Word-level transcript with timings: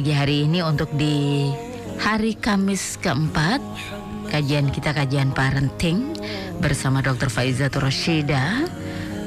pagi 0.00 0.16
hari 0.16 0.48
ini 0.48 0.64
untuk 0.64 0.88
di 0.96 1.52
hari 2.00 2.32
Kamis 2.32 2.96
keempat 3.04 3.60
kajian 4.32 4.72
kita 4.72 4.96
kajian 4.96 5.28
parenting 5.36 6.16
bersama 6.56 7.04
Dr. 7.04 7.28
Faizatul 7.28 7.84
Rashida. 7.84 8.64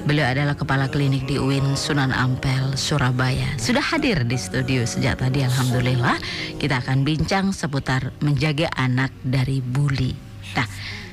Beliau 0.10 0.26
adalah 0.26 0.58
kepala 0.58 0.90
klinik 0.90 1.30
di 1.30 1.38
UIN 1.38 1.78
Sunan 1.78 2.10
Ampel, 2.10 2.74
Surabaya. 2.74 3.54
Sudah 3.62 3.86
hadir 3.86 4.26
di 4.26 4.34
studio 4.34 4.82
sejak 4.82 5.22
tadi, 5.22 5.46
alhamdulillah. 5.46 6.18
Kita 6.58 6.82
akan 6.82 7.06
bincang 7.06 7.54
seputar 7.54 8.10
menjaga 8.26 8.74
anak 8.74 9.14
dari 9.22 9.62
bully. 9.62 10.18
Nah, 10.58 10.66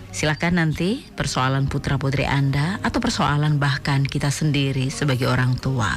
silakan 0.09 0.57
nanti 0.57 1.05
persoalan 1.13 1.69
putra 1.69 2.01
putri 2.01 2.25
Anda 2.25 2.81
atau 2.81 2.97
persoalan 2.97 3.61
bahkan 3.61 4.09
kita 4.09 4.33
sendiri 4.33 4.89
sebagai 4.89 5.29
orang 5.29 5.53
tua. 5.61 5.93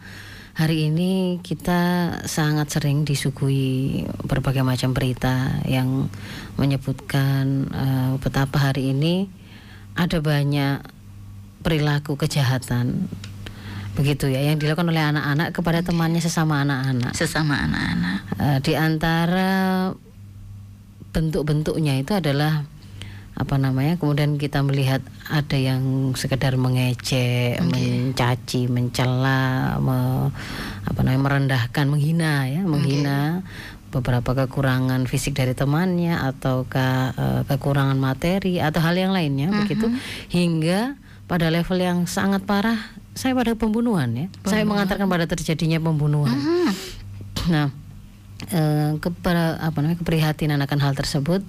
hari 0.57 0.89
ini 0.89 1.37
kita 1.45 1.81
sangat 2.25 2.73
sering 2.73 3.05
disuguhi 3.05 4.09
berbagai 4.25 4.65
macam 4.65 4.97
berita 4.97 5.61
yang 5.69 6.09
menyebutkan 6.57 7.69
eh, 7.69 8.11
betapa 8.17 8.73
hari 8.73 8.89
ini 8.89 9.29
ada 9.93 10.17
banyak 10.17 10.81
perilaku 11.61 12.17
kejahatan 12.17 13.05
begitu 13.93 14.25
ya 14.29 14.41
yang 14.41 14.57
dilakukan 14.57 14.89
oleh 14.89 15.01
anak-anak 15.01 15.53
kepada 15.53 15.79
temannya 15.85 16.21
sesama 16.21 16.65
anak-anak. 16.65 17.13
Sesama 17.13 17.61
anak-anak. 17.61 18.19
Eh, 18.41 18.57
di 18.65 18.73
antara 18.73 19.51
bentuk-bentuknya 21.13 22.01
itu 22.01 22.17
adalah 22.17 22.65
apa 23.33 23.57
namanya 23.57 23.97
kemudian 23.97 24.37
kita 24.37 24.61
melihat 24.61 25.01
ada 25.25 25.57
yang 25.57 26.13
sekedar 26.13 26.53
mengejek, 26.53 27.57
mencaci, 27.65 28.69
mencela, 28.69 29.77
me- 29.81 30.29
apa 30.85 30.99
namanya 31.01 31.21
merendahkan, 31.21 31.85
menghina 31.89 32.45
ya, 32.45 32.61
menghina 32.61 33.41
beberapa 33.93 34.33
kekurangan 34.33 35.05
fisik 35.05 35.37
dari 35.37 35.53
temannya 35.53 36.17
ataukah 36.17 36.97
eh, 37.13 37.41
kekurangan 37.45 37.97
materi 37.97 38.57
atau 38.57 38.81
hal 38.81 38.97
yang 38.97 39.13
lainnya 39.13 39.53
begitu 39.53 39.85
hingga 40.33 40.97
pada 41.29 41.53
level 41.53 41.77
yang 41.77 41.99
sangat 42.09 42.41
parah 42.41 42.77
saya 43.13 43.33
pada 43.33 43.53
pembunuhan 43.53 44.09
ya. 44.11 44.27
Saya 44.43 44.65
mengantarkan 44.65 45.05
pada 45.05 45.25
terjadinya 45.25 45.77
pembunuhan. 45.77 46.33
Nah, 47.45 47.69
eh, 48.49 48.91
keper- 48.97 49.59
apa 49.59 49.77
namanya 49.79 49.99
keprihatinan 49.99 50.59
akan 50.59 50.79
hal 50.81 50.93
tersebut 50.93 51.41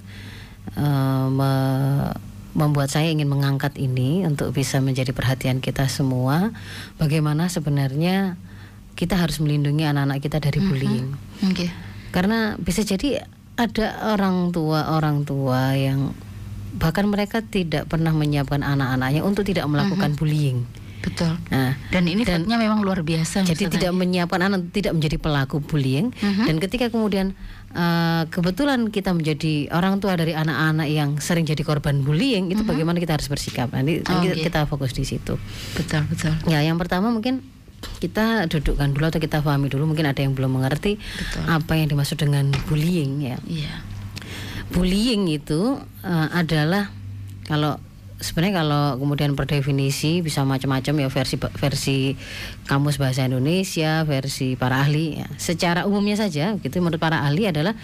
eh, 0.75 1.27
me- 1.29 2.13
membuat 2.55 2.87
saya 2.87 3.11
ingin 3.11 3.27
mengangkat 3.27 3.75
ini 3.75 4.23
untuk 4.23 4.49
bisa 4.49 4.79
menjadi 4.79 5.11
perhatian 5.11 5.59
kita 5.59 5.91
semua. 5.91 6.55
Bagaimana 6.95 7.51
sebenarnya 7.51 8.39
kita 8.95 9.19
harus 9.19 9.43
melindungi 9.43 9.83
anak-anak 9.83 10.23
kita 10.23 10.39
dari 10.39 10.63
bullying. 10.63 11.11
Oke. 11.43 11.67
Karena 12.15 12.55
bisa 12.55 12.79
jadi 12.81 13.27
ada 13.59 14.15
orang 14.15 14.55
tua 14.55 14.95
orang 14.95 15.27
tua 15.27 15.75
yang 15.75 16.15
bahkan 16.75 17.07
mereka 17.07 17.43
tidak 17.43 17.87
pernah 17.87 18.11
menyiapkan 18.11 18.63
anak-anaknya 18.63 19.19
untuk 19.23 19.43
tidak 19.43 19.67
melakukan 19.67 20.15
bullying. 20.15 20.63
Betul. 21.05 21.37
Nah, 21.47 21.77
Dan 21.87 22.09
ini 22.09 22.25
fatnya 22.25 22.57
memang 22.57 22.81
luar 22.81 22.99
biasa. 22.99 23.45
jadi 23.45 23.69
tidak 23.69 23.93
menyiapkan 23.93 24.41
anak 24.41 24.73
tidak 24.73 24.91
menjadi 24.91 25.15
pelaku 25.15 25.61
bullying 25.61 26.09
Mhm. 26.11 26.43
dan 26.43 26.55
ketika 26.57 26.89
kemudian 26.89 27.37
uh, 27.71 28.25
kebetulan 28.27 28.89
kita 28.89 29.13
menjadi 29.13 29.69
orang 29.69 29.99
tua 29.99 30.17
dari 30.17 30.33
anak-anak 30.33 30.87
yang 30.87 31.09
sering 31.19 31.43
jadi 31.43 31.61
korban 31.61 32.01
bullying 32.01 32.49
itu 32.49 32.63
bagaimana 32.63 32.97
kita 32.97 33.13
harus 33.13 33.27
bersikap 33.27 33.69
nanti 33.69 34.01
Oh, 34.01 34.19
kita, 34.19 34.33
iya. 34.33 34.43
kita 34.43 34.59
fokus 34.65 34.91
di 34.91 35.05
situ 35.05 35.37
betul 35.73 36.01
betul. 36.07 36.33
ya 36.45 36.59
yang 36.59 36.75
pertama 36.75 37.07
mungkin 37.07 37.45
kita 37.95 38.49
dudukkan 38.49 38.91
dulu 38.91 39.05
atau 39.05 39.21
kita 39.21 39.39
pahami 39.39 39.69
dulu 39.69 39.85
mungkin 39.85 40.09
ada 40.09 40.17
yang 40.17 40.33
belum 40.33 40.57
mengerti 40.57 40.97
Betul. 40.97 41.43
apa 41.45 41.73
yang 41.75 41.85
dimaksud 41.85 42.17
dengan 42.17 42.49
bullying 42.65 43.21
ya 43.23 43.37
Iya. 43.45 43.75
bullying 44.71 45.29
itu 45.29 45.77
uh, 46.01 46.27
adalah 46.33 46.89
kalau 47.45 47.77
sebenarnya 48.19 48.63
kalau 48.63 48.85
kemudian 48.99 49.35
per 49.35 49.45
definisi 49.47 50.23
bisa 50.23 50.47
macam-macam 50.47 51.03
ya 51.03 51.09
versi 51.11 51.35
versi 51.35 51.97
kamus 52.67 52.95
bahasa 52.95 53.27
Indonesia, 53.27 54.07
versi 54.07 54.55
para 54.55 54.79
ahli 54.83 55.19
ya. 55.19 55.27
Secara 55.35 55.83
umumnya 55.83 56.15
saja 56.15 56.55
gitu 56.59 56.75
menurut 56.79 56.99
para 56.99 57.27
ahli 57.27 57.47
adalah 57.51 57.75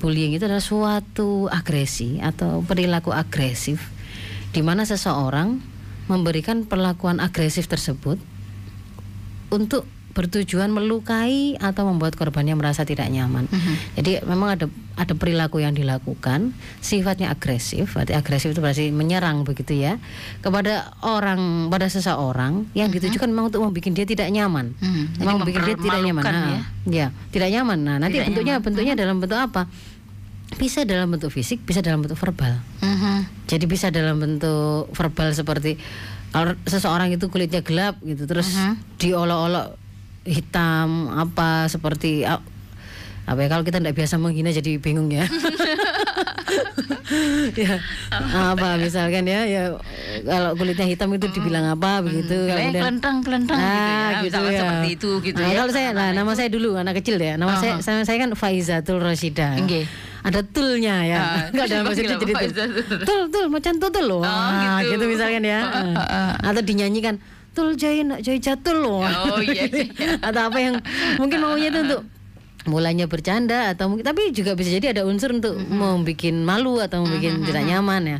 bullying 0.00 0.36
itu 0.36 0.48
adalah 0.48 0.64
suatu 0.64 1.46
agresi 1.52 2.18
atau 2.20 2.64
perilaku 2.64 3.12
agresif 3.12 3.92
di 4.54 4.62
mana 4.64 4.88
seseorang 4.88 5.60
memberikan 6.08 6.68
perlakuan 6.68 7.20
agresif 7.20 7.68
tersebut 7.68 8.20
untuk 9.48 9.88
bertujuan 10.14 10.70
melukai 10.70 11.58
atau 11.58 11.84
membuat 11.84 12.14
korbannya 12.14 12.54
merasa 12.54 12.82
tidak 12.82 13.10
nyaman. 13.10 13.50
Jadi 13.94 14.22
memang 14.22 14.54
ada 14.54 14.66
ada 14.94 15.10
perilaku 15.10 15.58
yang 15.58 15.74
dilakukan 15.74 16.54
sifatnya 16.78 17.28
agresif. 17.28 17.92
Berarti 17.92 18.14
agresif 18.14 18.54
itu 18.54 18.62
berarti 18.62 18.94
menyerang 18.94 19.42
begitu 19.42 19.74
ya 19.74 19.98
kepada 20.38 20.94
orang 21.02 21.66
pada 21.66 21.90
seseorang 21.90 22.70
yang 22.72 22.88
ditujukan 22.88 23.26
memang 23.26 23.50
untuk 23.50 23.66
membuat 23.66 23.90
dia 23.90 24.06
tidak 24.06 24.30
nyaman. 24.30 24.70
Mhm. 24.78 25.04
Jadi 25.10 25.18
Memang 25.18 25.36
membuat 25.36 25.62
dia 25.66 25.76
tidak 25.76 26.00
nyaman. 26.00 26.22
mempermalukan 26.22 26.54
Nah, 26.54 26.92
ya, 26.94 27.06
tidak 27.34 27.48
nyaman. 27.50 27.78
Nah, 27.82 27.96
nanti 27.98 28.14
Tidak 28.14 28.26
bentuknya 28.30 28.52
nyaman. 28.54 28.64
bentuknya 28.64 28.94
dalam 28.94 29.16
bentuk 29.18 29.38
apa? 29.40 29.62
Bisa 30.54 30.86
dalam 30.86 31.10
bentuk 31.10 31.34
fisik, 31.34 31.66
bisa 31.66 31.82
dalam 31.82 31.98
bentuk 31.98 32.14
verbal. 32.14 32.62
Mhm. 32.78 33.50
Jadi 33.50 33.64
bisa 33.66 33.90
dalam 33.90 34.22
bentuk 34.22 34.86
verbal 34.94 35.34
seperti 35.34 35.74
kalau 36.30 36.54
seseorang 36.62 37.10
itu 37.10 37.26
kulitnya 37.26 37.66
gelap 37.66 37.98
gitu 38.00 38.26
terus 38.26 38.54
Mhm. 38.54 38.74
diolok-olok 38.98 39.66
hitam 40.24 40.88
apa 41.10 41.68
seperti 41.68 42.24
a- 42.24 42.40
apa 43.24 43.38
ya 43.38 43.48
kalau 43.48 43.62
kita 43.62 43.78
tidak 43.78 43.94
biasa 43.94 44.16
menghina 44.16 44.50
jadi 44.50 44.76
bingung 44.76 45.08
ya. 45.08 45.24
ya 47.54 47.80
apa 48.32 48.76
misalkan 48.76 49.24
ya 49.24 49.44
ya 49.44 49.62
kalau 50.22 50.52
kulitnya 50.54 50.84
hitam 50.84 51.08
itu 51.10 51.28
dibilang 51.30 51.64
apa 51.66 52.00
begitu 52.00 52.36
Eh, 52.46 52.52
kemudian 52.52 52.82
kelentang 52.82 53.16
kelentang 53.20 53.56
gitu 53.56 53.64
ya. 53.64 53.80
Nah, 53.80 54.20
gitu 54.20 54.40
ya. 54.42 54.60
seperti 54.60 54.88
itu 54.92 55.10
gitu 55.22 55.38
Nah, 55.38 55.48
ya. 55.48 55.56
Kalau 55.56 55.72
saya, 55.72 55.88
nah, 55.92 56.08
nama 56.12 56.32
saya 56.32 56.48
dulu 56.48 56.76
anak 56.76 57.00
kecil 57.00 57.16
ya. 57.16 57.36
Nama 57.36 57.52
saya, 57.56 57.72
saya, 57.80 58.02
saya 58.02 58.18
kan 58.18 58.30
Faizatul 58.34 59.00
Rashida. 59.00 59.56
Nggih. 59.56 59.84
Ada 60.20 60.40
tulnya 60.42 61.04
ya. 61.04 61.16
Ah, 61.18 61.40
Enggak 61.48 61.66
dalam 61.70 61.84
bahasa 61.84 62.00
dipanggil 62.00 62.16
Inggris 62.16 62.32
jadi 62.32 62.56
tul. 62.56 62.70
Tul, 63.04 63.20
tul, 63.30 63.46
macan 63.46 63.74
tutul 63.76 64.04
loh. 64.06 64.20
Wah, 64.20 64.80
gitu. 64.80 64.96
gitu. 64.96 65.04
misalkan 65.06 65.44
ya. 65.44 65.60
Atau 66.40 66.60
dinyanyikan 66.60 67.20
tul 67.54 67.78
jai 67.78 68.02
nak 68.02 68.20
jai 68.20 68.42
jatul 68.42 68.82
loh. 68.82 69.06
Oh, 69.06 69.38
iya, 69.40 69.70
iya. 69.70 69.86
Atau 70.26 70.50
apa 70.50 70.58
yang 70.58 70.82
mungkin 71.16 71.38
maunya 71.38 71.70
itu 71.70 71.80
untuk 71.86 72.02
mulanya 72.64 73.04
bercanda 73.04 73.76
atau 73.76 73.92
mungkin 73.92 74.08
tapi 74.08 74.32
juga 74.32 74.56
bisa 74.56 74.72
jadi 74.72 74.96
ada 74.96 75.04
unsur 75.04 75.36
untuk 75.36 75.52
membuat 75.60 76.32
malu 76.32 76.80
atau 76.80 77.04
membuat 77.04 77.44
tidak 77.44 77.60
nyaman 77.60 78.02
ya 78.08 78.18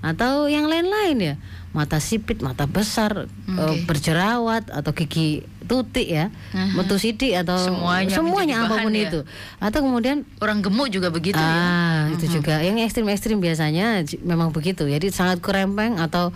atau 0.00 0.48
yang 0.48 0.64
lain-lain 0.64 1.16
ya 1.20 1.34
mata 1.76 2.00
sipit 2.00 2.40
mata 2.40 2.64
besar 2.64 3.28
eh, 3.28 3.76
berjerawat 3.84 4.72
atau 4.72 4.96
gigi 4.96 5.44
tutik 5.62 6.04
ya, 6.04 6.28
metu 6.76 7.00
sidik 7.00 7.32
atau 7.32 7.56
Semuanya 7.56 8.12
semuanya 8.12 8.56
apa 8.68 8.84
pun 8.84 8.92
ya. 8.92 9.08
itu. 9.08 9.20
Atau 9.56 9.80
kemudian 9.80 10.28
Orang 10.42 10.60
gemuk 10.60 10.92
juga 10.92 11.08
begitu 11.08 11.40
ya. 11.40 11.48
ah 11.48 12.00
itu 12.12 12.28
juga 12.28 12.60
yang 12.60 12.76
ekstrim-ekstrim 12.76 13.40
biasanya 13.40 14.04
memang 14.20 14.52
begitu. 14.52 14.84
Jadi 14.84 15.08
sangat 15.08 15.40
kurempeng 15.40 15.96
atau 15.96 16.28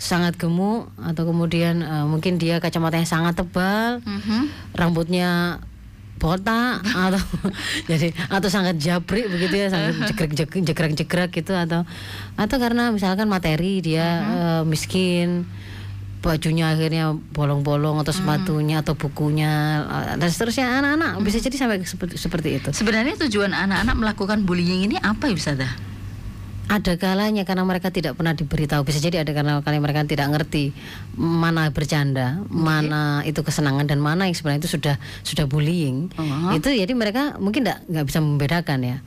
sangat 0.00 0.40
gemuk 0.40 0.88
atau 0.96 1.28
kemudian 1.28 1.84
eh, 1.84 2.06
mungkin 2.08 2.40
dia 2.40 2.56
kacamatanya 2.56 3.04
sangat 3.04 3.36
tebal, 3.36 4.00
Mhm. 4.00 4.48
rambutnya 4.72 5.60
botak 6.16 6.80
atau 7.08 7.20
jadi 7.84 8.12
atau 8.28 8.48
sangat 8.48 8.76
jabrik 8.76 9.28
begitu 9.28 9.56
ya 9.56 9.68
sangat 9.68 10.08
jegrek 10.08 10.32
jegrek 10.32 10.62
jegrek 10.64 10.92
jegrek 10.92 11.30
gitu 11.32 11.52
atau 11.52 11.88
atau 12.36 12.56
karena 12.60 12.92
misalkan 12.92 13.24
materi 13.24 13.80
dia 13.80 14.08
eh, 14.20 14.62
miskin 14.64 15.44
bajunya 16.20 16.76
akhirnya 16.76 17.16
bolong-bolong 17.32 17.96
atau 18.04 18.12
sepatunya 18.12 18.84
atau 18.84 18.92
bukunya 18.92 19.52
eh, 19.84 20.20
dan 20.20 20.28
seterusnya. 20.28 20.68
Anak-anak 20.80 21.24
bisa 21.24 21.40
jadi 21.40 21.56
sampai 21.56 21.80
seperti 21.84 22.20
seperti 22.20 22.48
itu. 22.60 22.68
Sebenarnya 22.72 23.16
tujuan 23.24 23.56
anak-anak 23.56 23.96
melakukan 23.96 24.44
bullying 24.44 24.84
ini 24.84 24.96
apa 25.00 25.28
ya 25.28 25.36
Ustazah? 25.36 25.72
Ada 26.70 26.94
kalanya 26.94 27.42
karena 27.42 27.66
mereka 27.66 27.90
tidak 27.90 28.14
pernah 28.14 28.30
diberitahu. 28.30 28.86
Bisa 28.86 29.02
jadi 29.02 29.26
ada 29.26 29.34
karena 29.34 29.58
kali 29.58 29.82
mereka 29.82 30.06
tidak 30.06 30.30
ngerti 30.30 30.70
mana 31.18 31.66
bercanda 31.74 32.38
mana 32.46 33.26
itu 33.26 33.42
kesenangan 33.42 33.90
dan 33.90 33.98
mana 33.98 34.30
yang 34.30 34.38
sebenarnya 34.38 34.62
itu 34.62 34.78
sudah 34.78 34.94
sudah 35.26 35.50
bullying. 35.50 36.14
Oh. 36.14 36.54
itu 36.54 36.70
jadi 36.70 36.94
mereka 36.94 37.34
mungkin 37.42 37.66
nggak 37.66 38.06
bisa 38.06 38.22
membedakan 38.22 38.86
ya. 38.86 38.98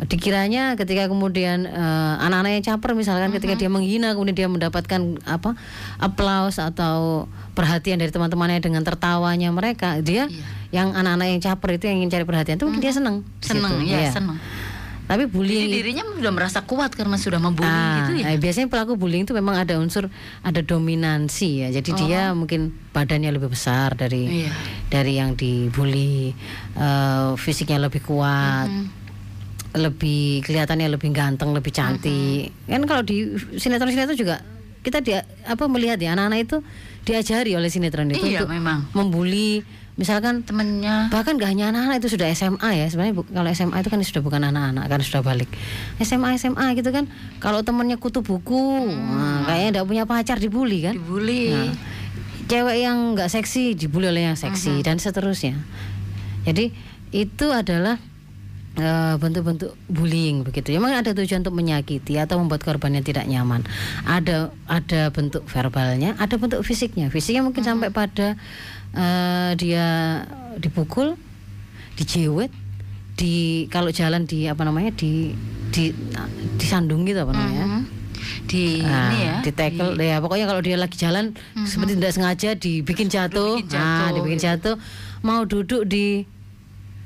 Dikiranya 0.00 0.80
ketika 0.80 1.12
kemudian 1.12 1.68
eh, 1.68 2.14
anak-anak 2.24 2.56
yang 2.56 2.64
caper 2.64 2.96
misalkan 2.96 3.34
ketika 3.36 3.58
dia 3.58 3.68
menghina 3.68 4.14
kemudian 4.16 4.32
dia 4.32 4.48
mendapatkan 4.48 5.20
apa 5.28 5.58
aplaus 6.00 6.56
atau 6.56 7.26
perhatian 7.52 8.00
dari 8.00 8.08
teman-temannya 8.08 8.64
dengan 8.64 8.80
tertawanya 8.80 9.52
mereka 9.52 10.00
dia 10.00 10.24
yang 10.72 10.96
anak-anak 10.96 11.36
yang 11.36 11.40
caper 11.42 11.76
itu 11.76 11.84
yang 11.90 12.00
ingin 12.00 12.10
cari 12.16 12.24
perhatian 12.24 12.56
itu 12.56 12.64
mungkin 12.64 12.80
dia 12.80 12.94
senang 12.96 13.26
di 13.42 13.46
Seneng 13.50 13.74
situ. 13.82 13.92
ya, 13.92 14.08
seneng. 14.08 14.38
Tapi 15.10 15.26
Jadi 15.26 15.34
bullying 15.34 15.66
dirinya 15.68 16.06
sudah 16.06 16.30
merasa 16.30 16.62
kuat 16.62 16.94
karena 16.94 17.18
sudah 17.18 17.36
membuli 17.36 17.66
Ah, 17.66 18.06
gitu 18.06 18.22
ya. 18.22 18.30
eh, 18.30 18.38
biasanya 18.38 18.70
pelaku 18.70 18.94
bullying 18.94 19.26
itu 19.26 19.34
memang 19.34 19.58
ada 19.58 19.74
unsur 19.74 20.06
ada 20.40 20.60
dominansi 20.62 21.66
ya. 21.66 21.68
Jadi 21.72 21.90
dia 21.98 22.30
mungkin 22.30 22.70
badannya 22.88 23.26
lebih 23.28 23.50
besar 23.50 23.92
dari 23.92 24.22
Oh. 24.22 24.38
Iya. 24.46 24.52
dari 24.86 25.18
yang 25.18 25.34
dibully, 25.34 26.30
eh, 26.72 27.30
fisiknya 27.34 27.82
lebih 27.82 28.00
kuat. 28.00 28.70
Lebih 29.70 30.42
kelihatannya 30.42 30.86
lebih 30.88 31.10
ganteng, 31.10 31.50
lebih 31.50 31.70
cantik. 31.70 32.54
Kan 32.64 32.82
kalau 32.84 33.02
di 33.02 33.22
sinetron-sinetron 33.54 34.14
juga 34.14 34.42
kita 34.80 34.98
dia 34.98 35.22
apa 35.42 35.66
melihat 35.66 35.94
ya 35.96 36.14
anak-anak 36.14 36.38
itu 36.40 36.56
diajari 37.02 37.52
oleh 37.52 37.66
sinetron 37.66 38.10
itu 38.10 38.22
Iya, 38.24 38.42
untuk 38.42 38.50
memang. 38.52 38.86
membuli 38.90 39.62
misalkan 40.00 40.40
Temennya. 40.48 41.12
Bahkan 41.12 41.36
gak 41.36 41.52
hanya 41.52 41.68
anak-anak 41.68 42.00
itu 42.00 42.16
sudah 42.16 42.32
SMA 42.32 42.70
ya. 42.72 42.88
Sebenarnya 42.88 43.14
bu- 43.20 43.28
kalau 43.28 43.52
SMA 43.52 43.76
itu 43.84 43.88
kan 43.92 44.00
sudah 44.00 44.22
bukan 44.24 44.40
anak-anak 44.48 44.88
kan 44.88 45.00
sudah 45.04 45.20
balik. 45.20 45.52
SMA 46.00 46.40
SMA 46.40 46.72
gitu 46.80 46.88
kan. 46.88 47.04
Kalau 47.36 47.60
temennya 47.60 48.00
kutu 48.00 48.24
buku 48.24 48.88
nah, 48.96 49.44
kayaknya 49.44 49.68
tidak 49.76 49.86
punya 49.86 50.04
pacar 50.08 50.40
dibully 50.40 50.88
kan? 50.88 50.96
Dibully. 50.96 51.52
Nah, 51.52 51.76
cewek 52.48 52.76
yang 52.80 53.14
nggak 53.14 53.28
seksi 53.28 53.76
dibully 53.76 54.08
oleh 54.08 54.32
yang 54.32 54.40
seksi 54.40 54.80
dan 54.80 54.96
seterusnya. 54.96 55.60
Jadi 56.48 56.72
itu 57.12 57.46
adalah 57.52 58.00
eh, 58.80 59.14
bentuk-bentuk 59.20 59.76
bullying 59.86 60.42
begitu. 60.42 60.72
Memang 60.74 60.96
ada 60.96 61.12
tujuan 61.12 61.44
untuk 61.44 61.54
menyakiti 61.54 62.16
atau 62.16 62.40
membuat 62.40 62.64
korbannya 62.64 63.04
tidak 63.04 63.28
nyaman. 63.28 63.68
Ada 64.08 64.48
ada 64.64 65.12
bentuk 65.12 65.44
verbalnya, 65.46 66.16
ada 66.16 66.40
bentuk 66.40 66.64
fisiknya. 66.64 67.12
Fisiknya 67.12 67.44
mungkin 67.44 67.62
sampai 67.62 67.92
pada 67.92 68.34
eh, 68.92 69.50
dia 69.54 69.86
dipukul, 70.56 71.14
dijewet, 71.94 72.50
di 73.14 73.66
kalau 73.68 73.90
jalan 73.90 74.24
di 74.24 74.44
apa 74.44 74.62
namanya 74.62 74.90
di 74.92 75.34
di 75.70 75.92
disandung 76.56 77.04
gitu 77.04 77.20
apa 77.20 77.32
namanya. 77.32 77.66
Mhm. 77.68 77.82
Di 78.44 78.82
Nah, 78.82 79.08
ini 79.08 79.18
ya. 79.22 79.34
di 79.40 79.50
tackle 79.50 79.96
ya 79.96 80.18
pokoknya 80.18 80.44
kalau 80.44 80.60
dia 80.60 80.76
lagi 80.76 80.96
jalan 80.96 81.32
seperti 81.64 81.96
tidak 81.96 82.12
sengaja 82.12 82.48
dibikin 82.52 83.06
jatuh, 83.06 83.56
Dibikin 83.56 83.72
nah 83.72 83.80
jatuh, 83.80 84.14
dibikin 84.18 84.38
gitu. 84.38 84.46
jatuh, 84.46 84.74
mau 85.20 85.40
duduk 85.44 85.82
di 85.84 86.26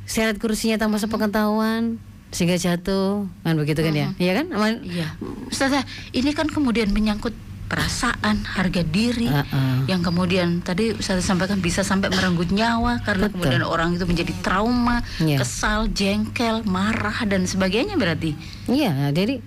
seret 0.05 0.37
kursinya 0.37 0.77
tanpa 0.77 0.99
sepengetahuan 0.99 1.97
sehingga 2.29 2.59
jatuh 2.59 3.31
kan 3.41 3.55
begitu 3.55 3.79
kan 3.79 3.95
ya 3.95 4.09
iya 4.19 4.33
kan 4.35 4.51
Aman- 4.51 4.83
Iya. 4.83 5.15
Ustazah, 5.49 5.87
ini 6.11 6.35
kan 6.35 6.45
kemudian 6.47 6.91
menyangkut 6.91 7.33
perasaan, 7.65 8.45
harga 8.45 8.83
diri 8.83 9.27
Heeh. 9.27 9.87
yang 9.87 10.01
kemudian 10.01 10.61
tadi 10.61 10.93
Ustazah 10.93 11.25
sampaikan 11.25 11.59
bisa 11.59 11.81
sampai 11.81 12.09
merenggut 12.09 12.49
nyawa 12.49 13.01
karena 13.01 13.27
Betul. 13.27 13.41
kemudian 13.41 13.63
orang 13.63 13.93
itu 13.93 14.05
menjadi 14.05 14.33
trauma, 14.41 15.01
Iya. 15.17 15.41
kesal, 15.41 15.89
jengkel, 15.89 16.63
marah 16.63 17.25
dan 17.25 17.45
sebagainya 17.45 17.95
berarti. 17.95 18.37
Iya, 18.67 19.11
jadi 19.11 19.41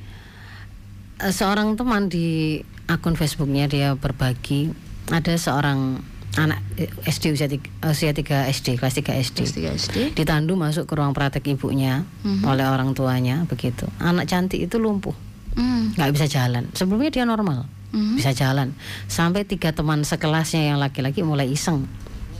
eh, 1.18 1.31
seorang 1.31 1.74
teman 1.74 2.08
di 2.08 2.60
akun 2.86 3.14
Facebooknya 3.14 3.66
dia 3.66 3.94
berbagi 3.94 4.72
ada 5.08 5.34
seorang 5.34 6.00
anak 6.36 6.60
eh, 6.75 6.92
SD 7.04 7.34
usia 7.34 7.48
tiga, 7.48 7.66
usia 7.84 8.12
3 8.12 8.24
SD 8.48 8.78
kelas 8.78 8.94
3 8.96 9.10
SD 9.18 9.38
Kelas 9.40 9.54
tiga 9.54 9.70
SD. 9.74 9.98
ditandu 10.13 10.54
masuk 10.54 10.86
ke 10.86 10.94
ruang 10.94 11.12
praktek 11.12 11.48
ibunya 11.50 12.06
oleh 12.44 12.63
orang 12.63 12.94
tuanya 12.94 13.42
begitu 13.46 13.90
anak 13.98 14.25
cantik 14.25 14.60
itu 14.60 14.78
lumpuh 14.78 15.16
Hmm. 15.58 15.90
nggak 15.92 16.13
bisa 16.13 16.30
jalan 16.30 16.70
sebelumnya 16.72 17.10
dia 17.10 17.25
normal 17.25 17.66
Mhm. 17.92 18.19
bisa 18.19 18.31
jalan. 18.36 18.75
Sampai 19.07 19.48
tiga 19.48 19.72
teman 19.72 20.04
sekelasnya 20.04 20.74
yang 20.74 20.78
laki-laki 20.81 21.24
mulai 21.24 21.48
iseng. 21.51 21.88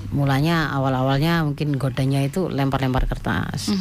Mulanya 0.08 0.72
awal-awalnya 0.72 1.44
mungkin 1.44 1.76
godanya 1.76 2.24
itu 2.24 2.48
lempar-lempar 2.48 3.12
kertas. 3.12 3.76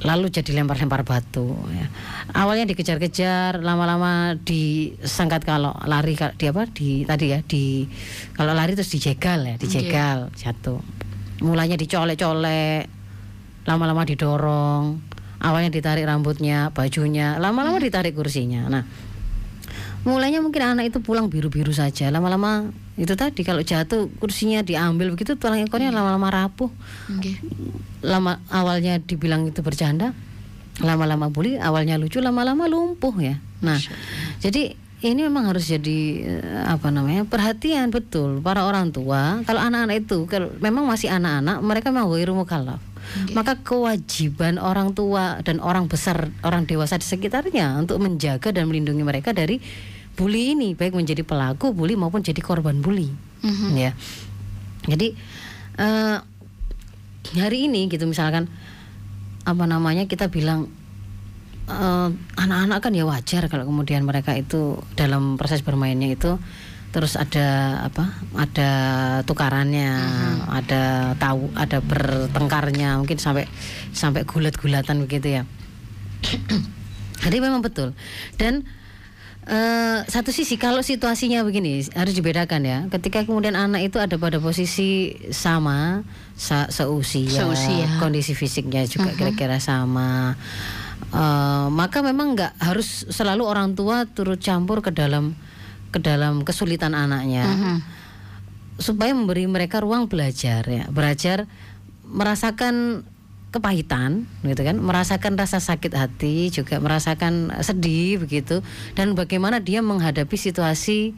Lalu 0.00 0.32
jadi 0.32 0.56
lempar-lempar 0.56 1.04
batu 1.04 1.52
ya. 1.76 1.92
awalnya 2.32 2.64
dikejar-kejar 2.72 3.60
lama-lama 3.60 4.32
disangkat 4.40 5.44
kalau 5.44 5.76
lari 5.84 6.16
di 6.16 6.44
apa? 6.48 6.64
Di 6.72 7.04
tadi 7.04 7.36
ya 7.36 7.44
di 7.44 7.84
kalau 8.32 8.56
lari 8.56 8.72
terus 8.72 8.88
dijegal 8.88 9.44
ya 9.44 9.54
dijegal 9.60 10.32
jatuh. 10.32 10.80
Mulanya 11.44 11.76
dicolek-colek 11.76 12.88
lama-lama 13.68 14.08
didorong. 14.08 15.04
Awalnya 15.38 15.68
ditarik 15.68 16.08
rambutnya 16.08 16.72
bajunya 16.72 17.36
lama-lama 17.36 17.76
ditarik 17.76 18.16
kursinya. 18.16 18.72
Nah 18.72 18.82
mulainya 20.08 20.40
mungkin 20.40 20.64
anak 20.64 20.90
itu 20.90 20.98
pulang 21.04 21.28
biru-biru 21.28 21.70
saja. 21.70 22.08
Lama-lama 22.08 22.72
itu 22.96 23.12
tadi 23.14 23.44
kalau 23.44 23.60
jatuh 23.60 24.08
kursinya 24.16 24.64
diambil. 24.64 25.12
Begitu 25.12 25.36
tulang 25.36 25.60
ekornya 25.60 25.92
lama-lama 25.92 26.28
rapuh. 26.32 26.72
Oke. 27.12 27.36
lama 27.98 28.38
awalnya 28.46 29.02
dibilang 29.02 29.50
itu 29.50 29.58
bercanda 29.58 30.14
lama-lama 30.78 31.34
bully 31.34 31.58
awalnya 31.58 31.98
lucu 31.98 32.22
lama-lama 32.22 32.70
lumpuh 32.70 33.10
ya. 33.18 33.42
Nah 33.58 33.74
jadi 34.38 34.78
ini 35.02 35.20
memang 35.26 35.50
harus 35.50 35.66
jadi 35.66 35.98
eh, 36.22 36.62
apa 36.66 36.94
namanya 36.94 37.26
perhatian 37.26 37.90
betul. 37.90 38.38
Para 38.38 38.62
orang 38.70 38.94
tua 38.94 39.42
kalau 39.42 39.58
anak-anak 39.58 40.06
itu 40.06 40.30
kalau 40.30 40.54
memang 40.62 40.86
masih 40.86 41.10
anak-anak 41.10 41.58
mereka 41.60 41.90
memang 41.90 42.06
ghairu 42.14 42.38
mukallaf 42.38 42.78
maka 43.32 43.56
kewajiban 43.60 44.60
orang 44.60 44.92
tua 44.92 45.40
dan 45.42 45.64
orang 45.64 45.88
besar 45.88 46.28
orang 46.44 46.68
dewasa 46.68 47.00
di 47.00 47.06
sekitarnya 47.06 47.80
untuk 47.80 48.00
menjaga 48.02 48.52
dan 48.52 48.68
melindungi 48.68 49.04
mereka 49.04 49.32
dari 49.32 49.60
bully 50.18 50.58
ini 50.58 50.74
baik 50.74 50.98
menjadi 50.98 51.22
pelaku 51.22 51.70
bully 51.70 51.94
maupun 51.94 52.26
jadi 52.26 52.42
korban 52.42 52.82
bully. 52.82 53.06
Mhm. 53.46 53.78
ya. 53.78 53.94
Jadi 54.90 55.14
eh, 55.78 56.18
hari 57.38 57.58
ini 57.70 57.86
gitu 57.86 58.02
misalkan 58.10 58.50
apa 59.46 59.64
namanya 59.70 60.10
kita 60.10 60.26
bilang 60.26 60.66
eh, 61.70 62.08
anak-anak 62.34 62.78
kan 62.82 62.92
ya 62.98 63.06
wajar 63.06 63.46
kalau 63.46 63.62
kemudian 63.62 64.02
mereka 64.02 64.34
itu 64.34 64.82
dalam 64.98 65.38
proses 65.38 65.62
bermainnya 65.62 66.10
itu 66.10 66.34
terus 66.88 67.20
ada 67.20 67.78
apa 67.84 68.16
ada 68.32 68.70
tukarannya 69.28 69.92
ada 70.48 71.12
tahu 71.20 71.52
ada 71.52 71.84
bertengkarnya 71.84 72.96
mungkin 72.96 73.20
sampai 73.20 73.44
sampai 73.94 74.26
gulat-gulatan 74.26 74.98
begitu 75.06 75.38
ya. 75.38 75.42
Jadi 77.24 77.36
memang 77.38 77.60
betul. 77.60 77.92
Dan 78.40 78.64
eh, 79.48 79.98
satu 80.04 80.28
sisi 80.28 80.54
kalau 80.54 80.80
situasinya 80.80 81.40
begini 81.40 81.80
harus 81.96 82.12
dibedakan 82.12 82.60
ya. 82.62 82.78
Ketika 82.88 83.24
kemudian 83.24 83.56
anak 83.56 83.88
itu 83.88 83.96
ada 83.96 84.14
pada 84.14 84.36
posisi 84.38 85.10
sama, 85.32 86.04
sa- 86.36 86.68
seusia, 86.68 87.48
Seusia. 87.48 87.96
kondisi 87.96 88.36
fisiknya 88.36 88.84
juga 88.84 89.10
kira-kira 89.10 89.56
sama, 89.58 90.36
eh, 91.08 91.66
maka 91.72 92.04
memang 92.04 92.36
nggak 92.36 92.52
harus 92.60 93.08
selalu 93.08 93.42
orang 93.42 93.72
tua 93.72 94.04
turut 94.04 94.36
campur 94.38 94.84
ke 94.84 94.92
dalam 94.92 95.32
ke 95.88 95.96
dalam 95.98 96.44
kesulitan 96.44 96.92
anaknya 96.92 97.48
Mhm. 97.48 97.76
supaya 98.76 99.16
memberi 99.16 99.48
mereka 99.48 99.80
ruang 99.80 100.04
belajar 100.04 100.60
ya 100.62 100.84
belajar 100.92 101.48
merasakan 102.04 103.02
kepahitan 103.58 104.24
gitu 104.46 104.62
kan? 104.62 104.78
Merasakan 104.78 105.34
rasa 105.34 105.58
sakit 105.58 105.92
hati 105.92 106.48
juga 106.54 106.78
merasakan 106.78 107.50
sedih 107.60 108.22
begitu. 108.22 108.62
Dan 108.94 109.12
bagaimana 109.18 109.58
dia 109.58 109.82
menghadapi 109.82 110.38
situasi 110.38 111.12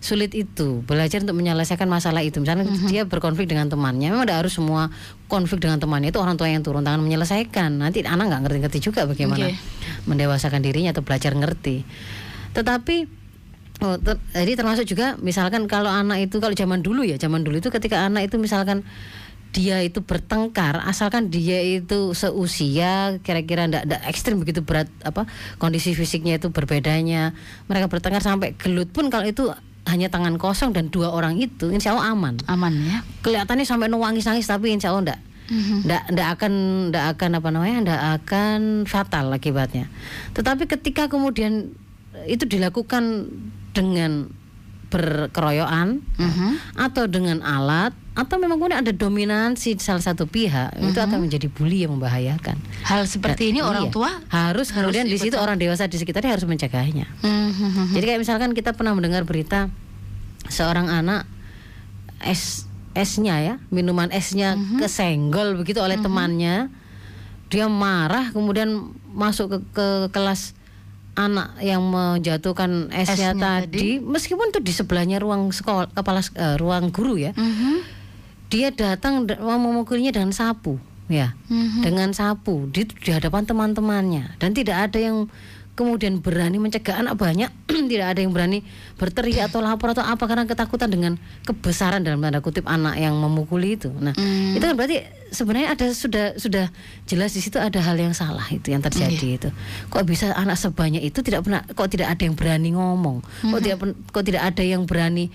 sulit 0.00 0.32
itu 0.32 0.80
belajar 0.88 1.20
untuk 1.20 1.36
menyelesaikan 1.36 1.84
masalah 1.84 2.24
itu. 2.24 2.40
Misalnya 2.40 2.64
Mhm. 2.64 2.88
dia 2.88 3.04
berkonflik 3.04 3.44
dengan 3.52 3.68
temannya 3.68 4.08
memang 4.08 4.24
tidak 4.24 4.48
harus 4.48 4.56
semua 4.56 4.88
konflik 5.28 5.60
dengan 5.60 5.76
temannya 5.76 6.08
itu 6.08 6.16
orang 6.16 6.40
tua 6.40 6.48
yang 6.48 6.64
turun 6.64 6.80
tangan 6.80 7.04
menyelesaikan. 7.04 7.76
Nanti 7.76 8.00
anak 8.08 8.32
nggak 8.32 8.40
ngerti-ngerti 8.48 8.78
juga 8.80 9.04
bagaimana 9.04 9.52
Oke. 9.52 9.60
mendewasakan 10.08 10.64
dirinya 10.64 10.96
atau 10.96 11.04
belajar 11.04 11.36
ngerti. 11.36 11.84
Tetapi 12.56 13.20
Oh, 13.80 13.96
ter- 13.96 14.20
jadi 14.36 14.60
termasuk 14.60 14.84
juga 14.84 15.16
misalkan 15.24 15.64
kalau 15.64 15.88
anak 15.88 16.28
itu 16.28 16.36
kalau 16.36 16.52
zaman 16.52 16.84
dulu 16.84 17.00
ya 17.00 17.16
zaman 17.16 17.40
dulu 17.40 17.64
itu 17.64 17.72
ketika 17.72 18.04
anak 18.04 18.28
itu 18.28 18.36
misalkan 18.36 18.84
dia 19.50 19.82
itu 19.82 19.98
bertengkar 20.00 20.78
asalkan 20.86 21.26
dia 21.26 21.58
itu 21.58 22.14
seusia 22.14 23.18
kira-kira 23.26 23.66
ndak 23.66 23.82
ndak 23.90 24.02
ekstrim 24.06 24.38
begitu 24.38 24.62
berat 24.62 24.86
apa 25.02 25.26
kondisi 25.58 25.90
fisiknya 25.92 26.38
itu 26.38 26.54
berbedanya 26.54 27.34
mereka 27.66 27.90
bertengkar 27.90 28.22
sampai 28.22 28.54
gelut 28.54 28.94
pun 28.94 29.10
kalau 29.10 29.26
itu 29.26 29.50
hanya 29.90 30.06
tangan 30.06 30.38
kosong 30.38 30.70
dan 30.70 30.86
dua 30.92 31.10
orang 31.10 31.34
itu 31.40 31.74
insya 31.74 31.96
Allah 31.98 32.14
aman 32.14 32.38
Aman 32.46 32.78
ya. 32.78 33.02
kelihatannya 33.26 33.66
sampai 33.66 33.90
nangis 33.90 34.22
nangis 34.22 34.46
tapi 34.46 34.70
insya 34.70 34.94
Allah 34.94 35.12
ndak 35.14 35.20
Mhm. 35.50 35.82
ndak 35.82 36.02
ndak 36.14 36.28
akan 36.38 36.52
ndak 36.94 37.04
akan 37.18 37.30
apa 37.42 37.48
namanya 37.50 37.76
ndak 37.82 38.02
akan 38.22 38.60
fatal 38.86 39.34
akibatnya 39.34 39.90
tetapi 40.30 40.70
ketika 40.70 41.10
kemudian 41.10 41.74
itu 42.30 42.46
dilakukan 42.46 43.26
dengan 43.74 44.30
berkeroyokan 44.90 46.02
Mhm. 46.18 46.48
atau 46.76 47.06
dengan 47.06 47.40
alat 47.40 47.94
atau 48.12 48.36
memang 48.36 48.58
kemudian 48.58 48.82
ada 48.82 48.90
dominansi 48.90 49.78
salah 49.78 50.02
satu 50.02 50.26
pihak 50.26 50.74
itu 50.76 50.98
akan 50.98 51.24
menjadi 51.24 51.46
bully 51.46 51.86
yang 51.86 51.94
membahayakan 51.94 52.58
Hal 52.82 53.06
seperti 53.06 53.54
ini 53.54 53.62
orang 53.62 53.88
Iya. 53.88 53.94
tua 53.94 54.10
harus, 54.28 54.74
harus 54.74 54.90
kemudian 54.92 55.06
di 55.06 55.16
situ 55.16 55.38
orang 55.38 55.56
dewasa 55.56 55.86
di 55.86 55.96
sekitarnya 55.96 56.34
harus 56.34 56.44
mencegahnya 56.44 57.06
Mhm. 57.22 57.94
jadi 57.94 58.04
kayak 58.04 58.20
misalkan 58.20 58.50
kita 58.52 58.74
pernah 58.74 58.92
mendengar 58.92 59.22
berita 59.22 59.70
seorang 60.50 60.90
anak 60.90 61.24
es 62.20 62.66
esnya 62.92 63.38
ya 63.38 63.54
minuman 63.70 64.10
esnya 64.10 64.58
kesenggol 64.76 65.54
begitu 65.56 65.78
oleh 65.78 65.96
temannya 65.96 66.68
dia 67.46 67.66
marah 67.66 68.34
kemudian 68.34 68.90
masuk 69.10 69.46
ke, 69.48 69.58
ke 69.72 69.86
kelas 70.10 70.52
anak 71.12 71.58
yang 71.58 71.82
menjatuhkan 71.82 72.88
esnya, 72.90 73.32
Esnya 73.32 73.32
tadi, 73.34 73.98
meskipun 73.98 74.50
itu 74.50 74.60
di 74.62 74.72
sebelahnya 74.72 75.18
ruang 75.18 75.50
sekolah 75.50 75.90
kepala 75.90 76.22
eh, 76.34 76.54
ruang 76.56 76.88
guru 76.90 77.18
ya 77.18 77.34
Mhm. 77.34 77.74
dia 78.46 78.70
datang 78.70 79.26
memukulnya 79.26 80.10
dengan 80.10 80.30
sapu 80.30 80.78
ya 81.10 81.34
Mhm. 81.50 81.82
dengan 81.82 82.08
sapu 82.10 82.70
di, 82.70 82.86
di 82.86 83.10
hadapan 83.10 83.42
teman-temannya 83.42 84.38
dan 84.38 84.50
tidak 84.54 84.90
ada 84.90 84.98
yang 84.98 85.26
kemudian 85.80 86.20
berani 86.20 86.60
mencegah 86.60 87.00
anak 87.00 87.16
banyak 87.16 87.48
tidak 87.90 88.12
ada 88.12 88.20
yang 88.20 88.30
berani 88.30 88.60
berteriak 88.94 89.48
atau 89.48 89.64
lapor 89.64 89.96
atau 89.96 90.04
apa 90.04 90.20
karena 90.20 90.44
ketakutan 90.44 90.92
dengan 90.92 91.12
kebesaran 91.42 92.04
dalam 92.04 92.20
tanda 92.20 92.38
kutip 92.38 92.68
anak 92.68 92.94
yang 92.94 93.16
memukuli 93.16 93.74
itu 93.74 93.88
nah 93.96 94.12
Hmm. 94.12 94.52
itu 94.52 94.60
kan 94.60 94.76
berarti 94.76 95.00
sebenarnya 95.32 95.72
ada 95.72 95.86
sudah 95.90 96.26
sudah 96.36 96.68
jelas 97.04 97.32
di 97.32 97.40
situ 97.40 97.56
ada 97.56 97.80
hal 97.80 97.96
yang 97.96 98.12
salah 98.12 98.44
itu 98.50 98.68
yang 98.68 98.84
terjadi 98.84 99.16
Iya. 99.16 99.38
itu 99.38 99.48
kok 99.88 100.04
bisa 100.04 100.34
anak 100.34 100.54
sebanyak 100.54 101.00
itu 101.00 101.24
tidak 101.24 101.40
pernah 101.42 101.64
kok 101.64 101.88
tidak 101.88 102.12
ada 102.12 102.20
yang 102.20 102.36
berani 102.36 102.76
ngomong 102.76 103.24
Hmm. 103.40 103.56
kok 103.56 103.60
tidak 103.62 103.76
kok 104.12 104.24
tidak 104.26 104.42
ada 104.44 104.60
yang 104.60 104.84
berani 104.84 105.32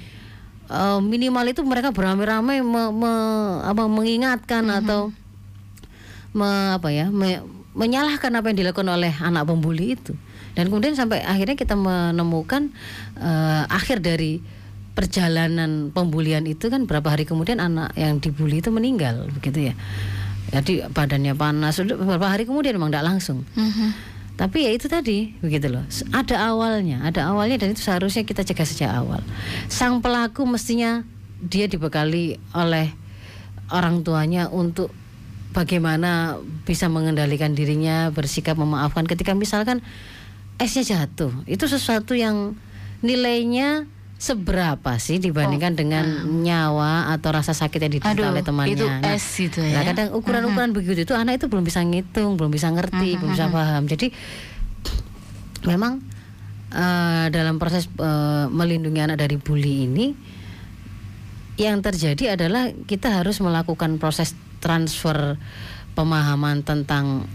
eh, 0.65 0.99
minimal 0.99 1.45
itu 1.47 1.61
mereka 1.61 1.89
beramai-ramai 1.89 2.61
me- 2.61 2.93
me- 2.93 3.59
apa, 3.63 3.85
mengingatkan 3.85 4.61
Hmm. 4.63 4.77
atau 4.79 5.01
me- 6.31 6.75
apa 6.75 6.89
ya 6.91 7.07
me- 7.09 7.41
menyalahkan 7.73 8.31
apa 8.31 8.51
yang 8.51 8.57
dilakukan 8.61 8.87
oleh 8.87 9.11
anak 9.19 9.43
pembuli 9.45 9.95
itu 9.95 10.15
dan 10.55 10.71
kemudian 10.71 10.95
sampai 10.95 11.21
akhirnya 11.21 11.59
kita 11.59 11.75
menemukan 11.75 12.71
eh, 13.19 13.63
akhir 13.67 14.00
dari 14.00 14.39
perjalanan 14.95 15.91
pembulian 15.91 16.47
itu 16.47 16.71
kan 16.71 16.88
berapa 16.88 17.12
hari 17.12 17.27
kemudian 17.27 17.59
anak 17.59 17.91
yang 18.00 18.24
dibully 18.24 18.63
itu 18.63 18.71
meninggal 18.71 19.27
begitu 19.35 19.71
ya. 19.71 19.74
Jadi 20.55 20.88
badannya 20.88 21.35
panas 21.35 21.83
beberapa 21.83 22.31
hari 22.31 22.47
kemudian 22.47 22.79
memang 22.79 22.89
tidak 22.95 23.05
langsung. 23.05 23.43
Mhm. 23.53 24.15
tapi 24.35 24.67
ya 24.67 24.71
itu 24.75 24.91
tadi 24.91 25.31
begitu 25.39 25.71
loh. 25.71 25.88
Ada 26.12 26.51
awalnya 26.51 27.00
ada 27.07 27.31
awalnya 27.31 27.55
dan 27.55 27.71
itu 27.71 27.88
seharusnya 27.88 28.27
kita 28.27 28.43
cegah 28.43 28.67
sejak 28.67 28.91
awal. 28.91 29.24
Sang 29.71 30.03
pelaku 30.03 30.43
mestinya 30.43 31.07
dia 31.39 31.71
dibekali 31.71 32.35
oleh 32.51 32.91
orang 33.71 34.03
tuanya 34.03 34.51
untuk 34.51 34.91
bagaimana 35.55 36.35
bisa 36.67 36.91
mengendalikan 36.91 37.55
dirinya 37.55 38.12
bersikap 38.12 38.59
memaafkan. 38.59 39.07
Ketika 39.07 39.31
misalkan 39.31 39.79
esnya 40.59 40.83
jatuh. 40.83 41.31
Itu 41.45 41.67
sesuatu 41.67 42.15
yang 42.15 42.55
nilainya 43.03 43.85
seberapa 44.15 44.95
sih 44.95 45.19
dibandingkan 45.19 45.75
dengan 45.75 46.05
nyawa 46.24 47.12
atau 47.12 47.35
rasa 47.35 47.51
sakit 47.51 47.79
yang 47.83 47.93
diderita 48.00 48.31
oleh 48.31 48.41
temannya? 48.41 48.74
itu 48.79 48.85
Nah, 48.88 49.12
es 49.12 49.27
itu 49.38 49.59
ya. 49.59 49.79
Nah, 49.79 49.83
kadang 49.91 50.07
ukuran-ukuran 50.15 50.71
begitu 50.71 51.03
itu 51.03 51.13
anak 51.13 51.43
itu 51.43 51.51
belum 51.51 51.67
bisa 51.67 51.83
ngitung, 51.83 52.39
belum 52.39 52.50
bisa 52.50 52.71
ngerti, 52.71 53.19
belum 53.19 53.35
bisa 53.35 53.51
paham. 53.51 53.83
Jadi 53.85 54.07
memang 55.67 56.00
eh, 56.71 57.25
dalam 57.29 57.59
proses 57.59 57.91
eh, 57.91 58.45
melindungi 58.47 59.00
anak 59.03 59.19
dari 59.19 59.35
bully 59.35 59.85
ini 59.85 60.07
yang 61.55 61.79
terjadi 61.79 62.35
adalah 62.35 62.71
kita 62.88 63.24
harus 63.24 63.39
melakukan 63.39 63.95
proses 64.00 64.35
transfer 64.59 65.39
pemahaman 65.95 66.67
tentang 66.67 67.27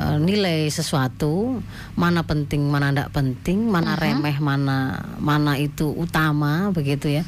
eh, 0.00 0.16
nilai 0.16 0.72
sesuatu, 0.72 1.60
mana 1.94 2.24
penting, 2.24 2.64
mana 2.72 2.88
tidak 2.88 3.12
penting, 3.12 3.68
mana 3.68 4.00
remeh, 4.00 4.40
mana 4.40 5.04
mana 5.20 5.60
itu 5.60 5.92
utama 5.92 6.72
begitu 6.72 7.12
ya. 7.20 7.22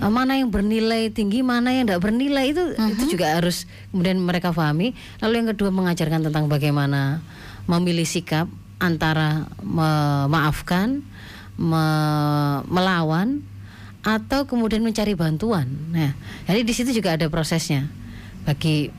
Eh, 0.00 0.08
mana 0.08 0.40
yang 0.40 0.48
bernilai 0.48 1.12
tinggi, 1.12 1.44
mana 1.44 1.76
yang 1.76 1.84
tidak 1.84 2.00
bernilai 2.00 2.48
itu 2.48 2.72
itu 2.96 3.04
juga 3.12 3.36
harus 3.36 3.68
kemudian 3.92 4.16
mereka 4.16 4.56
pahami. 4.56 4.96
Lalu 5.20 5.34
yang 5.44 5.48
kedua 5.52 5.68
mengajarkan 5.68 6.32
tentang 6.32 6.48
bagaimana 6.48 7.20
memilih 7.68 8.08
sikap 8.08 8.48
antara 8.80 9.46
memaafkan, 9.62 11.04
me- 11.60 12.62
melawan 12.66 13.44
atau 14.02 14.50
kemudian 14.50 14.82
mencari 14.82 15.14
bantuan. 15.14 15.70
Nah, 15.94 16.10
jadi 16.50 16.66
di 16.66 16.74
situ 16.74 16.90
juga 16.90 17.14
ada 17.14 17.30
prosesnya 17.30 17.86
bagi 18.42 18.90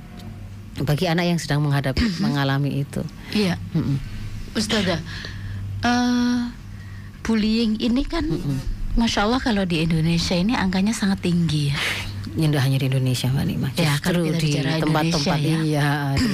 bagi 0.82 1.06
anak 1.06 1.26
yang 1.30 1.38
sedang 1.38 1.62
menghadapi 1.62 2.02
mengalami 2.18 2.82
itu. 2.82 3.06
Iya. 3.30 3.62
Mm-mm. 3.78 4.02
Ustazah, 4.58 5.02
eh, 5.86 6.42
bullying 7.22 7.78
ini 7.78 8.02
kan, 8.06 8.26
masya 8.98 9.26
Allah 9.30 9.42
kalau 9.42 9.66
di 9.66 9.86
Indonesia 9.86 10.34
ini 10.34 10.58
angkanya 10.58 10.94
sangat 10.94 11.22
tinggi 11.22 11.70
ya. 11.74 11.78
Tidak 12.34 12.62
hanya 12.66 12.82
di 12.82 12.90
Indonesia 12.90 13.30
Mbak 13.30 13.46
Nima, 13.46 13.70
Ya, 13.78 13.94
justru 14.02 14.26
di 14.34 14.58
tempat-tempat 14.58 15.38
ya. 15.38 15.58
iya 15.62 15.90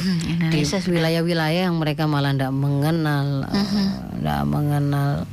di, 0.53 0.63
wilayah-wilayah 0.63 1.67
yang 1.67 1.75
mereka 1.75 2.07
malah 2.07 2.31
tidak 2.31 2.55
mengenal 2.55 3.43
tidak 4.15 4.41
mengenal 4.47 5.27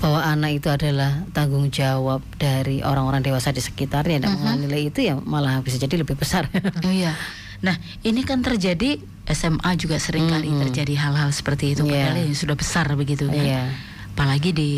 bahwa 0.00 0.24
anak 0.24 0.56
itu 0.56 0.72
adalah 0.72 1.28
tanggung 1.36 1.68
jawab 1.68 2.24
dari 2.40 2.80
orang-orang 2.80 3.20
dewasa 3.20 3.52
di 3.52 3.60
sekitarnya 3.60 4.24
tidak 4.24 4.32
mengenal 4.40 4.56
nilai 4.56 4.88
itu 4.88 5.00
ya 5.04 5.20
malah 5.20 5.60
bisa 5.60 5.76
jadi 5.76 6.00
lebih 6.00 6.16
besar. 6.16 6.48
Oh 6.80 6.88
iya. 6.92 7.12
Nah, 7.60 7.74
ini 8.00 8.20
kan 8.22 8.40
terjadi 8.40 8.96
SMA 9.26 9.70
juga 9.76 9.96
sering 9.96 10.26
kali 10.26 10.48
terjadi 10.50 10.94
hal-hal 10.98 11.30
seperti 11.30 11.72
itu 11.72 11.84
Iya. 11.84 12.10
padahal 12.10 12.16
yang 12.24 12.34
sudah 12.34 12.56
besar 12.56 12.86
begitu 12.94 13.26
kan. 13.26 13.36
Iya. 13.36 13.62
Apalagi 14.10 14.50
di 14.50 14.70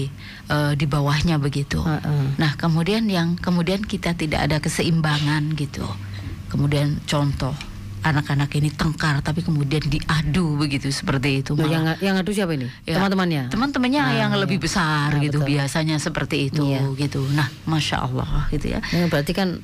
eh, 0.46 0.72
di 0.74 0.84
bawahnya 0.84 1.38
begitu. 1.38 1.80
Heeh. 1.80 2.36
Nah, 2.36 2.52
kemudian 2.54 3.06
yang 3.06 3.34
kemudian 3.34 3.80
kita 3.80 4.12
tidak 4.12 4.44
ada 4.44 4.56
keseimbangan 4.58 5.54
gitu. 5.54 5.86
Kemudian 6.46 7.00
contoh 7.04 7.54
anak-anak 8.02 8.50
ini 8.58 8.66
tengkar 8.68 9.22
tapi 9.22 9.40
kemudian 9.40 9.78
diadu 9.80 10.58
begitu 10.58 10.90
seperti 10.90 11.38
itu 11.38 11.54
malah 11.54 11.70
yang 11.70 11.84
yang 12.02 12.14
ngadu 12.18 12.34
siapa 12.34 12.50
ini? 12.52 12.66
Ya, 12.82 12.98
Teman-temannya. 12.98 13.46
teman-temannya 13.46 14.02
Ah, 14.02 14.12
yang 14.26 14.32
iya. 14.34 14.42
lebih 14.42 14.58
besar 14.58 15.14
Ah, 15.14 15.22
gitu 15.22 15.38
betul. 15.38 15.54
biasanya 15.54 15.96
seperti 15.96 16.50
itu 16.50 16.66
Iya. 16.66 16.82
gitu 16.98 17.22
nah 17.30 17.46
masya 17.62 18.02
Allah 18.02 18.50
gitu 18.50 18.74
ya 18.74 18.82
Ya, 18.90 19.06
berarti 19.06 19.30
kan 19.30 19.62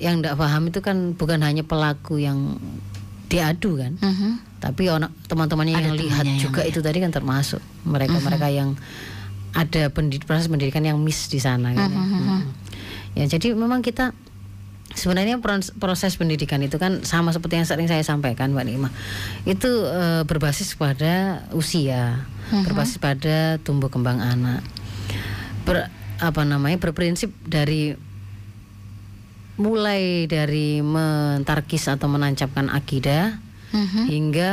yang 0.00 0.18
tidak 0.18 0.34
paham 0.34 0.66
itu 0.66 0.80
kan 0.80 1.12
bukan 1.12 1.38
hanya 1.40 1.60
pelaku 1.60 2.16
yang 2.16 2.56
diadu 3.28 3.78
kan, 3.78 3.94
Mhm. 3.94 4.58
tapi 4.58 4.88
orang 4.88 5.12
teman-temannya 5.24 5.70
yang 5.72 5.94
lihat 5.94 6.24
yang 6.24 6.40
juga 6.40 6.60
lihat. 6.60 6.72
itu 6.72 6.80
tadi 6.80 6.98
kan 6.98 7.12
termasuk 7.12 7.60
mereka-mereka 7.84 8.48
yang 8.48 8.74
ada 9.50 9.86
pendid- 9.88 10.24
proses 10.24 10.46
pendidikan 10.46 10.82
yang 10.82 10.98
miss 10.98 11.26
di 11.26 11.38
sana 11.38 11.70
kan. 11.70 11.86
ya. 11.86 12.00
Mm. 12.00 12.42
Ya 13.12 13.24
jadi 13.28 13.52
memang 13.52 13.82
kita 13.82 14.14
sebenarnya 14.90 15.38
pros- 15.38 15.70
proses 15.72 16.14
pendidikan 16.14 16.58
itu 16.58 16.74
kan 16.74 17.02
sama 17.02 17.30
seperti 17.30 17.54
yang 17.54 17.66
sering 17.66 17.86
saya 17.86 18.02
sampaikan 18.02 18.50
Mbak 18.50 18.64
Nima. 18.64 18.90
Itu 19.44 19.68
eh, 19.84 20.22
berbasis 20.24 20.74
pada 20.74 21.46
usia, 21.50 22.26
berbasis 22.50 22.98
pada 22.98 23.58
tumbuh 23.60 23.86
kembang 23.86 24.18
anak. 24.18 24.62
Ber, 25.62 25.86
apa 26.18 26.42
namanya? 26.42 26.78
berprinsip 26.78 27.30
dari 27.40 27.94
mulai 29.60 30.24
dari 30.24 30.80
mentarkis 30.80 31.92
atau 31.92 32.08
menancapkan 32.08 32.72
akidah 32.72 33.36
Mhm. 33.76 34.02
hingga 34.08 34.50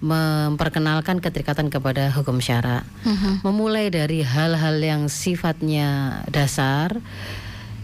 memperkenalkan 0.00 1.20
keterikatan 1.20 1.68
kepada 1.68 2.08
hukum 2.12 2.40
syara. 2.40 2.84
Mhm. 3.04 3.44
Memulai 3.44 3.92
dari 3.92 4.24
hal-hal 4.24 4.80
yang 4.80 5.08
sifatnya 5.12 6.20
dasar, 6.28 7.00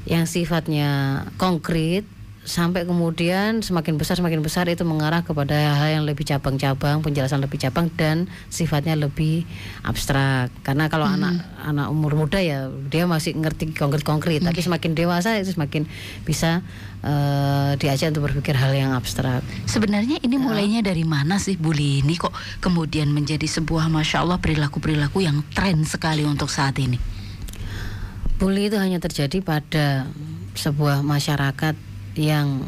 yang 0.09 0.25
sifatnya 0.25 1.25
konkret 1.37 2.09
sampai 2.47 2.87
kemudian 2.87 3.59
semakin 3.59 3.99
besar 3.99 4.23
semakin 4.23 4.39
besar 4.39 4.71
itu 4.71 4.87
mengarah 4.87 5.27
kepada 5.27 5.53
hal 5.53 5.99
yang 6.01 6.05
lebih 6.07 6.23
cabang-cabang, 6.23 7.03
penjelasan 7.03 7.43
lebih 7.43 7.59
cabang 7.59 7.91
dan 7.99 8.31
sifatnya 8.49 8.95
lebih 8.95 9.43
abstrak. 9.83 10.55
Karena 10.63 10.87
kalau 10.87 11.11
anak 11.11 11.43
anak 11.67 11.91
umur 11.91 12.15
muda 12.15 12.39
ya 12.39 12.71
dia 12.87 13.05
masih 13.11 13.35
ngerti 13.35 13.75
konkret-konkret, 13.75 14.47
tapi 14.47 14.63
semakin 14.63 14.95
dewasa 14.95 15.35
itu 15.43 15.59
semakin 15.59 15.91
bisa 16.23 16.63
eh, 17.03 17.75
diajak 17.83 18.15
untuk 18.15 18.31
berpikir 18.31 18.55
hal 18.55 18.71
yang 18.79 18.95
abstrak. 18.95 19.43
Sebenarnya 19.67 20.23
ini 20.23 20.39
mulainya 20.39 20.87
dari 20.87 21.03
mana 21.03 21.43
sih 21.43 21.59
bully 21.59 22.07
ini 22.07 22.15
kok 22.15 22.33
kemudian 22.63 23.11
menjadi 23.11 23.45
sebuah 23.45 23.91
masya 23.91 24.23
Allah 24.23 24.39
perilaku-perilaku 24.39 25.19
yang 25.27 25.43
tren 25.51 25.83
sekali 25.83 26.23
untuk 26.23 26.47
saat 26.47 26.79
ini. 26.79 26.97
Bully 28.39 28.71
itu 28.71 28.79
hanya 28.79 29.03
terjadi 29.03 29.43
pada 29.43 30.07
sebuah 30.55 31.03
masyarakat 31.03 31.96
yang 32.17 32.67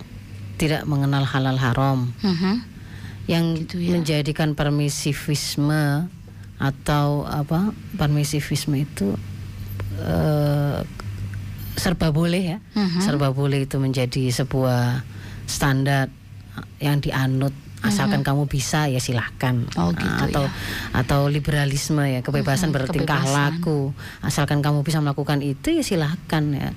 tidak 0.56 0.84
mengenal 0.84 1.24
halal 1.24 1.56
haram, 1.56 2.12
Mhm. 2.20 2.54
yang 3.26 3.44
Gitu 3.56 3.80
ya. 3.80 3.96
menjadikan 3.96 4.52
permisivisme 4.52 6.08
atau 6.58 7.24
apa 7.24 7.72
permisivisme 7.96 8.76
itu 8.78 9.16
eh, 9.98 10.78
serba 11.74 12.14
boleh 12.14 12.42
ya, 12.54 12.58
Mhm. 12.74 13.02
serba 13.02 13.34
boleh 13.34 13.66
itu 13.66 13.78
menjadi 13.78 14.30
sebuah 14.30 15.02
standar 15.46 16.06
yang 16.78 17.02
dianut 17.02 17.50
asalkan 17.80 18.20
kamu 18.20 18.44
bisa 18.44 18.86
ya 18.86 18.98
silahkan. 18.98 19.62
Oh, 19.74 19.90
gitu 19.90 20.02
Nah, 20.04 20.26
atau 20.26 20.44
ya. 20.44 20.50
atau 20.94 21.20
liberalisme 21.26 22.02
ya 22.02 22.20
kebebasan 22.20 22.68
Mhm, 22.68 22.76
bertingkah 22.76 23.22
kebebasan. 23.22 23.36
laku 23.60 23.78
asalkan 24.20 24.58
kamu 24.58 24.82
bisa 24.82 24.98
melakukan 24.98 25.38
itu 25.40 25.70
ya 25.70 25.82
silahkan 25.82 26.44
ya 26.50 26.70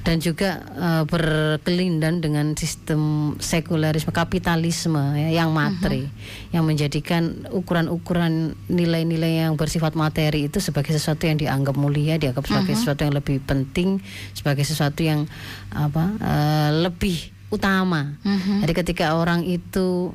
dan 0.00 0.16
juga 0.18 0.50
eh, 0.72 1.02
berkelindan 1.04 2.18
dengan 2.18 2.52
sistem 2.54 3.00
sekularisme 3.36 4.10
kapitalisme 4.10 4.98
ya, 5.14 5.30
yang 5.36 5.50
materi 5.50 6.08
yang 6.50 6.62
menjadikan 6.62 7.46
ukuran-ukuran 7.50 8.32
nilai-nilai 8.66 9.44
yang 9.44 9.54
bersifat 9.54 9.94
materi 9.94 10.46
itu 10.46 10.58
sebagai 10.58 10.90
sesuatu 10.90 11.24
yang 11.24 11.36
dianggap 11.36 11.74
mulia 11.74 12.16
dianggap 12.16 12.42
sebagai 12.44 12.74
sesuatu 12.74 13.00
yang 13.02 13.14
lebih 13.14 13.38
penting 13.40 14.00
sebagai 14.32 14.62
sesuatu 14.62 15.00
yang 15.00 15.28
apa 15.70 16.04
eh, 16.16 16.70
lebih 16.80 17.18
utama 17.48 18.14
Mhm. 18.20 18.62
jadi 18.62 18.72
ketika 18.74 19.04
orang 19.12 19.42
itu 19.42 20.14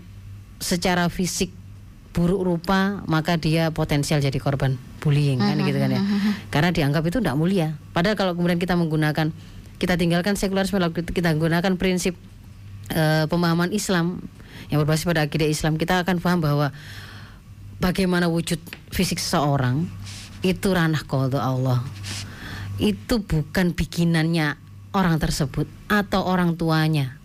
secara 0.65 1.05
fisik 1.13 1.53
buruk 2.15 2.41
rupa 2.41 3.05
maka 3.05 3.37
dia 3.37 3.69
potensial 3.69 4.17
jadi 4.17 4.39
korban 4.41 4.79
bullying 5.03 5.37
kan 5.37 5.61
gitu 5.61 5.77
kan 5.77 5.93
ya. 5.93 6.01
Karena 6.49 6.73
dianggap 6.73 7.05
itu 7.05 7.21
tidak 7.21 7.37
mulia. 7.37 7.77
Padahal 7.93 8.17
kalau 8.17 8.33
kemudian 8.33 8.57
kita 8.57 8.73
menggunakan 8.73 9.29
kita 9.77 9.93
tinggalkan 9.99 10.33
sekularisme 10.33 10.81
lalu 10.81 11.05
kita 11.05 11.35
menggunakan 11.37 11.77
prinsip 11.77 12.17
eh, 12.89 13.29
pemahaman 13.29 13.69
Islam 13.69 14.25
yang 14.73 14.81
berbasis 14.81 15.05
pada 15.05 15.21
akidah 15.27 15.45
Islam 15.45 15.77
kita 15.77 16.01
akan 16.01 16.17
paham 16.17 16.41
bahwa 16.41 16.73
bagaimana 17.77 18.25
wujud 18.25 18.57
fisik 18.89 19.21
seseorang 19.21 19.85
itu 20.41 20.73
ranah 20.73 21.05
qadha 21.05 21.45
Allah. 21.45 21.85
Itu 22.81 23.21
bukan 23.21 23.77
bikinannya 23.77 24.57
orang 24.95 25.19
tersebut 25.19 25.67
atau 25.91 26.23
orang 26.23 26.55
tuanya 26.55 27.19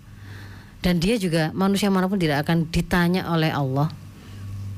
dan 0.80 0.96
dia 0.96 1.20
juga 1.20 1.52
manusia 1.52 1.92
mana 1.92 2.08
pun 2.08 2.16
tidak 2.16 2.44
akan 2.48 2.68
ditanya 2.72 3.28
oleh 3.28 3.52
Allah 3.52 3.92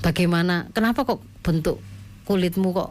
bagaimana 0.02 0.66
kenapa 0.74 1.06
kok 1.06 1.22
bentuk 1.46 1.78
kulitmu 2.26 2.74
kok 2.74 2.90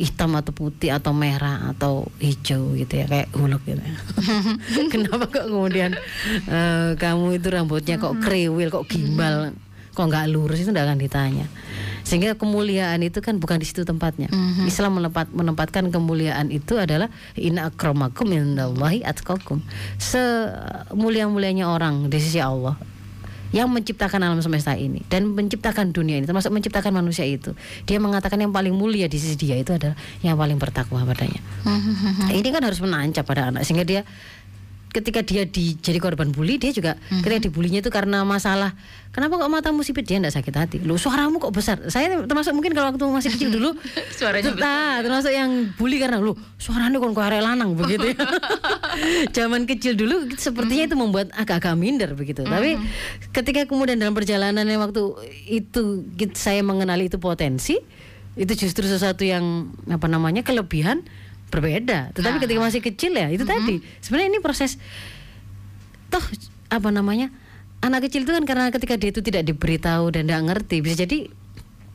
hitam 0.00 0.32
atau 0.32 0.52
putih 0.56 0.96
atau 0.96 1.12
merah 1.12 1.76
atau 1.76 2.08
hijau 2.16 2.72
gitu 2.72 3.04
ya 3.04 3.04
kayak 3.04 3.28
huluk 3.36 3.60
gitu 3.68 3.84
ya. 3.84 3.96
kenapa 4.92 5.28
kok 5.28 5.52
kemudian 5.52 5.92
eh, 6.48 6.96
kamu 6.96 7.36
itu 7.36 7.48
rambutnya 7.52 8.00
kok 8.00 8.16
kriwil 8.24 8.72
kok 8.72 8.88
gimbal 8.88 9.52
kok 9.90 10.04
nggak 10.06 10.30
lurus 10.30 10.62
itu 10.62 10.70
tidak 10.70 10.90
akan 10.90 10.98
ditanya. 10.98 11.46
Sehingga 12.06 12.34
kemuliaan 12.34 13.02
itu 13.04 13.22
kan 13.22 13.38
bukan 13.38 13.60
di 13.60 13.66
situ 13.68 13.86
tempatnya. 13.86 14.32
Islam 14.66 14.98
menempat, 14.98 15.30
menempatkan 15.30 15.92
kemuliaan 15.94 16.50
itu 16.50 16.80
adalah 16.80 17.12
inna 17.38 17.70
akramakum 17.70 18.26
indallahi 18.30 19.04
atqakum. 19.04 19.62
Semulia-mulianya 20.00 21.70
orang 21.70 22.08
di 22.10 22.18
sisi 22.18 22.42
Allah 22.42 22.74
yang 23.50 23.66
menciptakan 23.66 24.22
alam 24.22 24.38
semesta 24.38 24.78
ini 24.78 25.02
dan 25.10 25.34
menciptakan 25.34 25.90
dunia 25.90 26.22
ini 26.22 26.26
termasuk 26.26 26.54
menciptakan 26.54 26.94
manusia 26.94 27.26
itu 27.26 27.50
dia 27.82 27.98
mengatakan 27.98 28.38
yang 28.38 28.54
paling 28.54 28.70
mulia 28.70 29.10
di 29.10 29.18
sisi 29.18 29.34
dia 29.34 29.58
itu 29.58 29.74
adalah 29.74 29.98
yang 30.22 30.38
paling 30.38 30.54
bertakwa 30.54 31.02
padanya. 31.02 31.42
Mhm. 31.66 32.30
ini 32.30 32.48
kan 32.54 32.62
harus 32.62 32.78
menancap 32.78 33.26
pada 33.26 33.50
anak 33.50 33.66
sehingga 33.66 33.82
dia 33.82 34.06
ketika 34.90 35.22
dia 35.22 35.46
di, 35.46 35.78
jadi 35.78 36.02
korban 36.02 36.34
bully 36.34 36.58
dia 36.58 36.74
juga 36.74 36.98
ketika 37.22 37.38
dibulinya 37.46 37.78
itu 37.78 37.90
karena 37.90 38.26
masalah. 38.26 38.74
Kenapa 39.10 39.42
kok 39.42 39.50
matamu 39.50 39.82
sipit 39.82 40.06
dia 40.06 40.22
tidak 40.22 40.34
sakit 40.34 40.54
hati. 40.54 40.76
Lu 40.82 40.94
suaramu 40.94 41.42
kok 41.42 41.50
besar? 41.50 41.82
Saya 41.90 42.14
termasuk 42.26 42.54
mungkin 42.54 42.74
kalau 42.74 42.94
waktu 42.94 43.02
masih 43.10 43.30
kecil 43.34 43.50
dulu 43.50 43.74
Suaranya 44.18 44.54
nah, 44.54 45.02
termasuk 45.02 45.34
yang 45.34 45.74
bully 45.74 45.98
karena 45.98 46.22
lu 46.22 46.38
suaranya 46.62 47.02
kon 47.02 47.14
kok 47.14 47.26
arek 47.26 47.42
lanang 47.42 47.74
begitu 47.74 48.14
ya. 48.14 48.18
Zaman 49.36 49.66
kecil 49.66 49.98
dulu 49.98 50.30
sepertinya 50.38 50.84
itu 50.86 50.96
membuat 50.98 51.34
agak-agak 51.34 51.74
minder 51.74 52.10
begitu. 52.14 52.46
Tapi 52.46 52.78
ketika 53.34 53.66
kemudian 53.66 53.98
dalam 53.98 54.14
perjalanan 54.14 54.62
yang 54.66 54.82
waktu 54.82 55.02
itu 55.46 56.06
saya 56.34 56.62
mengenali 56.62 57.10
itu 57.10 57.18
potensi 57.18 57.78
itu 58.38 58.52
justru 58.54 58.86
sesuatu 58.86 59.26
yang 59.26 59.74
apa 59.90 60.06
namanya 60.06 60.46
kelebihan 60.46 61.02
berbeda 61.50 62.14
tetapi 62.14 62.36
ketika 62.40 62.60
masih 62.62 62.80
kecil 62.80 63.12
ya 63.12 63.28
itu 63.28 63.42
tadi 63.42 63.82
sebenarnya 64.00 64.28
ini 64.30 64.40
proses 64.40 64.78
toh 66.08 66.22
apa 66.70 66.88
namanya 66.94 67.28
anak 67.82 68.06
kecil 68.06 68.22
itu 68.22 68.32
kan 68.32 68.44
karena 68.46 68.70
ketika 68.70 68.94
dia 68.94 69.10
itu 69.10 69.20
tidak 69.20 69.42
diberitahu 69.44 70.14
dan 70.14 70.30
tidak 70.30 70.42
ngerti 70.46 70.76
bisa 70.80 71.02
jadi 71.02 71.26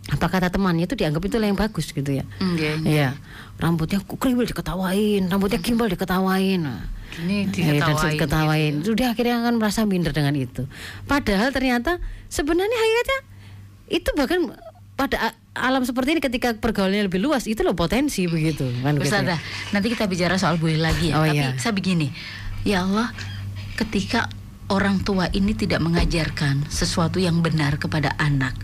apa 0.05 0.29
kata 0.29 0.53
temannya 0.53 0.85
itu 0.85 0.93
dianggap 0.93 1.23
itu 1.25 1.41
yang 1.41 1.57
bagus 1.57 1.89
gitu 1.89 2.11
ya 2.13 2.21
Nggih. 2.37 2.85
Iya, 2.85 3.17
rambutnya 3.57 3.97
kriwil 4.05 4.45
diketawain, 4.45 5.25
rambutnya 5.25 5.57
gimbal 5.57 5.89
diketawain. 5.89 6.61
Nah, 6.61 6.85
Ini 7.25 7.49
eh, 7.49 7.81
diketawain. 7.81 8.13
diketawain. 8.13 8.73
Itu 8.85 8.93
dia 8.93 9.17
akhirnya 9.17 9.41
akan 9.41 9.57
merasa 9.57 9.81
minder 9.89 10.13
dengan 10.13 10.37
itu. 10.37 10.69
Padahal 11.09 11.49
ternyata 11.49 11.97
sebenarnya 12.29 12.77
hakikatnya 12.77 13.19
itu 13.97 14.09
bahkan 14.13 14.39
pada 14.95 15.36
alam 15.51 15.84
seperti 15.84 16.15
ini 16.15 16.21
ketika 16.23 16.55
pergaulannya 16.55 17.12
lebih 17.12 17.19
luas 17.19 17.47
itu 17.47 17.63
loh 17.63 17.75
potensi 17.75 18.27
begitu 18.31 18.63
kan 18.79 18.95
gitu 18.95 19.12
nanti 19.75 19.88
kita 19.91 20.08
bicara 20.08 20.39
soal 20.39 20.55
bully 20.55 20.79
lagi 20.79 21.12
ya. 21.12 21.19
Oh, 21.19 21.27
Tapi 21.27 21.36
iya. 21.36 21.51
saya 21.60 21.75
begini, 21.75 22.12
ya 22.63 22.88
Allah, 22.88 23.12
ketika 23.75 24.31
orang 24.71 25.03
tua 25.03 25.27
ini 25.36 25.51
tidak 25.51 25.84
mengajarkan 25.84 26.67
sesuatu 26.71 27.19
yang 27.19 27.43
benar 27.43 27.75
kepada 27.75 28.15
anak, 28.15 28.55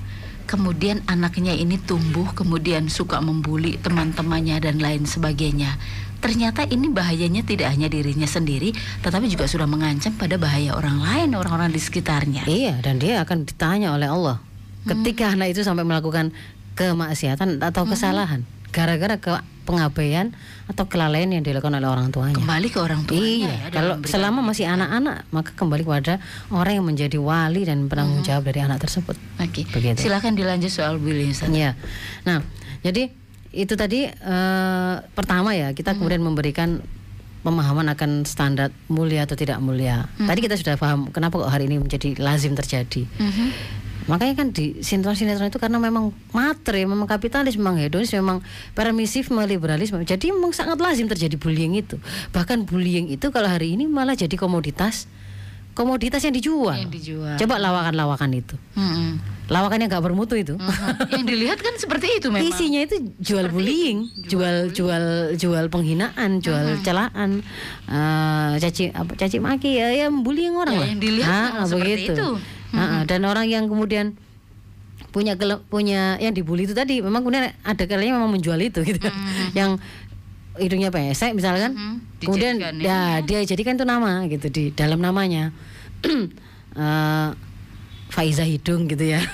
kemudian 0.48 1.04
anaknya 1.08 1.52
ini 1.52 1.76
tumbuh, 1.80 2.32
kemudian 2.32 2.88
suka 2.88 3.20
membuli 3.20 3.76
teman-temannya 3.80 4.58
dan 4.64 4.80
lain 4.80 5.04
sebagainya. 5.04 5.76
Ternyata 6.22 6.70
ini 6.70 6.86
bahayanya 6.94 7.42
tidak 7.42 7.74
hanya 7.74 7.90
dirinya 7.90 8.30
sendiri, 8.30 8.78
tetapi 9.02 9.26
juga 9.26 9.50
sudah 9.50 9.66
mengancam 9.66 10.14
pada 10.14 10.38
bahaya 10.38 10.78
orang 10.78 11.02
lain, 11.02 11.34
orang-orang 11.34 11.74
di 11.74 11.82
sekitarnya. 11.82 12.46
Iya, 12.46 12.78
dan 12.80 13.02
dia 13.02 13.26
akan 13.26 13.50
ditanya 13.50 13.98
oleh 13.98 14.06
Allah 14.06 14.51
ketika 14.84 15.34
anak 15.34 15.54
itu 15.54 15.62
sampai 15.62 15.86
melakukan 15.86 16.34
kemaksiatan 16.76 17.60
atau 17.62 17.84
kesalahan 17.86 18.42
gara-gara 18.72 19.20
ke 19.20 19.32
pengabaian 19.62 20.32
atau 20.66 20.88
kelalaian 20.88 21.28
yang 21.30 21.44
dilakukan 21.44 21.76
oleh 21.78 21.86
orang 21.86 22.10
tuanya. 22.10 22.40
Kembali 22.40 22.68
ke 22.72 22.80
orang 22.80 23.04
tuanya 23.06 23.52
Iya, 23.52 23.52
ya. 23.52 23.70
kalau 23.70 23.94
selama 24.08 24.40
masih 24.42 24.66
anak-anak 24.66 25.28
maka 25.30 25.52
kembali 25.54 25.84
kepada 25.84 26.18
orang 26.50 26.80
yang 26.82 26.88
menjadi 26.88 27.18
wali 27.20 27.68
dan 27.68 27.86
penanggung 27.92 28.24
jawab 28.26 28.48
dari 28.48 28.64
anak 28.64 28.82
tersebut. 28.82 29.20
Oke, 29.38 29.68
Begitu. 29.70 30.08
silakan 30.08 30.34
dilanjut 30.34 30.72
soal 30.72 30.98
bullying. 30.98 31.36
Iya. 31.52 31.76
Nah, 32.26 32.42
jadi 32.82 33.12
itu 33.52 33.74
tadi 33.76 34.08
eh, 34.08 34.96
pertama 35.14 35.52
ya 35.52 35.76
kita 35.76 36.00
kemudian 36.00 36.24
memberikan 36.24 36.80
pemahaman 37.44 37.90
akan 37.92 38.24
standar 38.24 38.72
mulia 38.88 39.28
atau 39.28 39.36
tidak 39.36 39.60
mulia. 39.60 40.08
Tadi 40.16 40.40
kita 40.40 40.56
sudah 40.56 40.80
paham 40.80 41.10
kenapa 41.12 41.42
kok 41.42 41.52
hari 41.52 41.68
ini 41.68 41.82
menjadi 41.82 42.16
lazim 42.18 42.56
terjadi. 42.56 43.04
Mhm. 43.20 43.48
Makanya 44.02 44.34
kan 44.36 44.48
di 44.50 44.80
sinetron-sinetron 44.80 45.48
itu 45.48 45.58
karena 45.58 45.78
memang 45.78 46.10
materi, 46.32 46.84
memang 46.84 47.06
kapitalis, 47.06 47.54
memang 47.54 47.78
hedonis, 47.78 48.10
memang 48.12 48.42
permisif, 48.72 49.30
liberalisme. 49.30 50.02
Jadi 50.02 50.34
memang 50.34 50.50
sangat 50.52 50.78
lazim 50.78 51.06
terjadi 51.06 51.38
bullying 51.38 51.76
itu. 51.76 52.02
Bahkan 52.30 52.66
bullying 52.66 53.10
itu 53.10 53.30
kalau 53.30 53.46
hari 53.46 53.74
ini 53.74 53.86
malah 53.86 54.14
jadi 54.14 54.34
komoditas, 54.34 55.06
komoditas 55.72 56.22
yang 56.22 56.34
dijual. 56.34 56.78
Yang 56.78 56.92
dijual. 56.98 57.36
Coba 57.38 57.56
lawakan-lawakan 57.58 58.30
itu, 58.34 58.56
Mm-mm. 58.74 59.22
lawakan 59.48 59.78
yang 59.80 59.90
nggak 59.90 60.04
bermutu 60.04 60.36
itu. 60.36 60.58
Mhm. 60.58 61.08
yang 61.14 61.24
dilihat 61.24 61.60
kan 61.60 61.74
seperti 61.78 62.20
itu 62.20 62.28
memang. 62.28 62.50
Isinya 62.50 62.82
itu 62.82 62.96
jual 63.18 63.48
bullying, 63.48 64.10
jual 64.26 64.74
jual 64.74 65.04
jual 65.36 65.66
penghinaan, 65.70 66.42
jual 66.42 66.82
celaan, 66.82 67.46
eh, 67.86 68.52
caci 68.58 68.90
apa 68.92 69.14
caci 69.14 69.38
maki 69.38 69.78
ya, 69.78 69.94
ya 69.94 70.08
bullying 70.10 70.56
orang 70.56 70.74
Ya, 70.74 70.82
lah. 70.82 70.88
yang 70.90 71.02
dilihat 71.02 71.50
Ah, 71.54 71.64
seperti 71.64 71.92
begitu. 72.10 72.14
itu. 72.18 72.30
Ah. 72.72 73.04
dan 73.04 73.22
orang 73.24 73.46
yang 73.46 73.68
kemudian 73.68 74.16
punya 75.12 75.36
punya 75.68 76.16
yang 76.18 76.32
dibully 76.32 76.64
itu 76.64 76.72
tadi 76.72 77.04
memang 77.04 77.20
kemudian 77.22 77.52
ada 77.62 77.84
kalanya 77.84 78.16
memang 78.16 78.32
menjual 78.32 78.56
itu 78.58 78.80
gitu 78.82 79.12
yang 79.60 79.76
hidungnya 80.56 80.88
pesek 80.88 81.32
misalkan 81.32 81.76
Mhm. 81.76 81.96
kemudian 82.24 82.54
Dijadikan 82.60 82.80
ya 82.80 83.20
dia 83.20 83.40
jadikan 83.44 83.76
itu 83.76 83.84
nama 83.84 84.24
gitu 84.28 84.48
di 84.48 84.72
dalam 84.72 85.00
namanya 85.00 85.52
Eh, 86.72 87.30
Faiza 88.08 88.48
hidung 88.48 88.88
gitu 88.88 89.12
ya 89.12 89.20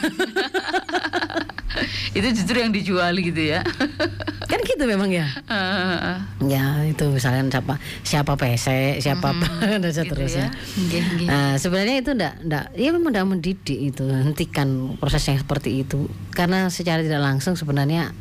Itu 2.18 2.26
justru 2.34 2.58
yang 2.58 2.74
dijual 2.74 3.14
gitu 3.22 3.38
ya. 3.38 3.62
kan 4.48 4.60
gitu 4.64 4.84
memang 4.88 5.12
ya 5.12 5.28
Eh, 5.48 6.18
ya 6.48 6.88
itu 6.88 7.04
misalkan 7.12 7.52
siapa 7.52 7.76
siapa 8.02 8.34
pesek 8.40 9.04
siapa 9.04 9.36
apa 9.36 9.48
dan 9.84 9.92
gitu 9.92 9.92
seterusnya 9.92 10.50
ya. 10.50 10.80
Nggih, 10.80 11.02
nggih. 11.04 11.28
Nah, 11.28 11.52
sebenarnya 11.60 11.96
itu 12.00 12.12
enggak, 12.16 12.36
enggak, 12.44 12.66
ya 12.76 12.90
memang 12.96 13.12
enggak 13.12 13.28
mendidik 13.28 13.80
itu, 13.92 14.04
hentikan 14.08 14.96
proses 15.00 15.24
yang 15.28 15.40
seperti 15.40 15.84
itu. 15.84 16.08
Karena 16.32 16.72
secara 16.72 17.04
tidak 17.04 17.20
langsung 17.20 17.60
sebenarnya 17.60 18.12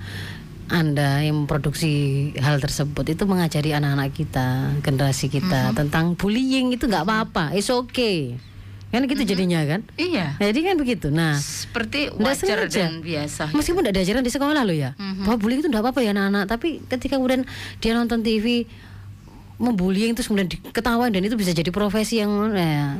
Anda 0.66 1.22
yang 1.22 1.46
memproduksi 1.46 2.34
hal 2.42 2.58
tersebut 2.58 3.06
itu 3.06 3.22
mengajari 3.22 3.70
anak-anak 3.70 4.10
kita, 4.10 4.74
generasi 4.82 5.30
kita 5.30 5.70
tentang 5.78 6.18
bullying 6.18 6.74
itu 6.74 6.90
nggak 6.90 7.06
apa-apa, 7.06 7.54
it's 7.54 7.70
okay. 7.70 8.34
Kan 8.86 9.02
gitu 9.04 9.22
jadinya 9.22 9.60
kan? 9.62 9.80
Iya. 9.94 10.38
Jadi 10.38 10.60
kan 10.62 10.74
begitu. 10.76 11.10
Nah, 11.10 11.36
Seperti 11.36 12.08
wajar 12.12 12.64
sengaja. 12.64 12.86
dan 12.86 13.00
biasa. 13.00 13.50
meskipun 13.50 13.82
tidak 13.82 13.94
diajaran 13.98 14.22
di 14.22 14.30
sekolah 14.30 14.62
loh 14.62 14.72
ya, 14.72 14.94
bahwa 14.96 15.36
bullying 15.36 15.60
itu 15.60 15.68
enggak 15.68 15.84
apa-apa 15.84 16.00
ya 16.00 16.10
anak-anak. 16.10 16.44
Tapi 16.46 16.80
ketika 16.86 17.16
kemudian 17.16 17.44
dia 17.76 17.92
nonton 17.92 18.20
TV 18.20 18.64
membullying 19.56 20.12
terus 20.12 20.28
kemudian 20.28 20.46
diketawain 20.46 21.08
dan 21.08 21.22
itu 21.22 21.32
bisa 21.32 21.50
jadi 21.50 21.68
profesi 21.68 22.20
yang 22.20 22.28
ya, 22.52 22.96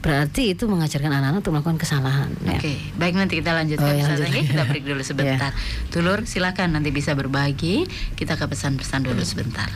berarti 0.00 0.52
itu 0.52 0.64
mengajarkan 0.64 1.08
anak-anak 1.08 1.38
untuk 1.38 1.52
melakukan 1.52 1.78
kesalahan. 1.78 2.28
ya. 2.42 2.56
Oke, 2.56 2.74
baik 2.94 3.14
nanti 3.14 3.38
kita 3.38 3.52
lanjutkan 3.52 3.86
Oh, 3.86 3.94
ya, 3.94 4.04
lanjut. 4.10 4.26
Nggih, 4.26 4.44
kita 4.50 4.62
break 4.66 4.84
dulu 4.84 5.02
sebentar. 5.06 5.50
Dulur, 5.88 6.18
silakan 6.24 6.76
nanti 6.76 6.90
bisa 6.90 7.12
berbagi. 7.12 7.86
Kita 8.12 8.34
ke 8.34 8.44
pesan-pesan 8.44 9.04
dulu 9.04 9.22
sebentar. 9.22 9.70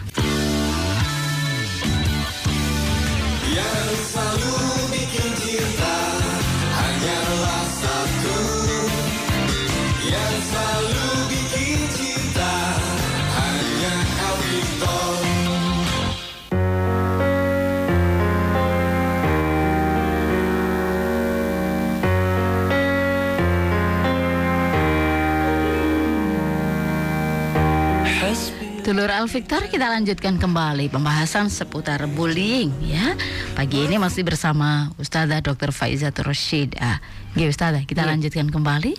Dulur 28.87 29.11
Al 29.11 29.27
Victor 29.27 29.67
kita 29.67 29.91
lanjutkan 29.91 30.39
kembali 30.39 30.87
pembahasan 30.95 31.51
seputar 31.51 32.07
bullying 32.07 32.71
ya. 32.87 33.19
Pagi 33.59 33.83
ini 33.83 33.99
masih 33.99 34.23
bersama 34.23 34.95
Ustazah 34.95 35.43
Dr. 35.43 35.75
Faizatul 35.75 36.31
Rasyidah. 36.31 37.03
Nggih 37.35 37.51
Ustazah, 37.51 37.83
kita 37.83 38.07
lanjutkan 38.07 38.47
kembali. 38.47 38.95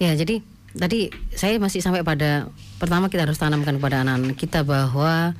Ya, 0.00 0.16
jadi 0.16 0.40
tadi 0.72 1.12
saya 1.36 1.60
masih 1.60 1.84
sampai 1.84 2.00
pada 2.08 2.48
pertama 2.80 3.12
kita 3.12 3.28
harus 3.28 3.36
tanamkan 3.36 3.76
kepada 3.76 4.00
anak-anak 4.00 4.32
kita 4.32 4.64
bahwa 4.64 5.36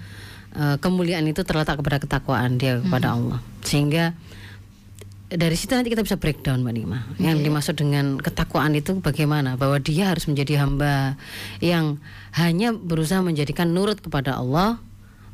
eh, 0.53 0.77
kemuliaan 0.85 1.25
itu 1.25 1.41
terletak 1.41 1.81
kepada 1.81 1.97
ketakwaan 1.97 2.61
dia 2.61 2.85
kepada 2.85 3.17
Allah. 3.17 3.41
Sehingga 3.65 4.13
dari 5.29 5.57
situ 5.61 5.77
nanti 5.77 5.93
kita 5.93 6.01
bisa 6.01 6.17
breakdown 6.17 6.65
Mbak 6.65 6.75
Nima. 6.75 6.99
Yang 7.21 7.39
dimaksud 7.45 7.75
dengan 7.77 8.17
ketakwaan 8.17 8.73
itu 8.73 8.97
bagaimana? 9.05 9.61
Bahwa 9.61 9.77
dia 9.77 10.09
harus 10.09 10.25
menjadi 10.25 10.65
hamba 10.65 11.21
yang 11.61 12.01
hanya 12.33 12.73
berusaha 12.73 13.21
menjadikan 13.21 13.77
nurut 13.77 14.01
kepada 14.01 14.41
Allah 14.41 14.81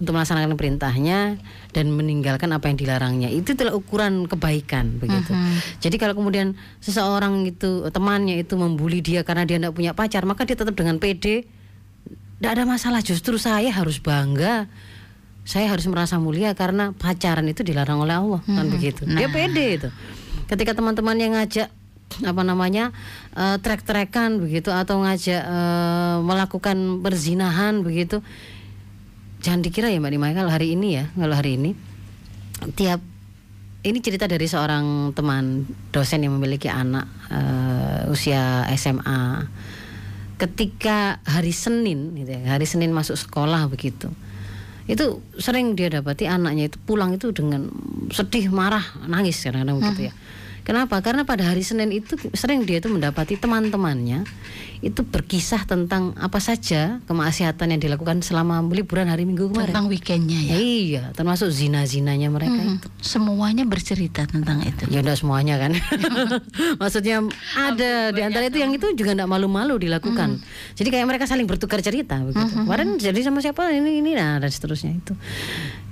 untuk 0.03 0.19
melaksanakan 0.19 0.59
perintahnya 0.59 1.39
dan 1.71 1.87
meninggalkan 1.95 2.51
apa 2.51 2.67
yang 2.67 2.77
dilarangnya. 2.79 3.31
Itu 3.31 3.55
adalah 3.55 3.79
ukuran 3.79 4.27
kebaikan 4.27 4.99
begitu. 4.99 5.31
Jadi 5.79 5.97
kalau 6.03 6.19
kemudian 6.19 6.59
seseorang 6.83 7.47
itu 7.47 7.87
temannya 7.95 8.43
itu 8.43 8.59
membuli 8.59 8.99
dia 8.99 9.23
karena 9.23 9.47
dia 9.47 9.63
tidak 9.63 9.79
punya 9.79 9.95
pacar, 9.95 10.27
maka 10.27 10.43
dia 10.43 10.59
tetap 10.59 10.75
dengan 10.75 10.99
PD 10.99 11.47
tidak 12.43 12.51
ada 12.51 12.65
masalah. 12.67 13.01
Justru 13.01 13.39
saya 13.39 13.71
harus 13.71 14.03
bangga. 14.03 14.67
Saya 15.45 15.69
harus 15.69 15.85
merasa 15.87 16.17
mulia 16.17 16.57
karena 16.57 16.97
pacaran 16.97 17.45
itu 17.45 17.61
dilarang 17.61 18.01
oleh 18.01 18.17
Allah 18.17 18.41
kan 18.49 18.67
begitu. 18.73 19.05
Dia 19.05 19.29
pede 19.29 19.67
itu. 19.77 19.89
Ketika 20.49 20.73
teman-teman 20.73 21.17
yang 21.21 21.37
ngajak 21.37 21.69
apa 22.23 22.43
namanya 22.47 22.95
eh, 23.35 23.59
trek-trekan 23.59 24.39
begitu 24.39 24.71
atau 24.71 25.03
ngajak 25.03 25.43
eh, 25.43 26.17
melakukan 26.23 27.03
perzinahan 27.03 27.83
begitu 27.83 28.23
jangan 29.43 29.67
dikira 29.67 29.91
ya 29.91 29.99
Mbak 29.99 30.13
Nima 30.15 30.31
kalau 30.31 30.53
hari 30.53 30.79
ini 30.79 31.03
ya 31.03 31.05
kalau 31.19 31.35
hari 31.35 31.59
ini 31.59 31.71
tiap 32.79 33.03
ini 33.85 33.99
cerita 34.01 34.25
dari 34.31 34.47
seorang 34.47 35.13
teman 35.13 35.69
dosen 35.91 36.23
yang 36.23 36.39
memiliki 36.39 36.71
anak 36.71 37.11
eh, 37.35 38.13
usia 38.15 38.63
SMA 38.79 39.51
ketika 40.39 41.23
hari 41.23 41.55
Senin 41.55 42.15
gitu 42.15 42.31
ya, 42.31 42.59
hari 42.59 42.67
Senin 42.69 42.95
masuk 42.95 43.19
sekolah 43.19 43.67
begitu 43.67 44.13
itu 44.85 45.25
sering 45.41 45.73
dia 45.73 45.89
dapati 45.89 46.29
anaknya 46.29 46.69
itu 46.69 46.79
pulang 46.85 47.17
itu 47.17 47.33
dengan 47.33 47.73
sedih 48.13 48.53
marah 48.53 48.85
nangis 49.09 49.41
kadang-kadang 49.41 49.81
begitu 49.81 50.01
ya 50.09 50.15
Kenapa? 50.65 50.97
Karena 51.05 51.29
pada 51.29 51.45
hari 51.45 51.61
Senin 51.61 51.93
itu 51.93 52.17
sering 52.33 52.65
dia 52.65 52.81
itu 52.81 52.89
mendapati 52.89 53.37
teman-temannya 53.37 54.25
itu 54.81 55.01
berkisah 55.01 55.65
tentang 55.65 56.13
apa 56.21 56.37
saja 56.41 57.01
kemaksiatan 57.09 57.73
yang 57.73 57.81
dilakukan 57.81 58.21
selama 58.21 58.61
liburan 58.69 59.09
hari 59.09 59.25
Minggu 59.25 59.49
kemarin. 59.49 59.73
Tentang 59.73 59.89
weekendnya 59.89 60.41
ya. 60.45 60.53
Iya, 60.57 61.03
termasuk 61.17 61.49
zina-zinanya 61.49 62.29
mereka 62.29 62.53
Hmm, 62.53 62.77
itu. 62.77 62.89
Semuanya 63.01 63.65
bercerita 63.65 64.29
tentang 64.29 64.61
itu. 64.61 64.85
Ya 64.93 65.01
enggak 65.01 65.17
semuanya 65.21 65.57
kan. 65.57 65.73
Maksudnya 66.81 67.25
ada 67.57 68.13
di 68.13 68.21
antara 68.21 68.45
itu 68.49 68.61
yang 68.61 68.77
itu 68.77 68.93
juga 68.93 69.17
enggak 69.17 69.31
malu-malu 69.31 69.81
dilakukan. 69.81 70.41
Jadi 70.77 70.89
kayak 70.93 71.07
mereka 71.09 71.25
saling 71.25 71.49
bertukar 71.49 71.81
cerita 71.81 72.21
begitu. 72.21 72.45
Kemarin 72.53 73.01
jadi 73.01 73.21
sama 73.25 73.41
siapa 73.41 73.73
ini 73.73 74.05
ini 74.05 74.13
nah 74.13 74.37
dan 74.37 74.53
seterusnya 74.53 74.93
itu. 74.93 75.17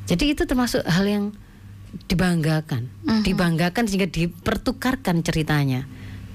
Jadi 0.04 0.36
itu 0.36 0.42
termasuk 0.44 0.84
hal 0.84 1.04
yang 1.08 1.24
dibanggakan, 2.08 2.88
dibanggakan 3.24 3.84
sehingga 3.88 4.08
dipertukarkan 4.08 5.20
ceritanya. 5.24 5.84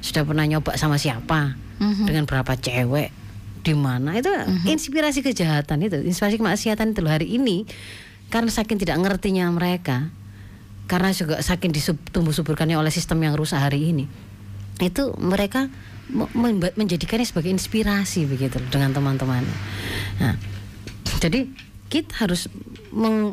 Sudah 0.02 0.22
pernah 0.26 0.46
nyoba 0.46 0.78
sama 0.78 1.02
siapa? 1.02 1.58
Dengan 1.82 2.26
berapa 2.26 2.54
cewek? 2.58 3.10
Di 3.65 3.74
mana? 3.74 4.17
Itu 4.17 4.30
inspirasi 4.70 5.26
kejahatan 5.26 5.86
itu, 5.86 5.98
inspirasi 6.02 6.38
kemaksiatan 6.38 6.93
itu 6.93 7.02
hari 7.06 7.28
ini. 7.38 7.65
Karena 8.28 8.52
saking 8.52 8.78
tidak 8.78 9.02
ngertinya 9.02 9.50
mereka. 9.52 10.10
Karena 10.88 11.12
juga 11.12 11.43
saking 11.43 11.76
ditumbuh 11.76 12.32
suburkannya 12.32 12.80
oleh 12.80 12.93
sistem 12.93 13.20
yang 13.26 13.36
rusak 13.36 13.60
hari 13.60 13.91
ini. 13.91 14.06
Itu 14.80 15.17
mereka 15.20 15.67
menjadikannya 16.78 17.28
sebagai 17.28 17.52
inspirasi 17.52 18.24
begitu 18.24 18.63
dengan 18.72 18.96
teman-temannya. 18.96 19.58
Nah 20.24 20.39
jadi 21.20 21.50
kita 21.88 22.28
harus 22.28 22.52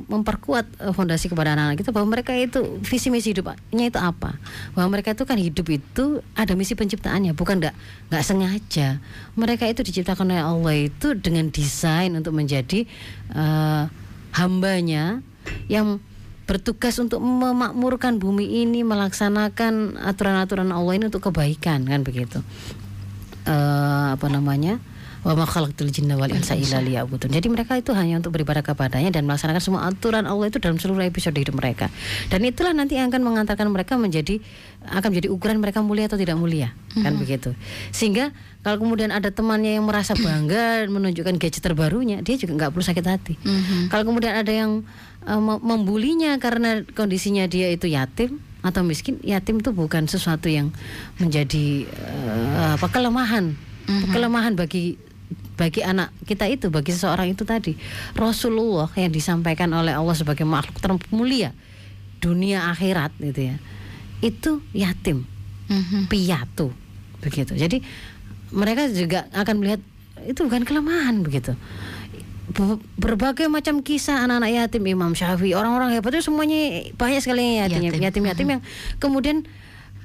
memperkuat 0.06 0.66
eh, 0.78 0.94
fondasi 0.94 1.26
kepada 1.26 1.54
anak-anak 1.54 1.78
kita 1.82 1.90
bahwa 1.90 2.14
mereka 2.14 2.30
itu 2.34 2.78
visi 2.86 3.10
misi 3.10 3.34
hidupnya 3.34 3.90
itu 3.90 3.98
apa? 3.98 4.38
Bahwa 4.78 4.94
mereka 4.94 5.14
itu 5.14 5.26
kan 5.26 5.38
hidup 5.38 5.66
itu 5.70 6.22
ada 6.38 6.54
misi 6.54 6.78
penciptaannya 6.78 7.34
bukan 7.34 7.58
nggak 7.58 7.74
nggak 8.10 8.24
sengaja. 8.24 9.02
Mereka 9.34 9.66
itu 9.66 9.82
diciptakan 9.82 10.30
oleh 10.30 10.44
Allah 10.44 10.74
itu 10.86 11.18
dengan 11.18 11.50
desain 11.50 12.14
untuk 12.14 12.34
menjadi 12.34 12.86
eh, 13.34 13.84
hambanya 14.38 15.22
yang 15.66 15.98
bertugas 16.44 17.00
untuk 17.00 17.24
memakmurkan 17.24 18.20
bumi 18.20 18.62
ini 18.62 18.84
melaksanakan 18.84 19.96
aturan-aturan 19.96 20.68
Allah 20.70 20.92
ini 20.94 21.08
untuk 21.08 21.26
kebaikan 21.26 21.88
kan 21.88 22.04
begitu? 22.06 22.38
Eh 23.44 24.06
apa 24.14 24.26
namanya 24.30 24.78
wa 25.24 25.32
ma 25.32 25.44
khalaqtul 25.48 25.88
jinna 25.88 26.20
wal 26.20 26.28
insa 26.28 26.52
illa 26.52 26.84
liya'budun. 26.84 27.32
Jadi 27.32 27.48
mereka 27.48 27.80
itu 27.80 27.96
hanya 27.96 28.20
untuk 28.20 28.37
beribadah 28.37 28.60
kepadanya 28.60 29.08
dan 29.08 29.24
melaksanakan 29.24 29.62
semua 29.64 29.88
aturan 29.88 30.28
Allah 30.28 30.52
itu 30.52 30.60
dalam 30.60 30.76
seluruh 30.76 31.00
episode 31.00 31.32
hidup 31.32 31.56
mereka. 31.56 31.88
Dan 32.28 32.44
itulah 32.44 32.76
nanti 32.76 33.00
yang 33.00 33.08
akan 33.08 33.24
mengantarkan 33.24 33.72
mereka 33.72 33.96
menjadi 33.96 34.38
akan 34.84 35.08
menjadi 35.16 35.28
ukuran 35.32 35.58
mereka 35.64 35.80
mulia 35.80 36.06
atau 36.12 36.20
tidak 36.20 36.37
mulia, 36.37 36.76
kan 36.92 37.16
begitu. 37.16 37.56
Sehingga 37.88 38.37
kalau 38.60 38.84
kemudian 38.84 39.08
ada 39.08 39.32
temannya 39.32 39.80
yang 39.80 39.84
merasa 39.88 40.12
bangga 40.20 40.84
menunjukkan 40.92 41.40
gadget 41.40 41.64
terbarunya, 41.64 42.20
dia 42.20 42.37
juga 42.37 42.52
nggak 42.60 42.70
perlu 42.76 42.84
sakit 42.84 43.04
hati. 43.08 43.34
Kalau 43.88 44.04
kemudian 44.04 44.37
ada 44.37 44.52
yang 44.52 44.84
mem- 45.24 45.62
membulinya 45.64 46.37
karena 46.37 46.84
kondisinya 46.92 47.48
dia 47.48 47.72
itu 47.72 47.88
yatim 47.88 48.44
atau 48.60 48.80
miskin, 48.80 49.20
yatim 49.24 49.60
itu 49.60 49.72
bukan 49.72 50.04
sesuatu 50.04 50.48
yang 50.48 50.68
menjadi 51.16 51.84
eh, 51.88 52.70
apa 52.76 52.88
kelemahan, 52.88 53.56
kelemahan 54.12 54.56
bagi 54.56 54.96
bagi 55.54 55.80
anak 55.80 56.10
kita 56.24 56.46
itu, 56.46 56.66
bagi 56.68 56.90
seseorang 56.90 57.30
itu 57.30 57.42
tadi. 57.42 57.78
Rasulullah 58.12 58.90
yang 58.94 59.10
disampaikan 59.10 59.70
oleh 59.70 59.94
Allah 59.94 60.12
sebagai 60.12 60.42
makhluk 60.42 60.78
termulia 60.78 61.54
dunia 62.18 62.70
akhirat 62.70 63.14
gitu 63.20 63.54
ya. 63.54 63.56
Itu 64.18 64.64
yatim, 64.72 65.22
Mhm. 65.68 66.08
piatu. 66.08 66.72
begitu. 67.20 67.56
Jadi 67.56 67.80
mereka 68.52 68.84
juga 68.92 69.24
akan 69.32 69.54
melihat 69.56 69.80
itu 70.28 70.44
bukan 70.44 70.60
kelemahan 70.60 71.24
begitu. 71.24 71.56
Be- 72.52 72.76
Berbagai 73.00 73.48
macam 73.48 73.80
kisah 73.80 74.28
anak-anak 74.28 74.52
yatim 74.52 74.84
Imam 74.84 75.16
Syafi'i, 75.16 75.56
orang-orang 75.56 75.96
hebat 75.96 76.12
itu 76.12 76.28
semuanya 76.28 76.84
banyak 76.92 77.24
sekali 77.24 77.56
yatim 77.56 77.80
Yatim. 77.80 78.00
yatim-yatim 78.04 78.46
yang 78.46 78.62
kemudian 79.00 79.48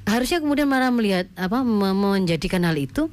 harusnya 0.07 0.39
kemudian 0.39 0.71
malah 0.71 0.95
melihat 0.95 1.27
apa 1.35 1.59
me- 1.59 1.91
menjadikan 1.91 2.63
hal 2.63 2.79
itu 2.79 3.11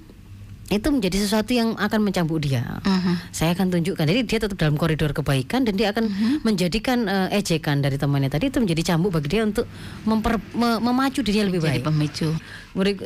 itu 0.66 0.90
menjadi 0.90 1.22
sesuatu 1.22 1.54
yang 1.54 1.78
akan 1.78 2.00
mencambuk 2.02 2.42
dia. 2.42 2.82
Mhm. 2.82 3.30
Saya 3.30 3.54
akan 3.54 3.70
tunjukkan. 3.70 4.02
Jadi 4.02 4.20
dia 4.26 4.38
tetap 4.42 4.58
dalam 4.58 4.74
koridor 4.74 5.14
kebaikan 5.14 5.62
dan 5.62 5.78
dia 5.78 5.94
akan 5.94 6.10
Mhm. 6.10 6.34
menjadikan 6.42 7.06
eh, 7.06 7.38
ejekan 7.38 7.78
dari 7.78 7.94
temannya 7.94 8.26
tadi 8.26 8.50
itu 8.50 8.58
menjadi 8.58 8.94
cambuk 8.94 9.14
bagi 9.14 9.30
dia 9.30 9.46
untuk 9.46 9.62
memper, 10.02 10.42
me- 10.52 10.82
memacu 10.82 11.22
dirinya 11.22 11.46
lebih 11.46 11.62
Jadi 11.62 11.78
baik. 11.78 11.86
pemicu. 11.86 12.28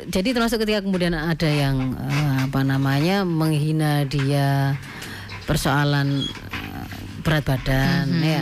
Jadi 0.09 0.29
termasuk 0.33 0.57
ketika 0.59 0.81
kemudian 0.81 1.13
ada 1.13 1.45
yang 1.45 1.93
eh, 1.95 2.37
apa 2.49 2.65
namanya 2.65 3.21
menghina 3.21 4.09
dia 4.09 4.73
persoalan 5.45 6.25
eh, 6.25 6.85
berat 7.21 7.45
badan 7.45 8.09
ya. 8.19 8.41